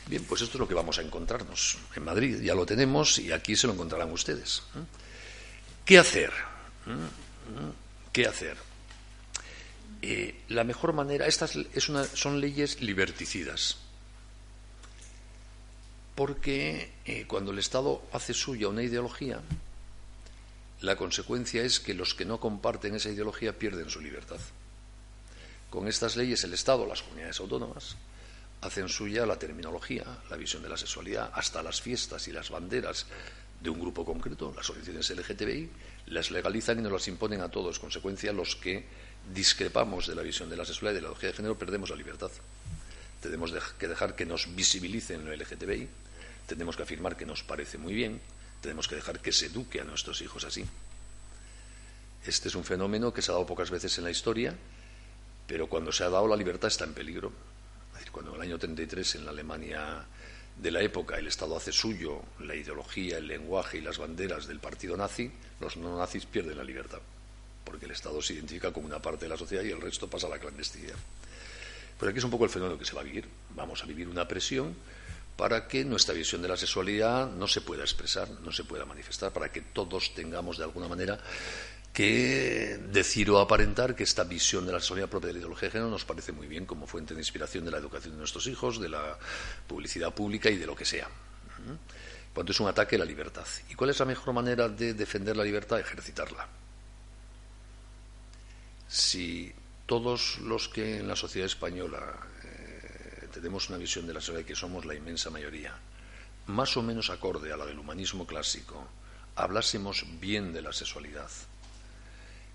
Bien, 0.05 0.23
pues 0.25 0.41
esto 0.41 0.57
es 0.57 0.59
lo 0.59 0.67
que 0.67 0.75
vamos 0.75 0.99
a 0.99 1.01
encontrarnos 1.01 1.79
en 1.95 2.03
Madrid. 2.03 2.39
Ya 2.41 2.53
lo 2.53 2.67
tenemos 2.67 3.17
y 3.17 3.31
aquí 3.31 3.55
se 3.55 3.65
lo 3.65 3.73
encontrarán 3.73 4.11
ustedes. 4.11 4.61
¿eh? 4.75 4.79
¿Qué 5.85 5.97
hacer? 5.97 6.29
¿Eh? 6.85 6.91
¿Eh? 6.91 7.71
¿Qué 8.13 8.27
hacer? 8.27 8.57
la 10.49 10.65
mejor 10.65 10.91
manera, 10.91 11.27
estas 11.27 11.57
son 12.13 12.41
leyes 12.41 12.81
liberticidas 12.81 13.82
porque 16.15 16.91
eh, 17.05 17.25
cuando 17.27 17.51
el 17.51 17.59
Estado 17.59 18.01
hace 18.11 18.33
suya 18.33 18.67
una 18.67 18.83
ideología, 18.83 19.41
la 20.81 20.95
consecuencia 20.95 21.63
es 21.63 21.79
que 21.79 21.93
los 21.93 22.13
que 22.13 22.25
no 22.25 22.39
comparten 22.39 22.95
esa 22.95 23.09
ideología 23.09 23.57
pierden 23.57 23.89
su 23.89 24.01
libertad. 24.01 24.39
Con 25.69 25.87
estas 25.87 26.15
leyes 26.15 26.43
el 26.43 26.53
Estado, 26.53 26.85
las 26.85 27.01
comunidades 27.01 27.39
autónomas, 27.39 27.95
hacen 28.61 28.89
suya 28.89 29.25
la 29.25 29.39
terminología, 29.39 30.03
la 30.29 30.37
visión 30.37 30.61
de 30.61 30.69
la 30.69 30.77
sexualidad, 30.77 31.31
hasta 31.33 31.63
las 31.63 31.81
fiestas 31.81 32.27
y 32.27 32.31
las 32.31 32.49
banderas 32.49 33.07
de 33.59 33.69
un 33.69 33.79
grupo 33.79 34.05
concreto, 34.05 34.53
las 34.55 34.69
organizaciones 34.69 35.09
LGTBI, 35.09 35.69
las 36.07 36.31
legalizan 36.31 36.79
y 36.79 36.81
nos 36.81 36.91
las 36.91 37.07
imponen 37.07 37.41
a 37.41 37.49
todos. 37.49 37.79
Consecuencia, 37.79 38.33
los 38.33 38.55
que 38.55 38.85
discrepamos 39.33 40.07
de 40.07 40.15
la 40.15 40.21
visión 40.21 40.49
de 40.49 40.57
la 40.57 40.65
sexualidad 40.65 40.91
y 40.91 40.95
de 40.95 41.01
la 41.01 41.07
ideología 41.07 41.29
de 41.29 41.35
género 41.35 41.57
perdemos 41.57 41.89
la 41.89 41.95
libertad. 41.95 42.31
Tenemos 43.23 43.53
que 43.79 43.87
dejar 43.87 44.17
que 44.17 44.25
nos 44.25 44.53
visibilicen 44.53 45.23
lo 45.23 45.33
LGTBI, 45.33 45.87
tenemos 46.45 46.75
que 46.75 46.83
afirmar 46.83 47.15
que 47.15 47.25
nos 47.25 47.41
parece 47.41 47.77
muy 47.77 47.93
bien, 47.93 48.19
tenemos 48.59 48.89
que 48.89 48.95
dejar 48.95 49.21
que 49.21 49.31
se 49.31 49.45
eduque 49.45 49.79
a 49.79 49.85
nuestros 49.85 50.21
hijos 50.21 50.43
así. 50.43 50.65
Este 52.25 52.49
es 52.49 52.55
un 52.55 52.65
fenómeno 52.65 53.13
que 53.13 53.21
se 53.21 53.31
ha 53.31 53.35
dado 53.35 53.45
pocas 53.45 53.71
veces 53.71 53.97
en 53.97 54.03
la 54.03 54.11
historia, 54.11 54.53
pero 55.47 55.67
cuando 55.67 55.93
se 55.93 56.03
ha 56.03 56.09
dado 56.09 56.27
la 56.27 56.35
libertad 56.35 56.67
está 56.67 56.83
en 56.83 56.93
peligro. 56.93 57.31
Cuando 58.11 58.31
en 58.31 58.35
el 58.35 58.41
año 58.41 58.59
33 58.59 59.15
en 59.15 59.25
la 59.25 59.31
Alemania 59.31 60.05
de 60.57 60.71
la 60.71 60.81
época 60.81 61.17
el 61.17 61.27
Estado 61.27 61.55
hace 61.55 61.71
suyo 61.71 62.21
la 62.41 62.55
ideología, 62.55 63.19
el 63.19 63.27
lenguaje 63.27 63.77
y 63.77 63.81
las 63.81 63.97
banderas 63.97 64.47
del 64.47 64.59
partido 64.59 64.97
nazi, 64.97 65.31
los 65.61 65.77
no 65.77 65.97
nazis 65.97 66.25
pierden 66.25 66.57
la 66.57 66.63
libertad, 66.65 66.99
porque 67.63 67.85
el 67.85 67.91
Estado 67.91 68.21
se 68.21 68.33
identifica 68.33 68.73
como 68.73 68.85
una 68.85 69.01
parte 69.01 69.25
de 69.25 69.29
la 69.29 69.37
sociedad 69.37 69.63
y 69.63 69.71
el 69.71 69.79
resto 69.79 70.09
pasa 70.09 70.27
a 70.27 70.31
la 70.31 70.39
clandestinidad. 70.39 70.97
Pero 71.99 72.09
aquí 72.09 72.19
es 72.19 72.25
un 72.25 72.31
poco 72.31 72.45
el 72.45 72.49
fenómeno 72.49 72.77
que 72.77 72.85
se 72.85 72.93
va 72.93 73.01
a 73.01 73.03
vivir. 73.03 73.27
Vamos 73.55 73.83
a 73.83 73.85
vivir 73.85 74.07
una 74.07 74.27
presión 74.27 74.75
para 75.35 75.67
que 75.67 75.83
nuestra 75.83 76.13
visión 76.13 76.41
de 76.41 76.47
la 76.47 76.57
sexualidad 76.57 77.29
no 77.31 77.47
se 77.47 77.61
pueda 77.61 77.83
expresar, 77.83 78.29
no 78.29 78.51
se 78.51 78.63
pueda 78.63 78.85
manifestar, 78.85 79.31
para 79.31 79.51
que 79.51 79.61
todos 79.61 80.13
tengamos 80.13 80.57
de 80.57 80.63
alguna 80.63 80.87
manera 80.87 81.19
que 81.91 82.79
decir 82.91 83.29
o 83.29 83.39
aparentar 83.39 83.95
que 83.95 84.03
esta 84.03 84.23
visión 84.23 84.65
de 84.65 84.71
la 84.71 84.79
sexualidad 84.79 85.09
propia 85.09 85.27
de 85.27 85.33
la 85.33 85.39
ideología 85.39 85.69
de 85.69 85.73
género 85.73 85.91
nos 85.91 86.05
parece 86.05 86.31
muy 86.31 86.47
bien 86.47 86.65
como 86.65 86.87
fuente 86.87 87.13
de 87.13 87.21
inspiración 87.21 87.65
de 87.65 87.71
la 87.71 87.77
educación 87.77 88.13
de 88.13 88.19
nuestros 88.19 88.47
hijos, 88.47 88.81
de 88.81 88.89
la 88.89 89.17
publicidad 89.67 90.13
pública 90.13 90.49
y 90.49 90.57
de 90.57 90.65
lo 90.65 90.75
que 90.75 90.85
sea. 90.85 91.07
Cuando 92.33 92.51
es 92.51 92.59
un 92.59 92.67
ataque 92.67 92.95
a 92.95 92.99
la 92.99 93.05
libertad. 93.05 93.45
¿Y 93.69 93.75
cuál 93.75 93.91
es 93.91 93.99
la 93.99 94.05
mejor 94.05 94.33
manera 94.33 94.67
de 94.67 94.95
defender 94.95 95.37
la 95.37 95.43
libertad? 95.43 95.79
Ejercitarla. 95.79 96.47
Si 98.87 99.53
todos 99.85 100.39
los 100.39 100.69
que 100.69 100.97
en 100.97 101.07
la 101.07 101.15
sociedad 101.15 101.47
española 101.47 102.17
eh, 102.43 103.27
tenemos 103.33 103.69
una 103.69 103.77
visión 103.77 104.07
de 104.07 104.13
la 104.13 104.21
sociedad 104.21 104.45
que 104.45 104.55
somos 104.55 104.85
la 104.85 104.95
inmensa 104.95 105.29
mayoría, 105.29 105.73
más 106.47 106.75
o 106.77 106.83
menos 106.83 107.09
acorde 107.09 107.51
a 107.51 107.57
la 107.57 107.65
del 107.65 107.79
humanismo 107.79 108.25
clásico, 108.25 108.87
hablásemos 109.35 110.05
bien 110.19 110.53
de 110.53 110.61
la 110.61 110.73
sexualidad, 110.73 111.29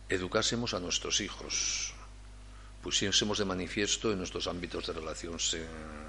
educásemos 0.08 0.74
a 0.74 0.80
nuestros 0.80 1.20
hijos, 1.20 1.92
pusiésemos 2.82 3.38
de 3.38 3.44
manifiesto 3.44 4.12
en 4.12 4.18
nuestros 4.18 4.46
ámbitos 4.46 4.86
de 4.86 4.92
relación 4.92 5.38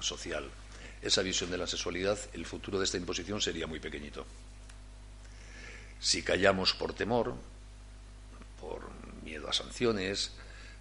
social 0.00 0.48
esa 1.02 1.22
visión 1.22 1.50
de 1.50 1.58
la 1.58 1.66
sexualidad, 1.66 2.18
el 2.32 2.44
futuro 2.44 2.78
de 2.78 2.84
esta 2.84 2.98
imposición 2.98 3.40
sería 3.40 3.66
muy 3.66 3.80
pequeñito. 3.80 4.26
Si 5.98 6.22
callamos 6.22 6.74
por 6.74 6.92
temor, 6.92 7.34
por 8.60 8.90
miedo 9.24 9.48
a 9.48 9.52
sanciones, 9.52 10.32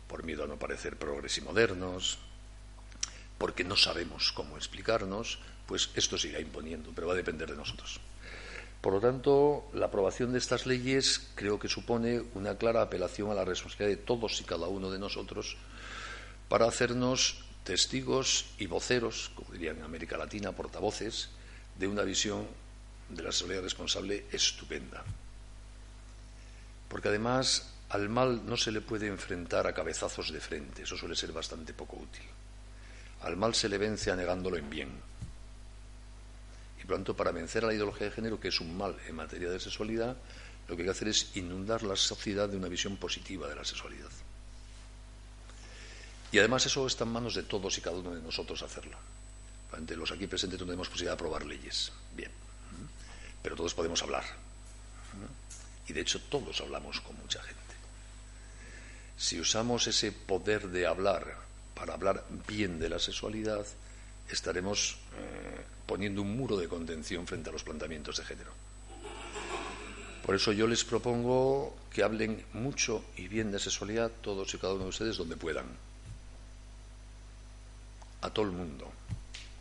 por 0.10 0.26
miedo 0.26 0.44
a 0.44 0.48
no 0.48 0.58
parecer 0.58 0.98
progres 0.98 1.38
y 1.38 1.42
modernos, 1.42 2.18
porque 3.38 3.64
no 3.64 3.78
sabemos 3.78 4.34
cómo 4.34 4.58
explicarnos, 4.58 5.40
pues 5.68 5.92
esto 5.96 6.18
se 6.18 6.30
irá 6.30 6.42
imponiendo, 6.42 6.92
pero 6.94 7.08
va 7.08 7.14
a 7.14 7.16
depender 7.16 7.50
de 7.50 7.56
nosotros. 7.56 8.02
Por 8.82 8.94
lo 8.94 9.00
tanto, 9.00 9.70
la 9.74 9.86
aprobación 9.86 10.32
de 10.32 10.40
estas 10.40 10.66
leyes 10.66 11.30
creo 11.36 11.60
que 11.60 11.70
supone 11.70 12.24
una 12.34 12.58
clara 12.58 12.82
apelación 12.82 13.30
a 13.30 13.36
la 13.36 13.46
responsabilidad 13.46 13.98
de 13.98 14.04
todos 14.04 14.42
y 14.42 14.46
cada 14.46 14.68
uno 14.68 14.90
de 14.90 15.00
nosotros 15.00 15.58
para 16.48 16.66
hacernos 16.66 17.44
testigos 17.64 18.46
y 18.58 18.66
voceros, 18.66 19.32
como 19.36 19.52
dirían 19.52 19.78
en 19.78 19.84
América 19.84 20.18
Latina, 20.18 20.54
portavoces, 20.54 21.30
de 21.78 21.88
una 21.88 22.04
visión 22.04 22.48
de 23.10 23.24
la 23.24 23.32
seguridad 23.32 23.62
responsable 23.62 24.26
estupenda. 24.32 25.04
Porque 26.88 27.10
además 27.10 27.72
al 27.90 28.10
mal 28.10 28.46
no 28.46 28.56
se 28.56 28.72
le 28.72 28.82
puede 28.82 29.08
enfrentar 29.08 29.66
a 29.66 29.74
cabezazos 29.74 30.32
de 30.32 30.40
frente, 30.40 30.84
eso 30.84 30.96
suele 30.96 31.16
ser 31.16 31.32
bastante 31.32 31.74
poco 31.74 31.98
útil. 31.98 32.24
Al 33.22 33.36
mal 33.36 33.56
se 33.56 33.68
le 33.68 33.78
vence 33.78 34.12
anegándolo 34.12 34.58
en 34.58 34.70
bien. 34.70 34.90
Y 36.82 36.86
pronto, 36.86 37.16
para 37.16 37.32
vencer 37.32 37.64
a 37.64 37.68
la 37.68 37.74
ideología 37.74 38.08
de 38.08 38.14
género, 38.14 38.40
que 38.40 38.50
es 38.50 38.62
un 38.62 38.78
mal 38.78 38.96
en 39.08 39.16
materia 39.16 39.50
de 39.50 39.60
sexualidad, 39.60 40.16
lo 40.68 40.76
que 40.76 40.84
hay 40.84 40.86
que 40.86 40.92
hacer 40.92 41.08
es 41.08 41.36
inundar 41.36 41.82
la 41.82 41.96
sociedad 41.96 42.48
de 42.48 42.58
una 42.58 42.68
visión 42.68 42.96
positiva 42.98 43.48
de 43.48 43.56
la 43.56 43.66
sexualidad. 43.66 44.12
Y 46.32 46.38
además 46.38 46.66
eso 46.68 46.86
está 46.86 47.06
en 47.06 47.12
manos 47.12 47.34
de 47.34 47.44
todos 47.44 47.76
y 47.80 47.82
cada 47.82 47.98
uno 47.98 48.14
de 48.14 48.22
nosotros 48.22 48.62
hacerlo. 48.62 48.98
Ante 49.72 49.96
los 49.96 50.12
aquí 50.12 50.28
presentes 50.28 50.60
no 50.60 50.66
tenemos 50.66 50.88
posibilidad 50.88 51.14
de 51.14 51.16
aprobar 51.16 51.46
leyes. 51.46 51.92
Bien. 52.16 52.32
Pero 53.42 53.56
todos 53.56 53.74
podemos 53.74 54.02
hablar. 54.04 54.24
Y 55.88 55.94
de 55.94 56.02
hecho 56.02 56.22
todos 56.30 56.62
hablamos 56.62 57.02
con 57.02 57.18
mucha 57.18 57.42
gente. 57.42 57.69
Si 59.20 59.38
usamos 59.38 59.86
ese 59.86 60.14
poder 60.14 60.70
de 60.70 60.88
hablar 60.88 61.36
para 61.76 61.94
hablar 61.94 62.24
bien 62.48 62.80
de 62.80 62.88
la 62.88 63.00
sexualidad, 63.00 63.66
estaremos 64.30 64.96
eh, 65.18 65.62
poniendo 65.86 66.22
un 66.22 66.38
muro 66.38 66.56
de 66.56 66.70
contención 66.70 67.28
frente 67.28 67.50
a 67.50 67.52
los 67.52 67.66
planteamientos 67.66 68.16
de 68.16 68.24
género. 68.24 68.54
Por 70.26 70.36
eso 70.36 70.54
yo 70.54 70.68
les 70.68 70.86
propongo 70.86 71.76
que 71.92 72.02
hablen 72.02 72.46
mucho 72.54 73.04
y 73.18 73.28
bien 73.28 73.52
de 73.52 73.60
sexualidad 73.60 74.10
todos 74.22 74.54
y 74.54 74.58
cada 74.58 74.76
uno 74.76 74.84
de 74.84 74.90
ustedes 74.90 75.18
donde 75.18 75.36
puedan. 75.36 75.66
A 78.22 78.30
todo 78.30 78.46
el 78.46 78.52
mundo, 78.54 78.90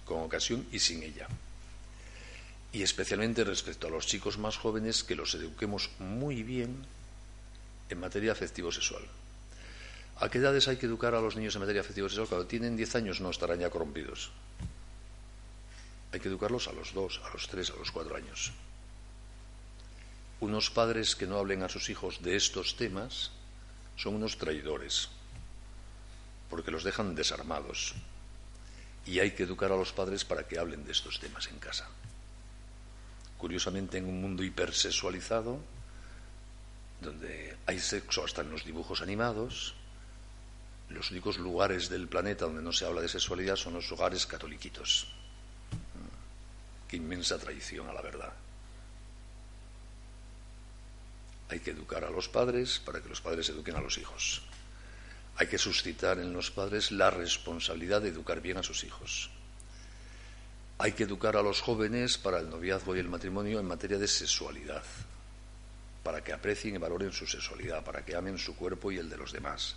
con 0.04 0.22
ocasión 0.22 0.68
y 0.70 0.78
sin 0.78 1.02
ella. 1.02 1.26
Y 2.72 2.82
especialmente 2.82 3.42
respecto 3.42 3.88
a 3.88 3.90
los 3.90 4.06
chicos 4.06 4.38
más 4.38 4.56
jóvenes, 4.56 5.02
que 5.02 5.16
los 5.16 5.34
eduquemos 5.34 5.90
muy 5.98 6.44
bien 6.44 6.76
en 7.90 7.98
materia 7.98 8.30
afectivo-sexual. 8.30 9.02
¿A 10.20 10.28
qué 10.28 10.38
edades 10.38 10.66
hay 10.66 10.76
que 10.76 10.86
educar 10.86 11.14
a 11.14 11.20
los 11.20 11.36
niños 11.36 11.54
en 11.54 11.60
materia 11.60 11.80
afectivo-sexual? 11.80 12.26
Cuando 12.26 12.46
tienen 12.46 12.76
10 12.76 12.96
años 12.96 13.20
no 13.20 13.30
estarán 13.30 13.60
ya 13.60 13.70
corrompidos. 13.70 14.32
Hay 16.12 16.18
que 16.18 16.28
educarlos 16.28 16.66
a 16.66 16.72
los 16.72 16.92
2, 16.92 17.20
a 17.24 17.32
los 17.32 17.46
3, 17.46 17.70
a 17.70 17.76
los 17.76 17.92
4 17.92 18.16
años. 18.16 18.52
Unos 20.40 20.70
padres 20.70 21.14
que 21.14 21.26
no 21.26 21.38
hablen 21.38 21.62
a 21.62 21.68
sus 21.68 21.88
hijos 21.88 22.22
de 22.22 22.34
estos 22.34 22.76
temas 22.76 23.30
son 23.96 24.14
unos 24.14 24.38
traidores, 24.38 25.08
porque 26.50 26.70
los 26.70 26.82
dejan 26.82 27.14
desarmados. 27.14 27.94
Y 29.06 29.20
hay 29.20 29.32
que 29.32 29.44
educar 29.44 29.70
a 29.70 29.76
los 29.76 29.92
padres 29.92 30.24
para 30.24 30.46
que 30.46 30.58
hablen 30.58 30.84
de 30.84 30.92
estos 30.92 31.20
temas 31.20 31.46
en 31.46 31.58
casa. 31.58 31.88
Curiosamente, 33.36 33.98
en 33.98 34.06
un 34.06 34.20
mundo 34.20 34.42
hipersexualizado, 34.42 35.60
donde 37.00 37.56
hay 37.66 37.78
sexo 37.78 38.24
hasta 38.24 38.42
en 38.42 38.50
los 38.50 38.64
dibujos 38.64 39.00
animados, 39.00 39.74
los 40.91 41.11
únicos 41.11 41.39
lugares 41.39 41.89
del 41.89 42.09
planeta 42.09 42.47
donde 42.47 42.62
no 42.62 42.72
se 42.72 42.86
habla 42.86 43.03
de 43.03 43.09
sexualidad 43.09 43.57
son 43.57 43.74
los 43.74 43.91
hogares 43.93 44.26
catoliquitos. 44.26 45.07
Qué 46.89 46.97
inmensa 46.97 47.39
traición 47.39 47.89
a 47.89 47.93
la 47.93 48.01
verdad. 48.01 48.32
Hay 51.51 51.61
que 51.61 51.70
educar 51.70 52.05
a 52.05 52.11
los 52.11 52.28
padres 52.28 52.78
para 52.78 53.03
que 53.03 53.09
los 53.09 53.20
padres 53.20 53.49
eduquen 53.51 53.76
a 53.76 53.80
los 53.80 53.99
hijos. 53.99 54.43
Hay 55.36 55.47
que 55.47 55.59
suscitar 55.59 56.18
en 56.18 56.32
los 56.32 56.51
padres 56.51 56.91
la 56.91 57.11
responsabilidad 57.11 58.03
de 58.03 58.09
educar 58.09 58.41
bien 58.41 58.57
a 58.57 58.62
sus 58.62 58.84
hijos. 58.84 59.30
Hay 60.78 60.93
que 60.93 61.05
educar 61.05 61.36
a 61.36 61.43
los 61.43 61.61
jóvenes 61.61 62.18
para 62.18 62.39
el 62.39 62.49
noviazgo 62.49 62.97
y 62.97 63.01
el 63.01 63.09
matrimonio 63.09 63.61
en 63.61 63.66
materia 63.66 63.99
de 63.99 64.09
sexualidad, 64.09 64.84
para 66.03 66.22
que 66.22 66.32
aprecien 66.32 66.76
y 66.76 66.78
valoren 66.78 67.12
su 67.12 67.26
sexualidad, 67.26 67.84
para 67.84 68.05
que 68.05 68.16
amen 68.16 68.39
su 68.39 68.57
cuerpo 68.57 68.91
y 68.91 68.99
el 68.99 69.11
de 69.11 69.16
los 69.16 69.32
demás 69.32 69.76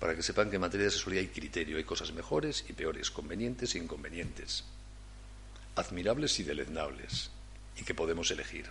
para 0.00 0.16
que 0.16 0.22
sepan 0.22 0.48
que 0.48 0.56
en 0.56 0.62
materia 0.62 0.86
de 0.86 0.90
sexualidad 0.90 1.24
hay 1.24 1.28
criterio, 1.28 1.76
hay 1.76 1.84
cosas 1.84 2.12
mejores 2.12 2.64
y 2.68 2.72
peores, 2.72 3.10
convenientes 3.10 3.74
e 3.74 3.78
inconvenientes, 3.78 4.64
admirables 5.76 6.40
y 6.40 6.42
deleznables, 6.42 7.30
y 7.76 7.84
que 7.84 7.94
podemos 7.94 8.30
elegir. 8.30 8.64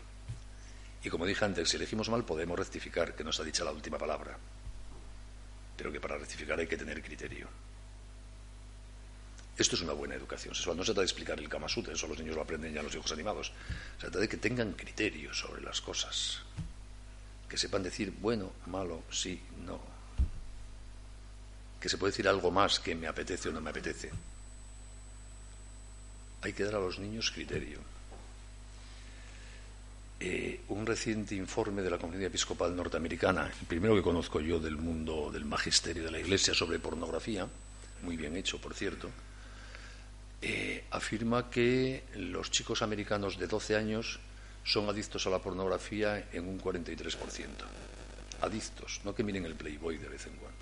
Y 1.03 1.09
como 1.09 1.27
dije 1.27 1.45
antes, 1.45 1.69
si 1.69 1.77
elegimos 1.77 2.09
mal 2.09 2.25
podemos 2.25 2.57
rectificar, 2.57 3.15
que 3.15 3.23
nos 3.23 3.39
ha 3.39 3.43
dicho 3.43 3.63
la 3.63 3.71
última 3.71 3.99
palabra, 3.99 4.37
pero 5.77 5.91
que 5.91 6.01
para 6.01 6.17
rectificar 6.17 6.59
hay 6.59 6.67
que 6.67 6.77
tener 6.77 7.01
criterio. 7.03 7.47
Esto 9.55 9.75
es 9.75 9.81
una 9.81 9.93
buena 9.93 10.15
educación 10.15 10.55
sexual. 10.55 10.77
No 10.77 10.83
se 10.83 10.87
trata 10.87 11.01
de 11.01 11.05
explicar 11.05 11.37
el 11.37 11.47
Kama 11.47 11.69
Sutra, 11.69 11.93
eso 11.93 12.07
los 12.07 12.17
niños 12.17 12.35
lo 12.35 12.41
aprenden 12.41 12.73
ya 12.73 12.81
los 12.81 12.95
hijos 12.95 13.11
animados. 13.11 13.51
Se 13.97 14.03
trata 14.03 14.19
de 14.19 14.29
que 14.29 14.37
tengan 14.37 14.73
criterio 14.73 15.33
sobre 15.33 15.61
las 15.61 15.79
cosas. 15.79 16.39
Que 17.47 17.57
sepan 17.57 17.83
decir 17.83 18.11
bueno, 18.19 18.53
malo, 18.67 19.03
sí, 19.11 19.41
no, 19.65 19.98
que 21.79 21.89
se 21.89 21.97
puede 21.97 22.11
decir 22.11 22.27
algo 22.27 22.51
más 22.51 22.79
que 22.79 22.95
me 22.95 23.07
apetece 23.07 23.49
o 23.49 23.51
no 23.51 23.61
me 23.61 23.69
apetece. 23.69 24.11
Hay 26.41 26.53
que 26.53 26.63
dar 26.63 26.75
a 26.75 26.79
los 26.79 26.99
niños 26.99 27.31
criterio. 27.31 27.79
Eh, 30.21 30.61
un 30.69 30.85
reciente 30.85 31.35
informe 31.35 31.81
de 31.81 31.89
la 31.89 31.97
Comunidad 31.97 32.27
Episcopal 32.27 32.75
Norteamericana, 32.75 33.49
el 33.61 33.67
primero 33.67 33.95
que 33.95 34.01
conozco 34.01 34.41
yo 34.41 34.59
del 34.59 34.75
mundo 34.75 35.31
del 35.31 35.45
magisterio 35.45 36.03
de 36.03 36.11
la 36.11 36.19
Iglesia 36.19 36.53
sobre 36.53 36.77
pornografía, 36.79 37.47
muy 38.03 38.17
bien 38.17 38.35
hecho, 38.35 38.59
por 38.59 38.73
cierto, 38.73 39.09
eh, 40.41 40.83
afirma 40.91 41.49
que 41.49 42.03
los 42.15 42.51
chicos 42.51 42.81
americanos 42.81 43.37
de 43.37 43.47
12 43.47 43.77
años 43.77 44.19
son 44.65 44.89
adictos 44.89 45.25
a 45.25 45.29
la 45.29 45.39
pornografía 45.39 46.27
en 46.33 46.47
un 46.47 46.59
43%. 46.59 47.47
Adictos, 48.41 49.01
no 49.05 49.15
que 49.15 49.23
miren 49.23 49.45
el 49.45 49.55
Playboy 49.55 49.97
de 49.97 50.09
vez 50.09 50.27
en 50.27 50.33
cuando. 50.33 50.58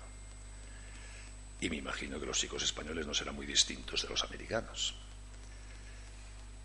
Y 1.60 1.70
me 1.70 1.76
imagino 1.76 2.20
que 2.20 2.26
los 2.26 2.38
chicos 2.38 2.62
españoles 2.62 3.06
no 3.06 3.14
serán 3.14 3.34
muy 3.34 3.46
distintos 3.46 4.02
de 4.02 4.08
los 4.08 4.22
americanos. 4.22 4.94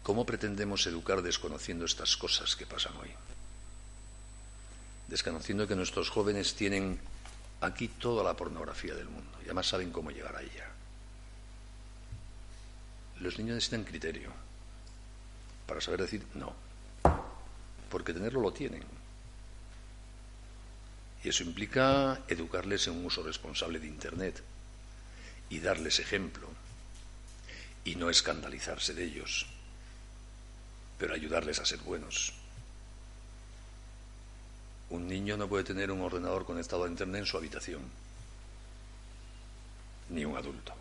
¿Cómo 0.03 0.25
pretendemos 0.25 0.85
educar 0.85 1.21
desconociendo 1.21 1.85
estas 1.85 2.17
cosas 2.17 2.55
que 2.55 2.65
pasan 2.65 2.95
hoy? 2.97 3.09
Desconociendo 5.07 5.67
que 5.67 5.75
nuestros 5.75 6.09
jóvenes 6.09 6.55
tienen 6.55 6.99
aquí 7.61 7.87
toda 7.87 8.23
la 8.23 8.35
pornografía 8.35 8.93
del 8.93 9.07
mundo 9.07 9.37
y 9.41 9.45
además 9.45 9.67
saben 9.67 9.91
cómo 9.91 10.11
llegar 10.11 10.35
a 10.35 10.41
ella. 10.41 10.69
Los 13.21 13.37
niños 13.37 13.55
necesitan 13.55 13.85
criterio 13.85 14.31
para 15.65 15.79
saber 15.79 16.01
decir 16.01 16.25
no, 16.33 16.53
porque 17.89 18.13
tenerlo 18.13 18.41
lo 18.41 18.51
tienen. 18.51 18.83
Y 21.23 21.29
eso 21.29 21.43
implica 21.43 22.19
educarles 22.27 22.87
en 22.87 22.97
un 22.97 23.05
uso 23.05 23.23
responsable 23.23 23.79
de 23.79 23.87
Internet, 23.87 24.43
y 25.53 25.59
darles 25.59 25.99
ejemplo 25.99 26.47
y 27.85 27.93
no 27.95 28.09
escandalizarse 28.09 28.95
de 28.95 29.03
ellos, 29.03 29.45
pero 30.97 31.13
ayudarles 31.13 31.59
a 31.59 31.65
ser 31.65 31.77
buenos. 31.81 32.33
Un 34.89 35.07
niño 35.07 35.37
no 35.37 35.47
puede 35.47 35.63
tener 35.63 35.91
un 35.91 36.01
ordenador 36.01 36.43
conectado 36.43 36.85
a 36.85 36.87
Internet 36.87 37.21
en 37.21 37.25
su 37.27 37.37
habitación, 37.37 37.81
ni 40.09 40.25
un 40.25 40.37
adulto, 40.37 40.73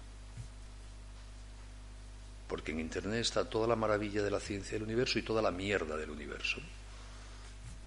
porque 2.49 2.73
en 2.73 2.81
Internet 2.81 3.21
está 3.21 3.45
toda 3.45 3.67
la 3.67 3.77
maravilla 3.77 4.23
de 4.23 4.31
la 4.31 4.41
ciencia 4.41 4.73
del 4.73 4.85
universo 4.85 5.19
y 5.19 5.23
toda 5.23 5.43
la 5.43 5.51
mierda 5.51 5.99
del 5.99 6.09
universo. 6.09 6.61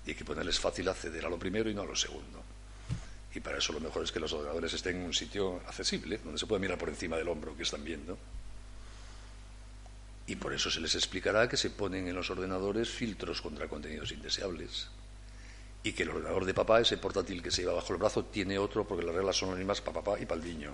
Y 0.05 0.11
hay 0.11 0.15
que 0.15 0.23
ponerles 0.23 0.59
fácil 0.59 0.87
acceder 0.87 1.25
a 1.25 1.29
lo 1.29 1.39
primero 1.39 1.67
y 1.67 1.73
no 1.73 1.81
a 1.81 1.85
lo 1.85 1.95
segundo. 1.95 2.44
Y 3.35 3.41
para 3.41 3.57
eso 3.57 3.73
lo 3.73 3.81
mejor 3.81 4.01
es 4.03 4.13
que 4.13 4.19
los 4.21 4.31
ordenadores 4.31 4.73
estén 4.73 4.95
en 4.95 5.03
un 5.03 5.13
sitio 5.13 5.61
accesible, 5.67 6.19
donde 6.23 6.39
se 6.39 6.47
pueda 6.47 6.61
mirar 6.61 6.77
por 6.77 6.87
encima 6.87 7.17
del 7.17 7.27
hombro 7.27 7.55
que 7.55 7.63
están 7.63 7.83
viendo. 7.83 8.17
Y 10.25 10.37
por 10.37 10.53
eso 10.53 10.71
se 10.71 10.79
les 10.79 10.95
explicará 10.95 11.47
que 11.49 11.57
se 11.57 11.69
ponen 11.69 12.07
en 12.07 12.15
los 12.15 12.29
ordenadores 12.29 12.89
filtros 12.89 13.41
contra 13.41 13.67
contenidos 13.67 14.13
indeseables. 14.13 14.87
Y 15.83 15.91
que 15.91 16.03
el 16.03 16.09
ordenador 16.09 16.45
de 16.45 16.53
papá, 16.53 16.79
ese 16.79 16.97
portátil 16.97 17.43
que 17.43 17.51
se 17.51 17.61
lleva 17.61 17.73
bajo 17.73 17.91
el 17.91 17.99
brazo, 17.99 18.23
tiene 18.23 18.57
otro 18.57 18.87
porque 18.87 19.05
las 19.05 19.13
reglas 19.13 19.35
son 19.35 19.49
las 19.49 19.57
mismas 19.57 19.81
para 19.81 20.01
papá 20.01 20.19
y 20.19 20.25
para 20.25 20.39
el 20.41 20.47
niño. 20.47 20.73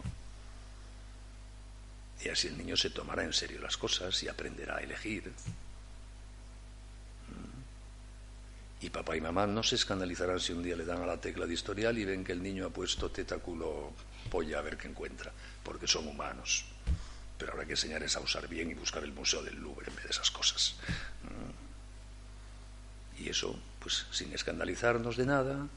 Y 2.23 2.29
así 2.29 2.47
el 2.47 2.57
niño 2.59 2.77
se 2.77 2.91
tomará 2.91 3.23
en 3.23 3.33
serio 3.33 3.59
las 3.59 3.75
cosas 3.75 4.21
y 4.21 4.29
aprenderá 4.29 4.77
a 4.77 4.81
elegir. 4.81 5.33
Y 8.81 8.89
papá 8.89 9.15
y 9.15 9.21
mamá 9.21 9.45
no 9.45 9.61
se 9.61 9.75
escandalizarán 9.75 10.39
si 10.39 10.53
un 10.53 10.63
día 10.63 10.75
le 10.75 10.85
dan 10.85 11.03
a 11.03 11.05
la 11.05 11.21
tecla 11.21 11.45
de 11.45 11.53
historial 11.53 11.97
y 11.99 12.05
ven 12.05 12.23
que 12.23 12.31
el 12.31 12.41
niño 12.41 12.65
ha 12.65 12.69
puesto 12.69 13.11
tetáculo 13.11 13.93
polla 14.29 14.57
a 14.57 14.61
ver 14.61 14.77
qué 14.77 14.87
encuentra, 14.87 15.31
porque 15.63 15.87
son 15.87 16.07
humanos. 16.07 16.65
Pero 17.37 17.51
habrá 17.51 17.65
que 17.65 17.73
enseñarles 17.73 18.15
a 18.15 18.21
usar 18.21 18.47
bien 18.47 18.71
y 18.71 18.73
buscar 18.73 19.03
el 19.03 19.13
Museo 19.13 19.43
del 19.43 19.59
Louvre 19.59 19.87
en 19.87 19.95
vez 19.95 20.05
de 20.05 20.11
esas 20.11 20.31
cosas. 20.31 20.75
Y 23.19 23.29
eso, 23.29 23.59
pues 23.79 24.07
sin 24.11 24.33
escandalizarnos 24.33 25.15
de 25.15 25.27
nada, 25.27 25.67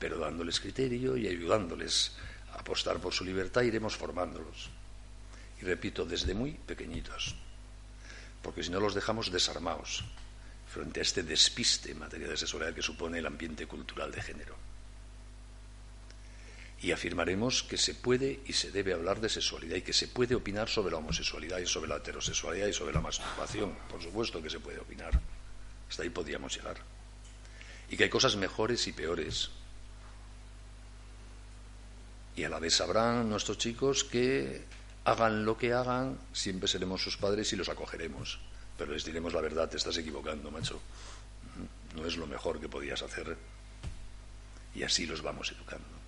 pero 0.00 0.18
dándoles 0.18 0.58
criterio 0.58 1.16
y 1.16 1.28
ayudándoles 1.28 2.12
a 2.52 2.60
apostar 2.60 2.98
por 2.98 3.12
su 3.12 3.24
libertad, 3.24 3.62
iremos 3.62 3.96
formándolos. 3.96 4.70
Y 5.60 5.64
repito, 5.64 6.04
desde 6.04 6.34
muy 6.34 6.52
pequeñitos, 6.52 7.36
porque 8.42 8.64
si 8.64 8.70
no 8.70 8.80
los 8.80 8.94
dejamos 8.94 9.30
desarmados 9.30 10.04
frente 10.68 11.00
a 11.00 11.02
este 11.02 11.22
despiste 11.22 11.92
en 11.92 11.98
materia 11.98 12.28
de 12.28 12.36
sexualidad 12.36 12.74
que 12.74 12.82
supone 12.82 13.18
el 13.18 13.26
ambiente 13.26 13.66
cultural 13.66 14.12
de 14.12 14.22
género. 14.22 14.56
Y 16.80 16.92
afirmaremos 16.92 17.64
que 17.64 17.76
se 17.76 17.94
puede 17.94 18.40
y 18.46 18.52
se 18.52 18.70
debe 18.70 18.92
hablar 18.92 19.20
de 19.20 19.28
sexualidad 19.28 19.76
y 19.76 19.82
que 19.82 19.92
se 19.92 20.06
puede 20.06 20.36
opinar 20.36 20.68
sobre 20.68 20.92
la 20.92 20.98
homosexualidad 20.98 21.58
y 21.58 21.66
sobre 21.66 21.88
la 21.88 21.96
heterosexualidad 21.96 22.68
y 22.68 22.72
sobre 22.72 22.94
la 22.94 23.00
masturbación. 23.00 23.74
Por 23.90 24.00
supuesto 24.00 24.40
que 24.40 24.50
se 24.50 24.60
puede 24.60 24.78
opinar. 24.78 25.18
Hasta 25.88 26.04
ahí 26.04 26.10
podíamos 26.10 26.54
llegar. 26.54 26.76
Y 27.90 27.96
que 27.96 28.04
hay 28.04 28.10
cosas 28.10 28.36
mejores 28.36 28.86
y 28.86 28.92
peores. 28.92 29.50
Y 32.36 32.44
a 32.44 32.48
la 32.48 32.60
vez 32.60 32.76
sabrán 32.76 33.28
nuestros 33.28 33.58
chicos 33.58 34.04
que 34.04 34.62
hagan 35.04 35.44
lo 35.44 35.56
que 35.56 35.72
hagan, 35.72 36.18
siempre 36.32 36.68
seremos 36.68 37.02
sus 37.02 37.16
padres 37.16 37.52
y 37.52 37.56
los 37.56 37.68
acogeremos. 37.68 38.38
Pero 38.78 38.92
les 38.92 39.04
diremos 39.04 39.34
la 39.34 39.40
verdad, 39.40 39.68
te 39.68 39.76
estás 39.76 39.96
equivocando, 39.98 40.50
macho. 40.50 40.80
No 41.94 42.06
es 42.06 42.16
lo 42.16 42.26
mejor 42.26 42.60
que 42.60 42.68
podías 42.68 43.02
hacer. 43.02 43.36
Y 44.74 44.84
así 44.84 45.04
los 45.06 45.20
vamos 45.20 45.50
educando. 45.50 45.98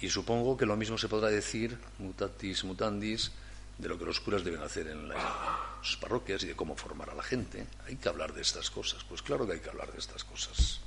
Y 0.00 0.10
supongo 0.10 0.56
que 0.56 0.66
lo 0.66 0.76
mismo 0.76 0.98
se 0.98 1.08
podrá 1.08 1.30
decir, 1.30 1.78
mutatis 1.98 2.64
mutandis, 2.64 3.30
de 3.78 3.88
lo 3.88 3.98
que 3.98 4.04
los 4.04 4.20
curas 4.20 4.44
deben 4.44 4.62
hacer 4.62 4.88
en 4.88 5.08
las 5.08 5.96
parroquias 6.00 6.42
y 6.42 6.48
de 6.48 6.56
cómo 6.56 6.76
formar 6.76 7.10
a 7.10 7.14
la 7.14 7.22
gente. 7.22 7.66
Hay 7.86 7.96
que 7.96 8.08
hablar 8.08 8.34
de 8.34 8.42
estas 8.42 8.70
cosas. 8.70 9.04
Pues 9.04 9.22
claro 9.22 9.46
que 9.46 9.54
hay 9.54 9.60
que 9.60 9.70
hablar 9.70 9.92
de 9.92 9.98
estas 9.98 10.24
cosas. 10.24 10.80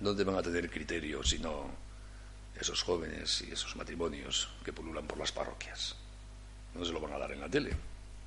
¿Dónde 0.00 0.24
van 0.24 0.36
a 0.36 0.42
tener 0.42 0.70
criterio 0.70 1.24
si 1.24 1.38
no 1.38 1.88
esos 2.60 2.82
jóvenes 2.82 3.42
y 3.42 3.52
esos 3.52 3.76
matrimonios 3.76 4.48
que 4.64 4.72
pululan 4.72 5.06
por 5.06 5.18
las 5.18 5.32
parroquias. 5.32 5.94
No 6.74 6.84
se 6.84 6.92
lo 6.92 7.00
van 7.00 7.12
a 7.12 7.18
dar 7.18 7.32
en 7.32 7.40
la 7.40 7.48
tele, 7.48 7.76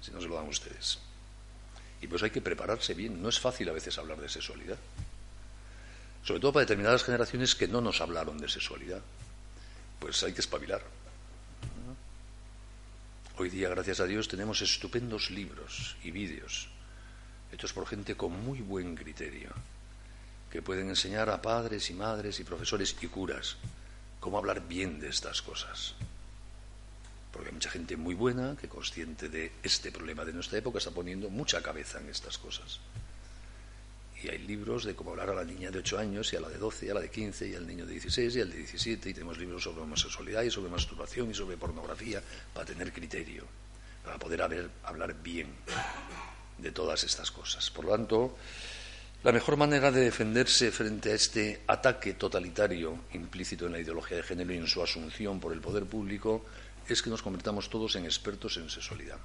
si 0.02 0.12
no 0.12 0.22
se 0.22 0.28
lo 0.28 0.36
dan 0.36 0.48
ustedes. 0.48 1.00
Y 2.02 2.08
pues 2.08 2.24
hay 2.24 2.32
que 2.32 2.42
prepararse 2.42 2.94
bien. 2.94 3.22
No 3.22 3.30
es 3.30 3.40
fácil 3.40 3.70
a 3.70 3.74
veces 3.74 3.98
hablar 3.98 4.20
de 4.20 4.30
sexualidad. 4.30 4.78
Sobre 6.24 6.40
todo 6.40 6.54
para 6.54 6.66
determinadas 6.66 7.04
generaciones 7.04 7.56
que 7.56 7.68
no 7.68 7.82
nos 7.82 8.02
hablaron 8.02 8.38
de 8.38 8.50
sexualidad. 8.50 9.02
Pues 10.00 10.22
hay 10.24 10.34
que 10.34 10.42
espabilar. 10.42 10.82
Hoy 13.38 13.50
día, 13.50 13.70
gracias 13.70 14.00
a 14.00 14.06
Dios, 14.06 14.28
tenemos 14.28 14.62
estupendos 14.62 15.32
libros 15.32 15.96
y 16.04 16.12
vídeos 16.12 16.70
hechos 17.52 17.74
por 17.74 17.88
gente 17.88 18.16
con 18.16 18.32
muy 18.44 18.62
buen 18.62 18.96
criterio, 18.96 19.52
que 20.50 20.62
pueden 20.62 20.90
enseñar 20.90 21.30
a 21.30 21.42
padres 21.42 21.90
y 21.90 21.94
madres 21.94 22.40
y 22.40 22.44
profesores 22.44 22.96
y 23.02 23.08
curas 23.08 23.58
cómo 24.20 24.38
hablar 24.38 24.68
bien 24.68 25.00
de 25.00 25.10
estas 25.10 25.42
cosas. 25.42 25.96
Porque 27.32 27.50
hay 27.50 27.54
mucha 27.54 27.70
gente 27.70 27.96
muy 27.96 28.14
buena 28.14 28.58
que, 28.60 28.68
consciente 28.68 29.30
de 29.30 29.52
este 29.64 29.92
problema 29.92 30.26
de 30.26 30.34
nuestra 30.34 30.58
época, 30.58 30.80
está 30.80 30.92
poniendo 30.92 31.30
mucha 31.30 31.62
cabeza 31.62 32.00
en 32.00 32.10
estas 32.10 32.38
cosas. 32.38 32.80
Y 34.24 34.30
hay 34.30 34.40
libros 34.40 34.84
de 34.84 34.94
cómo 34.94 35.12
hablar 35.12 35.30
a 35.30 35.34
la 35.34 35.44
niña 35.44 35.72
de 35.72 35.80
8 35.80 35.98
años, 35.98 36.32
y 36.34 36.36
a 36.36 36.42
la 36.42 36.50
de 36.50 36.58
12, 36.58 36.86
y 36.86 36.90
a 36.90 36.94
la 36.94 37.00
de 37.00 37.10
15, 37.10 37.48
y 37.48 37.56
al 37.56 37.66
niño 37.66 37.86
de 37.86 37.94
16, 37.94 38.36
y 38.36 38.42
al 38.42 38.52
de 38.52 38.58
17, 38.58 39.10
y 39.10 39.14
tenemos 39.14 39.38
libros 39.38 39.64
sobre 39.64 39.82
homosexualidad, 39.82 40.44
y 40.44 40.52
sobre 40.52 40.70
masturbación, 40.70 41.32
y 41.32 41.34
sobre 41.34 41.58
pornografía, 41.58 42.22
para 42.54 42.66
tener 42.66 42.92
criterio, 42.92 43.46
para 44.04 44.20
poder 44.20 44.70
hablar 44.84 45.16
bien 45.24 45.48
de 46.58 46.72
todas 46.72 47.04
estas 47.04 47.32
cosas. 47.32 47.72
Por 47.72 47.86
lo 47.86 47.92
tanto, 47.92 48.38
la 49.24 49.32
mejor 49.32 49.56
manera 49.56 49.92
de 49.92 50.02
defenderse 50.02 50.72
frente 50.72 51.12
a 51.12 51.16
este 51.16 51.62
ataque 51.68 52.14
totalitario 52.14 53.06
implícito 53.14 53.66
en 53.66 53.74
la 53.74 53.80
ideología 53.80 54.18
de 54.18 54.24
género 54.24 54.54
y 54.54 54.58
en 54.58 54.68
su 54.68 54.82
asunción 54.82 55.40
por 55.40 55.54
el 55.54 55.62
poder 55.62 55.86
público 55.86 56.46
es 56.88 57.02
que 57.02 57.10
nos 57.10 57.22
convertamos 57.22 57.70
todos 57.70 57.96
en 57.96 58.06
expertos 58.06 58.58
en 58.58 58.70
sexualidad 58.70 59.18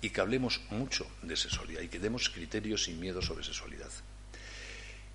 y 0.00 0.10
que 0.10 0.20
hablemos 0.20 0.60
mucho 0.70 1.06
de 1.22 1.36
sexualidad 1.36 1.82
y 1.82 1.88
que 1.88 1.98
demos 1.98 2.28
criterios 2.28 2.84
sin 2.84 3.00
miedo 3.00 3.22
sobre 3.22 3.44
sexualidad. 3.44 3.90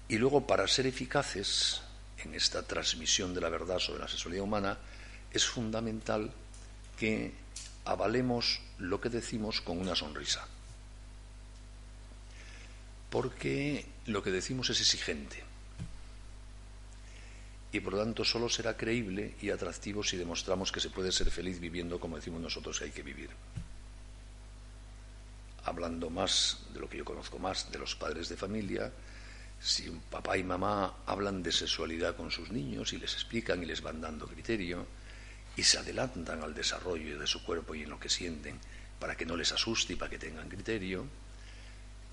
Y 0.07 0.17
luego, 0.17 0.45
para 0.45 0.67
ser 0.67 0.87
eficaces 0.87 1.81
en 2.23 2.33
esta 2.33 2.63
transmisión 2.63 3.33
de 3.33 3.41
la 3.41 3.49
verdad 3.49 3.79
sobre 3.79 4.01
la 4.01 4.07
sexualidad 4.07 4.43
humana, 4.43 4.77
es 5.31 5.45
fundamental 5.45 6.31
que 6.97 7.33
avalemos 7.85 8.59
lo 8.77 8.99
que 8.99 9.09
decimos 9.09 9.61
con 9.61 9.79
una 9.79 9.95
sonrisa 9.95 10.47
porque 13.11 13.85
lo 14.07 14.23
que 14.23 14.31
decimos 14.31 14.69
es 14.71 14.79
exigente. 14.79 15.43
Y 17.71 17.79
por 17.79 17.93
lo 17.93 17.99
tanto 17.99 18.25
solo 18.25 18.49
será 18.49 18.75
creíble 18.75 19.35
y 19.41 19.49
atractivo 19.49 20.03
si 20.03 20.17
demostramos 20.17 20.71
que 20.71 20.79
se 20.79 20.89
puede 20.89 21.11
ser 21.11 21.31
feliz 21.31 21.59
viviendo 21.59 21.99
como 21.99 22.17
decimos 22.17 22.41
nosotros 22.41 22.79
que 22.79 22.85
hay 22.85 22.91
que 22.91 23.03
vivir. 23.03 23.29
Hablando 25.63 26.09
más 26.09 26.59
de 26.73 26.79
lo 26.79 26.89
que 26.89 26.97
yo 26.97 27.05
conozco 27.05 27.39
más 27.39 27.71
de 27.71 27.79
los 27.79 27.95
padres 27.95 28.27
de 28.27 28.35
familia, 28.35 28.91
si 29.61 29.87
un 29.87 29.99
papá 30.01 30.37
y 30.37 30.43
mamá 30.43 30.95
hablan 31.05 31.43
de 31.43 31.51
sexualidad 31.51 32.15
con 32.15 32.31
sus 32.31 32.49
niños 32.49 32.93
y 32.93 32.97
les 32.97 33.13
explican 33.13 33.61
y 33.61 33.67
les 33.67 33.81
van 33.81 34.01
dando 34.01 34.27
criterio 34.27 34.85
y 35.55 35.63
se 35.63 35.77
adelantan 35.77 36.41
al 36.41 36.53
desarrollo 36.53 37.19
de 37.19 37.27
su 37.27 37.43
cuerpo 37.43 37.75
y 37.75 37.83
en 37.83 37.89
lo 37.89 37.99
que 37.99 38.09
sienten 38.09 38.59
para 38.99 39.15
que 39.15 39.25
no 39.25 39.35
les 39.35 39.51
asuste 39.51 39.93
y 39.93 39.95
para 39.95 40.09
que 40.09 40.17
tengan 40.17 40.49
criterio, 40.49 41.05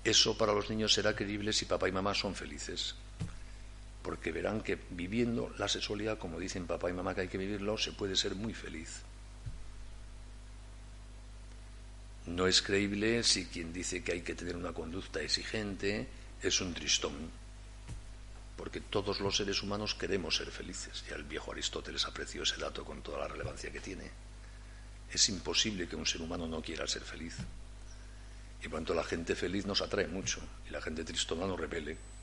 eso 0.03 0.37
para 0.37 0.53
los 0.53 0.69
niños 0.69 0.93
será 0.93 1.15
creíble 1.15 1.53
si 1.53 1.65
papá 1.65 1.89
y 1.89 1.91
mamá 1.91 2.13
son 2.13 2.35
felices, 2.35 2.95
porque 4.09 4.31
verán 4.31 4.61
que 4.61 4.75
viviendo 4.89 5.53
la 5.59 5.67
sexualidad, 5.67 6.17
como 6.17 6.39
dicen 6.39 6.65
papá 6.65 6.89
y 6.89 6.93
mamá 6.93 7.13
que 7.13 7.21
hay 7.21 7.27
que 7.27 7.37
vivirlo, 7.37 7.77
se 7.77 7.91
puede 7.91 8.15
ser 8.15 8.33
muy 8.33 8.55
feliz. 8.55 9.03
No 12.25 12.47
es 12.47 12.63
creíble 12.63 13.21
si 13.21 13.45
quien 13.45 13.71
dice 13.71 14.03
que 14.03 14.13
hay 14.13 14.21
que 14.21 14.33
tener 14.33 14.55
una 14.55 14.73
conducta 14.73 15.21
exigente 15.21 16.07
es 16.41 16.59
un 16.59 16.73
tristón, 16.73 17.13
porque 18.57 18.81
todos 18.81 19.19
los 19.19 19.37
seres 19.37 19.61
humanos 19.61 19.93
queremos 19.93 20.37
ser 20.37 20.49
felices. 20.49 21.03
Ya 21.07 21.15
el 21.15 21.23
viejo 21.23 21.51
Aristóteles 21.51 22.03
apreció 22.05 22.41
ese 22.41 22.57
dato 22.57 22.83
con 22.83 23.03
toda 23.03 23.19
la 23.19 23.27
relevancia 23.27 23.71
que 23.71 23.79
tiene. 23.79 24.09
Es 25.13 25.29
imposible 25.29 25.87
que 25.87 25.95
un 25.95 26.07
ser 26.07 26.23
humano 26.23 26.47
no 26.47 26.63
quiera 26.63 26.87
ser 26.87 27.03
feliz. 27.03 27.35
Y 28.63 28.69
por 28.69 28.79
tanto 28.79 28.95
la 28.95 29.03
gente 29.03 29.35
feliz 29.35 29.67
nos 29.67 29.83
atrae 29.83 30.07
mucho 30.07 30.41
y 30.67 30.71
la 30.71 30.81
gente 30.81 31.03
tristona 31.03 31.45
nos 31.45 31.59
repele. 31.59 32.18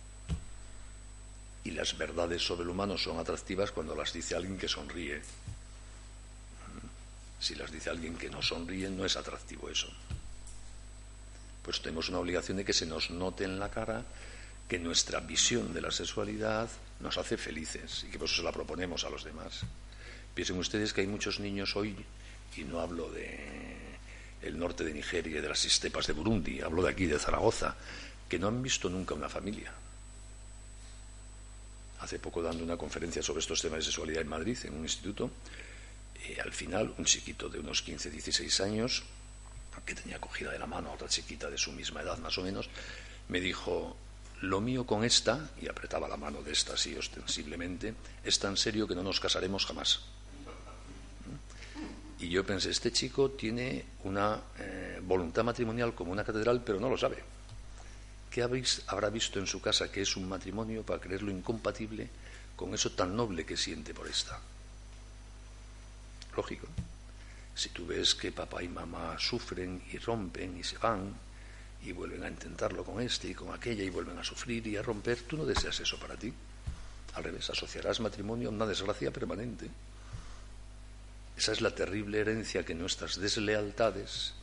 Y 1.66 1.72
las 1.72 1.98
verdades 1.98 2.46
sobre 2.46 2.62
el 2.62 2.68
humano 2.68 2.96
son 2.96 3.18
atractivas 3.18 3.72
cuando 3.72 3.96
las 3.96 4.12
dice 4.12 4.36
alguien 4.36 4.56
que 4.56 4.68
sonríe. 4.68 5.20
Si 7.40 7.56
las 7.56 7.72
dice 7.72 7.90
alguien 7.90 8.14
que 8.14 8.30
no 8.30 8.40
sonríe, 8.40 8.88
no 8.88 9.04
es 9.04 9.16
atractivo 9.16 9.68
eso. 9.68 9.88
Pues 11.64 11.82
tenemos 11.82 12.08
una 12.08 12.20
obligación 12.20 12.58
de 12.58 12.64
que 12.64 12.72
se 12.72 12.86
nos 12.86 13.10
note 13.10 13.42
en 13.42 13.58
la 13.58 13.68
cara 13.68 14.04
que 14.68 14.78
nuestra 14.78 15.18
visión 15.18 15.74
de 15.74 15.80
la 15.80 15.90
sexualidad 15.90 16.70
nos 17.00 17.18
hace 17.18 17.36
felices 17.36 18.04
y 18.06 18.12
que 18.12 18.18
por 18.20 18.28
eso 18.28 18.36
se 18.36 18.44
la 18.44 18.52
proponemos 18.52 19.02
a 19.02 19.10
los 19.10 19.24
demás. 19.24 19.62
Piensen 20.36 20.58
ustedes 20.58 20.92
que 20.92 21.00
hay 21.00 21.08
muchos 21.08 21.40
niños 21.40 21.74
hoy, 21.74 21.96
y 22.56 22.62
no 22.62 22.78
hablo 22.78 23.10
de 23.10 23.98
el 24.40 24.56
norte 24.56 24.84
de 24.84 24.94
Nigeria 24.94 25.38
y 25.38 25.42
de 25.42 25.48
las 25.48 25.64
estepas 25.64 26.06
de 26.06 26.12
Burundi, 26.12 26.60
hablo 26.60 26.84
de 26.84 26.90
aquí, 26.90 27.06
de 27.06 27.18
Zaragoza, 27.18 27.74
que 28.28 28.38
no 28.38 28.46
han 28.46 28.62
visto 28.62 28.88
nunca 28.88 29.14
una 29.14 29.28
familia. 29.28 29.74
Hace 32.00 32.18
poco 32.18 32.42
dando 32.42 32.62
una 32.62 32.76
conferencia 32.76 33.22
sobre 33.22 33.40
estos 33.40 33.60
temas 33.60 33.78
de 33.78 33.84
sexualidad 33.84 34.22
en 34.22 34.28
Madrid, 34.28 34.58
en 34.64 34.74
un 34.74 34.82
instituto, 34.82 35.30
Y 36.28 36.40
al 36.40 36.52
final, 36.52 36.92
un 36.98 37.04
chiquito 37.04 37.48
de 37.48 37.60
unos 37.60 37.82
15, 37.82 38.10
16 38.10 38.60
años, 38.60 39.04
que 39.84 39.94
tenía 39.94 40.18
cogida 40.18 40.50
de 40.50 40.58
la 40.58 40.66
mano 40.66 40.90
a 40.90 40.94
otra 40.94 41.08
chiquita 41.08 41.48
de 41.48 41.58
su 41.58 41.72
misma 41.72 42.02
edad 42.02 42.18
más 42.18 42.36
o 42.38 42.42
menos, 42.42 42.68
me 43.28 43.40
dijo, 43.40 43.96
lo 44.40 44.60
mío 44.60 44.86
con 44.86 45.04
esta, 45.04 45.50
y 45.60 45.68
apretaba 45.68 46.08
la 46.08 46.16
mano 46.16 46.42
de 46.42 46.52
esta 46.52 46.74
así 46.74 46.96
ostensiblemente, 46.96 47.94
es 48.24 48.38
tan 48.38 48.56
serio 48.56 48.88
que 48.88 48.94
no 48.94 49.02
nos 49.02 49.20
casaremos 49.20 49.66
jamás. 49.66 50.00
Y 52.18 52.28
yo 52.28 52.44
pensé, 52.44 52.70
este 52.70 52.92
chico 52.92 53.30
tiene 53.32 53.84
una 54.04 54.40
eh, 54.58 55.00
voluntad 55.02 55.44
matrimonial 55.44 55.94
como 55.94 56.12
una 56.12 56.24
catedral, 56.24 56.62
pero 56.64 56.80
no 56.80 56.88
lo 56.88 56.96
sabe. 56.96 57.35
¿Qué 58.36 58.42
habéis, 58.42 58.82
habrá 58.88 59.08
visto 59.08 59.38
en 59.38 59.46
su 59.46 59.62
casa 59.62 59.90
que 59.90 60.02
es 60.02 60.14
un 60.14 60.28
matrimonio 60.28 60.82
para 60.82 61.00
creerlo 61.00 61.30
incompatible 61.30 62.06
con 62.54 62.74
eso 62.74 62.92
tan 62.92 63.16
noble 63.16 63.46
que 63.46 63.56
siente 63.56 63.94
por 63.94 64.06
esta? 64.06 64.38
Lógico. 66.36 66.66
Si 67.54 67.70
tú 67.70 67.86
ves 67.86 68.14
que 68.14 68.32
papá 68.32 68.62
y 68.62 68.68
mamá 68.68 69.18
sufren 69.18 69.82
y 69.90 69.96
rompen 69.96 70.58
y 70.58 70.62
se 70.62 70.76
van 70.76 71.16
y 71.82 71.92
vuelven 71.92 72.24
a 72.24 72.28
intentarlo 72.28 72.84
con 72.84 73.00
este 73.00 73.28
y 73.28 73.34
con 73.34 73.54
aquella 73.54 73.82
y 73.82 73.88
vuelven 73.88 74.18
a 74.18 74.22
sufrir 74.22 74.66
y 74.66 74.76
a 74.76 74.82
romper, 74.82 75.22
tú 75.22 75.38
no 75.38 75.46
deseas 75.46 75.80
eso 75.80 75.98
para 75.98 76.16
ti. 76.16 76.30
Al 77.14 77.24
revés, 77.24 77.48
asociarás 77.48 78.00
matrimonio 78.00 78.50
a 78.50 78.52
una 78.52 78.66
desgracia 78.66 79.10
permanente. 79.10 79.70
Esa 81.38 81.52
es 81.52 81.62
la 81.62 81.74
terrible 81.74 82.20
herencia 82.20 82.66
que 82.66 82.74
nuestras 82.74 83.18
deslealtades, 83.18 84.34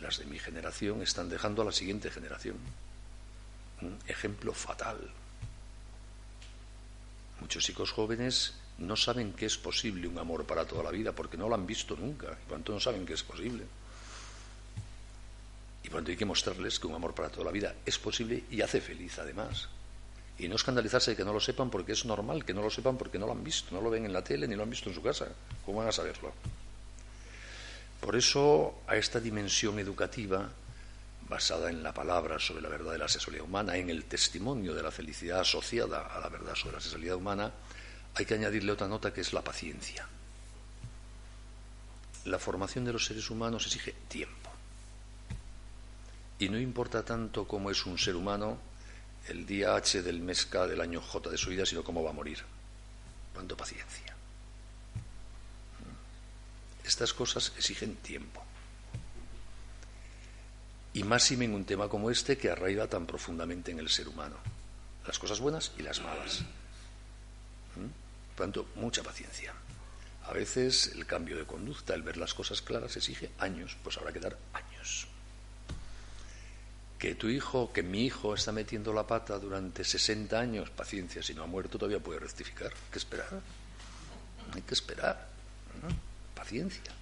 las 0.00 0.20
de 0.20 0.26
mi 0.26 0.38
generación, 0.38 1.02
están 1.02 1.28
dejando 1.28 1.62
a 1.62 1.64
la 1.64 1.72
siguiente 1.72 2.08
generación. 2.08 2.58
Ejemplo 4.06 4.52
fatal. 4.52 4.98
Muchos 7.40 7.64
chicos 7.64 7.90
jóvenes 7.90 8.54
no 8.78 8.96
saben 8.96 9.32
que 9.32 9.46
es 9.46 9.58
posible 9.58 10.08
un 10.08 10.18
amor 10.18 10.44
para 10.44 10.64
toda 10.64 10.82
la 10.82 10.90
vida 10.90 11.12
porque 11.12 11.36
no 11.36 11.48
lo 11.48 11.54
han 11.54 11.66
visto 11.66 11.96
nunca 11.96 12.38
y 12.44 12.48
cuanto 12.48 12.72
no 12.72 12.80
saben 12.80 13.04
que 13.04 13.14
es 13.14 13.22
posible. 13.22 13.64
Y 15.82 15.88
cuanto 15.88 16.10
hay 16.10 16.16
que 16.16 16.24
mostrarles 16.24 16.78
que 16.78 16.86
un 16.86 16.94
amor 16.94 17.14
para 17.14 17.28
toda 17.28 17.46
la 17.46 17.50
vida 17.50 17.74
es 17.84 17.98
posible 17.98 18.44
y 18.50 18.60
hace 18.60 18.80
feliz 18.80 19.18
además. 19.18 19.68
Y 20.38 20.48
no 20.48 20.56
escandalizarse 20.56 21.12
de 21.12 21.16
que 21.16 21.24
no 21.24 21.32
lo 21.32 21.40
sepan 21.40 21.70
porque 21.70 21.92
es 21.92 22.04
normal 22.04 22.44
que 22.44 22.54
no 22.54 22.62
lo 22.62 22.70
sepan 22.70 22.96
porque 22.96 23.18
no 23.18 23.26
lo 23.26 23.32
han 23.32 23.44
visto, 23.44 23.74
no 23.74 23.80
lo 23.80 23.90
ven 23.90 24.06
en 24.06 24.12
la 24.12 24.22
tele 24.24 24.46
ni 24.46 24.54
lo 24.54 24.62
han 24.62 24.70
visto 24.70 24.88
en 24.88 24.94
su 24.94 25.02
casa. 25.02 25.28
¿Cómo 25.66 25.78
van 25.78 25.88
a 25.88 25.92
saberlo? 25.92 26.32
Por 28.00 28.16
eso 28.16 28.82
a 28.86 28.96
esta 28.96 29.20
dimensión 29.20 29.78
educativa, 29.78 30.48
basada 31.32 31.70
en 31.70 31.82
la 31.82 31.94
palabra 31.94 32.38
sobre 32.38 32.60
la 32.60 32.68
verdad 32.68 32.92
de 32.92 32.98
la 32.98 33.08
sexualidad 33.08 33.46
humana, 33.46 33.74
en 33.76 33.88
el 33.88 34.04
testimonio 34.04 34.74
de 34.74 34.82
la 34.82 34.90
felicidad 34.90 35.40
asociada 35.40 36.02
a 36.02 36.20
la 36.20 36.28
verdad 36.28 36.54
sobre 36.54 36.74
la 36.76 36.82
sexualidad 36.82 37.16
humana, 37.16 37.50
hay 38.14 38.26
que 38.26 38.34
añadirle 38.34 38.72
otra 38.72 38.86
nota 38.86 39.14
que 39.14 39.22
es 39.22 39.32
la 39.32 39.40
paciencia. 39.42 40.06
La 42.26 42.38
formación 42.38 42.84
de 42.84 42.92
los 42.92 43.06
seres 43.06 43.30
humanos 43.30 43.64
exige 43.64 43.94
tiempo. 44.08 44.50
Y 46.38 46.50
no 46.50 46.58
importa 46.60 47.02
tanto 47.02 47.48
cómo 47.48 47.70
es 47.70 47.86
un 47.86 47.96
ser 47.96 48.14
humano, 48.14 48.58
el 49.28 49.46
día 49.46 49.74
H 49.74 50.02
del 50.02 50.20
mes 50.20 50.44
K 50.44 50.66
del 50.66 50.82
año 50.82 51.00
J 51.00 51.30
de 51.30 51.38
su 51.38 51.48
vida, 51.48 51.64
sino 51.64 51.82
cómo 51.82 52.02
va 52.02 52.10
a 52.10 52.12
morir. 52.20 52.44
Cuánto 53.32 53.56
paciencia. 53.56 54.14
Estas 56.84 57.14
cosas 57.14 57.52
exigen 57.56 57.96
tiempo. 57.96 58.41
Y 60.94 61.04
más 61.04 61.30
en 61.30 61.54
un 61.54 61.64
tema 61.64 61.88
como 61.88 62.10
este 62.10 62.36
que 62.36 62.50
arraiga 62.50 62.86
tan 62.86 63.06
profundamente 63.06 63.70
en 63.70 63.78
el 63.78 63.88
ser 63.88 64.08
humano. 64.08 64.36
Las 65.06 65.18
cosas 65.18 65.40
buenas 65.40 65.72
y 65.78 65.82
las 65.82 66.00
malas. 66.02 66.40
¿Mm? 67.76 68.36
Por 68.36 68.46
tanto, 68.46 68.68
mucha 68.76 69.02
paciencia. 69.02 69.54
A 70.24 70.32
veces 70.32 70.92
el 70.94 71.06
cambio 71.06 71.36
de 71.36 71.44
conducta, 71.44 71.94
el 71.94 72.02
ver 72.02 72.16
las 72.16 72.34
cosas 72.34 72.62
claras, 72.62 72.96
exige 72.96 73.30
años, 73.38 73.76
pues 73.82 73.96
habrá 73.98 74.12
que 74.12 74.20
dar 74.20 74.36
años 74.52 75.08
que 77.02 77.16
tu 77.16 77.28
hijo, 77.28 77.72
que 77.72 77.82
mi 77.82 78.04
hijo 78.04 78.32
está 78.32 78.52
metiendo 78.52 78.92
la 78.92 79.04
pata 79.04 79.36
durante 79.36 79.82
60 79.82 80.38
años, 80.38 80.70
paciencia, 80.70 81.20
si 81.20 81.34
no 81.34 81.42
ha 81.42 81.48
muerto 81.48 81.76
todavía 81.76 81.98
puede 81.98 82.20
rectificar. 82.20 82.68
Hay 82.68 82.92
que 82.92 82.98
esperar. 82.98 83.40
Hay 84.54 84.62
que 84.62 84.72
esperar. 84.72 85.28
Paciencia. 86.32 87.01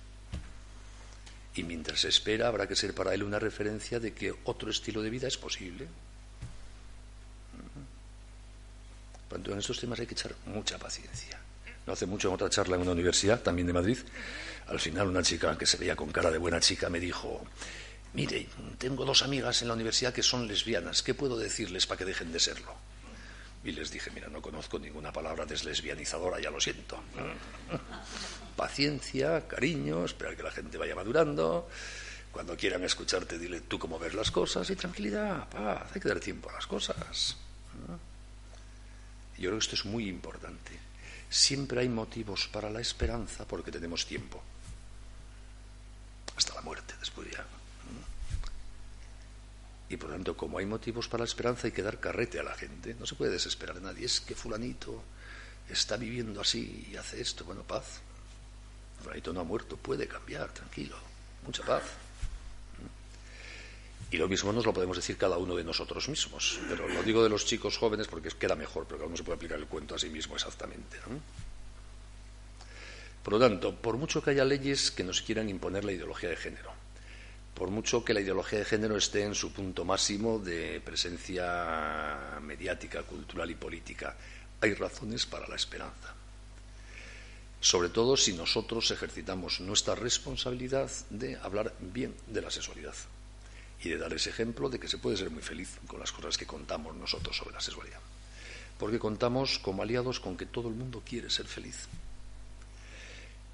Y 1.55 1.65
mientras 1.65 2.05
espera, 2.05 2.49
habrá 2.49 2.67
que 2.67 2.77
ser 2.77 2.95
para 2.95 3.13
él 3.13 3.23
una 3.23 3.39
referencia 3.39 3.99
de 3.99 4.13
que 4.13 4.35
otro 4.45 4.71
estilo 4.71 5.03
de 5.03 5.11
vida 5.11 5.29
es 5.29 5.37
posible. 5.37 5.89
Por 9.29 9.41
en 9.41 9.59
estos 9.59 9.79
temas 9.79 10.01
hay 10.01 10.07
que 10.07 10.15
echar 10.15 10.35
mucha 10.47 10.79
paciencia. 10.79 11.41
No 11.87 11.93
hace 11.93 12.07
mucho 12.07 12.29
en 12.29 12.35
otra 12.35 12.51
charla 12.51 12.77
en 12.77 12.83
una 12.83 12.93
universidad, 12.93 13.41
también 13.43 13.67
de 13.67 13.73
Madrid, 13.73 13.99
al 14.67 14.79
final 14.79 15.09
una 15.09 15.23
chica 15.23 15.57
que 15.59 15.67
se 15.67 15.77
veía 15.77 15.97
con 15.97 16.11
cara 16.11 16.31
de 16.31 16.39
buena 16.39 16.61
chica 16.61 16.89
me 16.89 17.01
dijo, 17.01 17.45
Mire, 18.13 18.49
tengo 18.79 19.05
dos 19.05 19.23
amigas 19.23 19.63
en 19.63 19.69
la 19.69 19.75
universidad 19.75 20.13
que 20.13 20.23
son 20.23 20.49
lesbianas. 20.49 21.03
¿Qué 21.03 21.15
puedo 21.15 21.37
decirles 21.37 21.87
para 21.87 21.99
que 21.99 22.05
dejen 22.05 22.33
de 22.33 22.41
serlo? 22.41 22.75
Y 23.63 23.73
les 23.73 23.91
dije, 23.91 24.11
mira, 24.11 24.29
no 24.29 24.41
conozco 24.41 24.79
ninguna 24.79 25.13
palabra 25.13 25.45
deslesbianizadora, 25.45 26.41
ya 26.41 26.51
lo 26.51 26.61
siento. 26.61 27.03
Paciencia, 28.57 29.47
cariño, 29.47 30.05
esperar 30.05 30.37
que 30.37 30.43
la 30.43 30.51
gente 30.51 30.79
vaya 30.79 30.95
madurando. 30.95 31.69
Cuando 32.33 32.57
quieran 32.57 32.85
escucharte, 32.85 33.39
dile 33.39 33.61
tú 33.63 33.79
cómo 33.79 33.99
ves 33.99 34.15
las 34.15 34.31
cosas 34.31 34.69
y 34.71 34.77
tranquilidad, 34.77 35.49
paz. 35.49 35.91
Hay 35.95 36.01
que 36.01 36.09
dar 36.09 36.21
tiempo 36.21 36.49
a 36.49 36.55
las 36.55 36.67
cosas. 36.67 37.37
Yo 39.37 39.49
creo 39.49 39.53
que 39.53 39.65
esto 39.65 39.75
es 39.75 39.85
muy 39.85 40.09
importante. 40.09 40.79
Siempre 41.29 41.81
hay 41.81 41.89
motivos 41.89 42.49
para 42.49 42.71
la 42.71 42.81
esperanza 42.81 43.47
porque 43.47 43.71
tenemos 43.71 44.07
tiempo. 44.07 44.43
Hasta 46.37 46.55
la 46.55 46.63
muerte, 46.63 46.95
después 47.01 47.31
ya. 47.31 47.45
Y 49.91 49.97
por 49.97 50.11
lo 50.11 50.15
tanto, 50.15 50.37
como 50.37 50.59
hay 50.59 50.67
motivos 50.67 51.09
para 51.09 51.23
la 51.23 51.29
esperanza, 51.29 51.67
hay 51.67 51.73
que 51.73 51.83
dar 51.83 51.99
carrete 51.99 52.39
a 52.39 52.45
la 52.45 52.55
gente. 52.55 52.95
No 52.95 53.07
se 53.07 53.17
puede 53.17 53.33
desesperar 53.33 53.77
a 53.77 53.81
nadie. 53.81 54.07
Es 54.07 54.21
que 54.21 54.37
fulanito 54.37 55.03
está 55.69 55.97
viviendo 55.97 56.41
así 56.41 56.87
y 56.91 56.97
hace 56.97 57.21
esto. 57.21 57.45
Bueno, 57.45 57.65
paz. 57.65 58.01
Fulanito 59.03 59.33
no 59.33 59.41
ha 59.41 59.45
muerto, 59.45 59.77
puede 59.77 60.07
cambiar, 60.07 60.53
tranquilo. 60.53 60.97
Mucha 61.45 61.65
paz. 61.65 61.83
Y 64.13 64.17
lo 64.17 64.29
mismo 64.29 64.53
nos 64.53 64.65
lo 64.65 64.73
podemos 64.73 64.97
decir 64.97 65.17
cada 65.17 65.39
uno 65.39 65.57
de 65.57 65.65
nosotros 65.65 66.09
mismos. 66.09 66.61
Pero 66.69 66.89
lo 66.89 67.03
digo 67.03 67.23
de 67.23 67.29
los 67.29 67.45
chicos 67.45 67.77
jóvenes 67.77 68.07
porque 68.07 68.29
queda 68.31 68.55
mejor, 68.55 68.87
pero 68.89 69.09
no 69.09 69.17
se 69.17 69.25
puede 69.25 69.37
aplicar 69.37 69.59
el 69.59 69.67
cuento 69.67 69.97
a 69.97 69.99
sí 69.99 70.09
mismo 70.09 70.37
exactamente. 70.37 70.99
Por 73.25 73.33
lo 73.33 73.41
tanto, 73.41 73.75
por 73.75 73.97
mucho 73.97 74.23
que 74.23 74.31
haya 74.31 74.45
leyes 74.45 74.93
que 74.93 75.03
nos 75.05 75.21
quieran 75.23 75.49
imponer 75.49 75.85
la 75.85 75.93
ideología 75.93 76.29
de 76.29 76.37
género, 76.37 76.73
por 77.55 77.71
mucho 77.71 78.05
que 78.05 78.15
la 78.15 78.21
ideología 78.21 78.61
de 78.61 78.65
género 78.65 78.97
esté 78.97 79.25
en 79.25 79.35
su 79.35 79.53
punto 79.53 79.85
máximo 79.85 80.39
de 80.39 80.81
presencia 80.81 82.39
mediática, 82.43 83.03
cultural 83.03 83.51
y 83.51 83.55
política. 83.55 84.17
Hay 84.61 84.75
razones 84.75 85.27
para 85.27 85.49
la 85.49 85.57
esperanza. 85.57 86.15
Sobre 87.61 87.91
todo 87.91 88.17
si 88.17 88.33
nosotros 88.33 88.91
ejercitamos 88.91 89.61
nuestra 89.61 89.95
responsabilidad 89.95 90.91
de 91.11 91.37
hablar 91.37 91.75
bien 91.79 92.15
de 92.27 92.41
la 92.41 92.51
sexualidad 92.51 92.95
y 93.83 93.91
de 93.91 93.99
dar 93.99 94.13
ese 94.13 94.31
ejemplo 94.31 94.71
de 94.71 94.79
que 94.79 94.89
se 94.89 94.99
puede 94.99 95.17
ser 95.17 95.31
muy 95.31 95.43
feliz 95.43 95.79
con 95.87 96.01
las 96.01 96.13
cosas 96.13 96.39
que 96.39 96.47
contamos 96.47 96.97
nosotros 96.97 97.37
sobre 97.37 97.55
la 97.55 97.61
sexualidad. 97.61 98.01
Porque 98.79 98.99
contamos 98.99 99.59
como 99.59 99.83
aliados 99.83 100.21
con 100.21 100.39
que 100.39 100.47
todo 100.47 100.69
el 100.69 100.75
mundo 100.75 101.03
quiere 101.05 101.29
ser 101.29 101.47
feliz. 101.47 101.89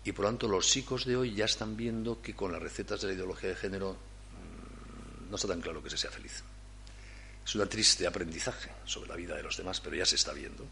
Y 0.07 0.13
por 0.13 0.25
lo 0.25 0.29
tanto 0.31 0.47
los 0.47 0.69
chicos 0.69 1.05
de 1.05 1.17
hoy 1.17 1.35
ya 1.35 1.47
están 1.47 1.77
viendo 1.77 2.23
que 2.23 2.33
con 2.33 2.53
las 2.53 2.63
recetas 2.63 3.01
de 3.01 3.09
la 3.09 3.15
ideología 3.15 3.51
de 3.51 3.57
género 3.57 3.95
mm, 3.95 5.31
no 5.31 5.35
está 5.35 5.49
tan 5.49 5.61
claro 5.61 5.83
que 5.83 5.91
se 5.91 5.99
sea 5.99 6.13
feliz. 6.13 6.45
Es 7.45 7.55
un 7.57 7.69
triste 7.69 8.07
aprendizaje 8.07 8.71
sobre 8.85 9.09
la 9.09 9.17
vida 9.17 9.35
de 9.35 9.43
los 9.43 9.57
demás, 9.57 9.81
pero 9.81 9.97
ya 9.97 10.07
se 10.07 10.15
está 10.15 10.33
viendo. 10.33 10.65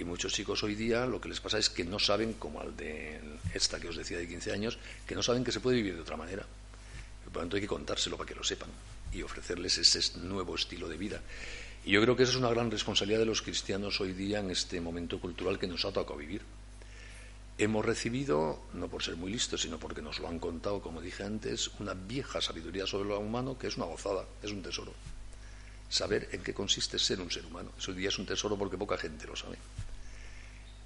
Y 0.00 0.04
muchos 0.04 0.32
chicos 0.32 0.64
hoy 0.64 0.74
día 0.74 1.06
lo 1.06 1.20
que 1.20 1.28
les 1.28 1.38
pasa 1.38 1.58
es 1.58 1.70
que 1.70 1.84
no 1.84 2.00
saben, 2.00 2.32
como 2.32 2.60
al 2.60 2.76
de 2.76 3.20
esta 3.54 3.78
que 3.78 3.86
os 3.86 3.96
decía 3.96 4.18
de 4.18 4.26
15 4.26 4.52
años, 4.52 4.78
que 5.06 5.14
no 5.14 5.22
saben 5.22 5.44
que 5.44 5.52
se 5.52 5.60
puede 5.60 5.76
vivir 5.76 5.94
de 5.94 6.00
otra 6.00 6.16
manera. 6.16 6.44
Por 7.24 7.34
lo 7.34 7.40
tanto 7.40 7.54
hay 7.54 7.62
que 7.62 7.68
contárselo 7.68 8.16
para 8.16 8.28
que 8.28 8.34
lo 8.34 8.42
sepan 8.42 8.70
y 9.12 9.22
ofrecerles 9.22 9.78
ese 9.78 10.18
nuevo 10.18 10.56
estilo 10.56 10.88
de 10.88 10.96
vida. 10.96 11.20
Y 11.84 11.92
yo 11.92 12.02
creo 12.02 12.16
que 12.16 12.24
esa 12.24 12.32
es 12.32 12.38
una 12.38 12.50
gran 12.50 12.68
responsabilidad 12.68 13.20
de 13.20 13.26
los 13.26 13.42
cristianos 13.42 14.00
hoy 14.00 14.12
día 14.12 14.40
en 14.40 14.50
este 14.50 14.80
momento 14.80 15.20
cultural 15.20 15.56
que 15.56 15.68
nos 15.68 15.84
ha 15.84 15.92
tocado 15.92 16.18
vivir. 16.18 16.42
Hemos 17.60 17.84
recibido, 17.84 18.62
no 18.72 18.86
por 18.86 19.02
ser 19.02 19.16
muy 19.16 19.32
listos, 19.32 19.62
sino 19.62 19.80
porque 19.80 20.00
nos 20.00 20.20
lo 20.20 20.28
han 20.28 20.38
contado, 20.38 20.80
como 20.80 21.00
dije 21.00 21.24
antes, 21.24 21.68
una 21.80 21.92
vieja 21.92 22.40
sabiduría 22.40 22.86
sobre 22.86 23.08
lo 23.08 23.18
humano 23.18 23.58
que 23.58 23.66
es 23.66 23.76
una 23.76 23.86
gozada, 23.86 24.24
es 24.40 24.52
un 24.52 24.62
tesoro. 24.62 24.92
Saber 25.88 26.28
en 26.30 26.44
qué 26.44 26.54
consiste 26.54 27.00
ser 27.00 27.20
un 27.20 27.32
ser 27.32 27.44
humano. 27.46 27.72
Eso 27.76 27.90
hoy 27.90 27.96
día 27.96 28.10
es 28.10 28.18
un 28.20 28.26
tesoro 28.26 28.56
porque 28.56 28.78
poca 28.78 28.96
gente 28.96 29.26
lo 29.26 29.34
sabe. 29.34 29.58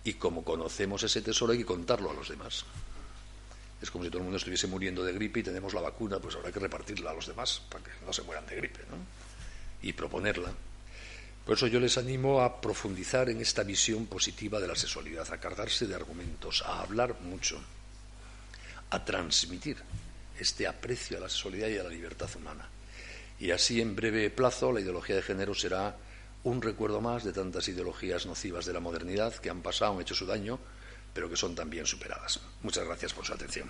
Y 0.05 0.15
como 0.15 0.43
conocemos 0.43 1.03
ese 1.03 1.21
tesoro 1.21 1.53
hay 1.53 1.59
que 1.59 1.67
contarlo 1.67 2.11
a 2.11 2.15
los 2.15 2.31
demás. 2.31 2.65
Es 3.83 3.91
como 3.91 4.05
si 4.05 4.11
todo 4.11 4.21
el 4.21 4.25
mundo 4.25 4.39
estuviese 4.39 4.67
muriendo 4.67 5.05
de 5.05 5.13
gripe 5.13 5.41
y 5.41 5.43
tenemos 5.43 5.75
la 5.75 5.83
vacuna, 5.83 6.21
pues 6.21 6.37
habrá 6.37 6.51
que 6.51 6.61
repartirla 6.61 7.11
a 7.11 7.15
los 7.15 7.27
demás 7.27 7.61
para 7.69 7.85
que 7.85 7.91
no 8.07 8.15
se 8.15 8.23
mueran 8.23 8.47
de 8.47 8.57
gripe, 8.57 8.81
¿no? 8.89 8.97
Y 9.83 9.93
proponerla. 9.93 10.53
Por 11.45 11.57
eso 11.57 11.67
yo 11.67 11.81
les 11.81 11.99
animo 11.99 12.41
a 12.41 12.61
profundizar 12.61 13.29
en 13.29 13.41
esta 13.41 13.65
visión 13.65 14.07
positiva 14.07 14.61
de 14.61 14.69
la 14.69 14.77
sexualidad, 14.77 15.31
a 15.33 15.41
cargarse 15.41 15.87
de 15.87 15.95
argumentos, 15.95 16.63
a 16.63 16.81
hablar 16.81 17.21
mucho, 17.21 17.61
a 18.91 19.05
transmitir 19.05 19.77
este 20.39 20.67
aprecio 20.67 21.17
a 21.17 21.21
la 21.21 21.29
sexualidad 21.29 21.69
y 21.69 21.79
a 21.79 21.83
la 21.83 21.89
libertad 21.89 22.31
humana. 22.37 22.69
Y 23.41 23.51
así, 23.51 23.81
en 23.81 23.97
breve 23.97 24.31
plazo, 24.31 24.73
la 24.73 24.81
ideología 24.81 25.17
de 25.17 25.23
género 25.23 25.53
será 25.55 25.97
un 26.45 26.63
recuerdo 26.63 27.01
más 27.01 27.25
de 27.25 27.33
tantas 27.33 27.67
ideologías 27.69 28.27
nocivas 28.27 28.65
de 28.65 28.73
la 28.73 28.81
modernidad 28.81 29.35
que 29.35 29.51
han 29.51 29.63
pasado, 29.63 29.95
han 29.95 30.01
hecho 30.01 30.15
su 30.15 30.27
daño, 30.27 30.61
pero 31.13 31.29
que 31.29 31.37
son 31.37 31.55
también 31.55 31.87
superadas. 31.87 32.41
Muchas 32.63 32.85
gracias 32.85 33.13
por 33.13 33.25
su 33.25 33.33
atención. 33.33 33.69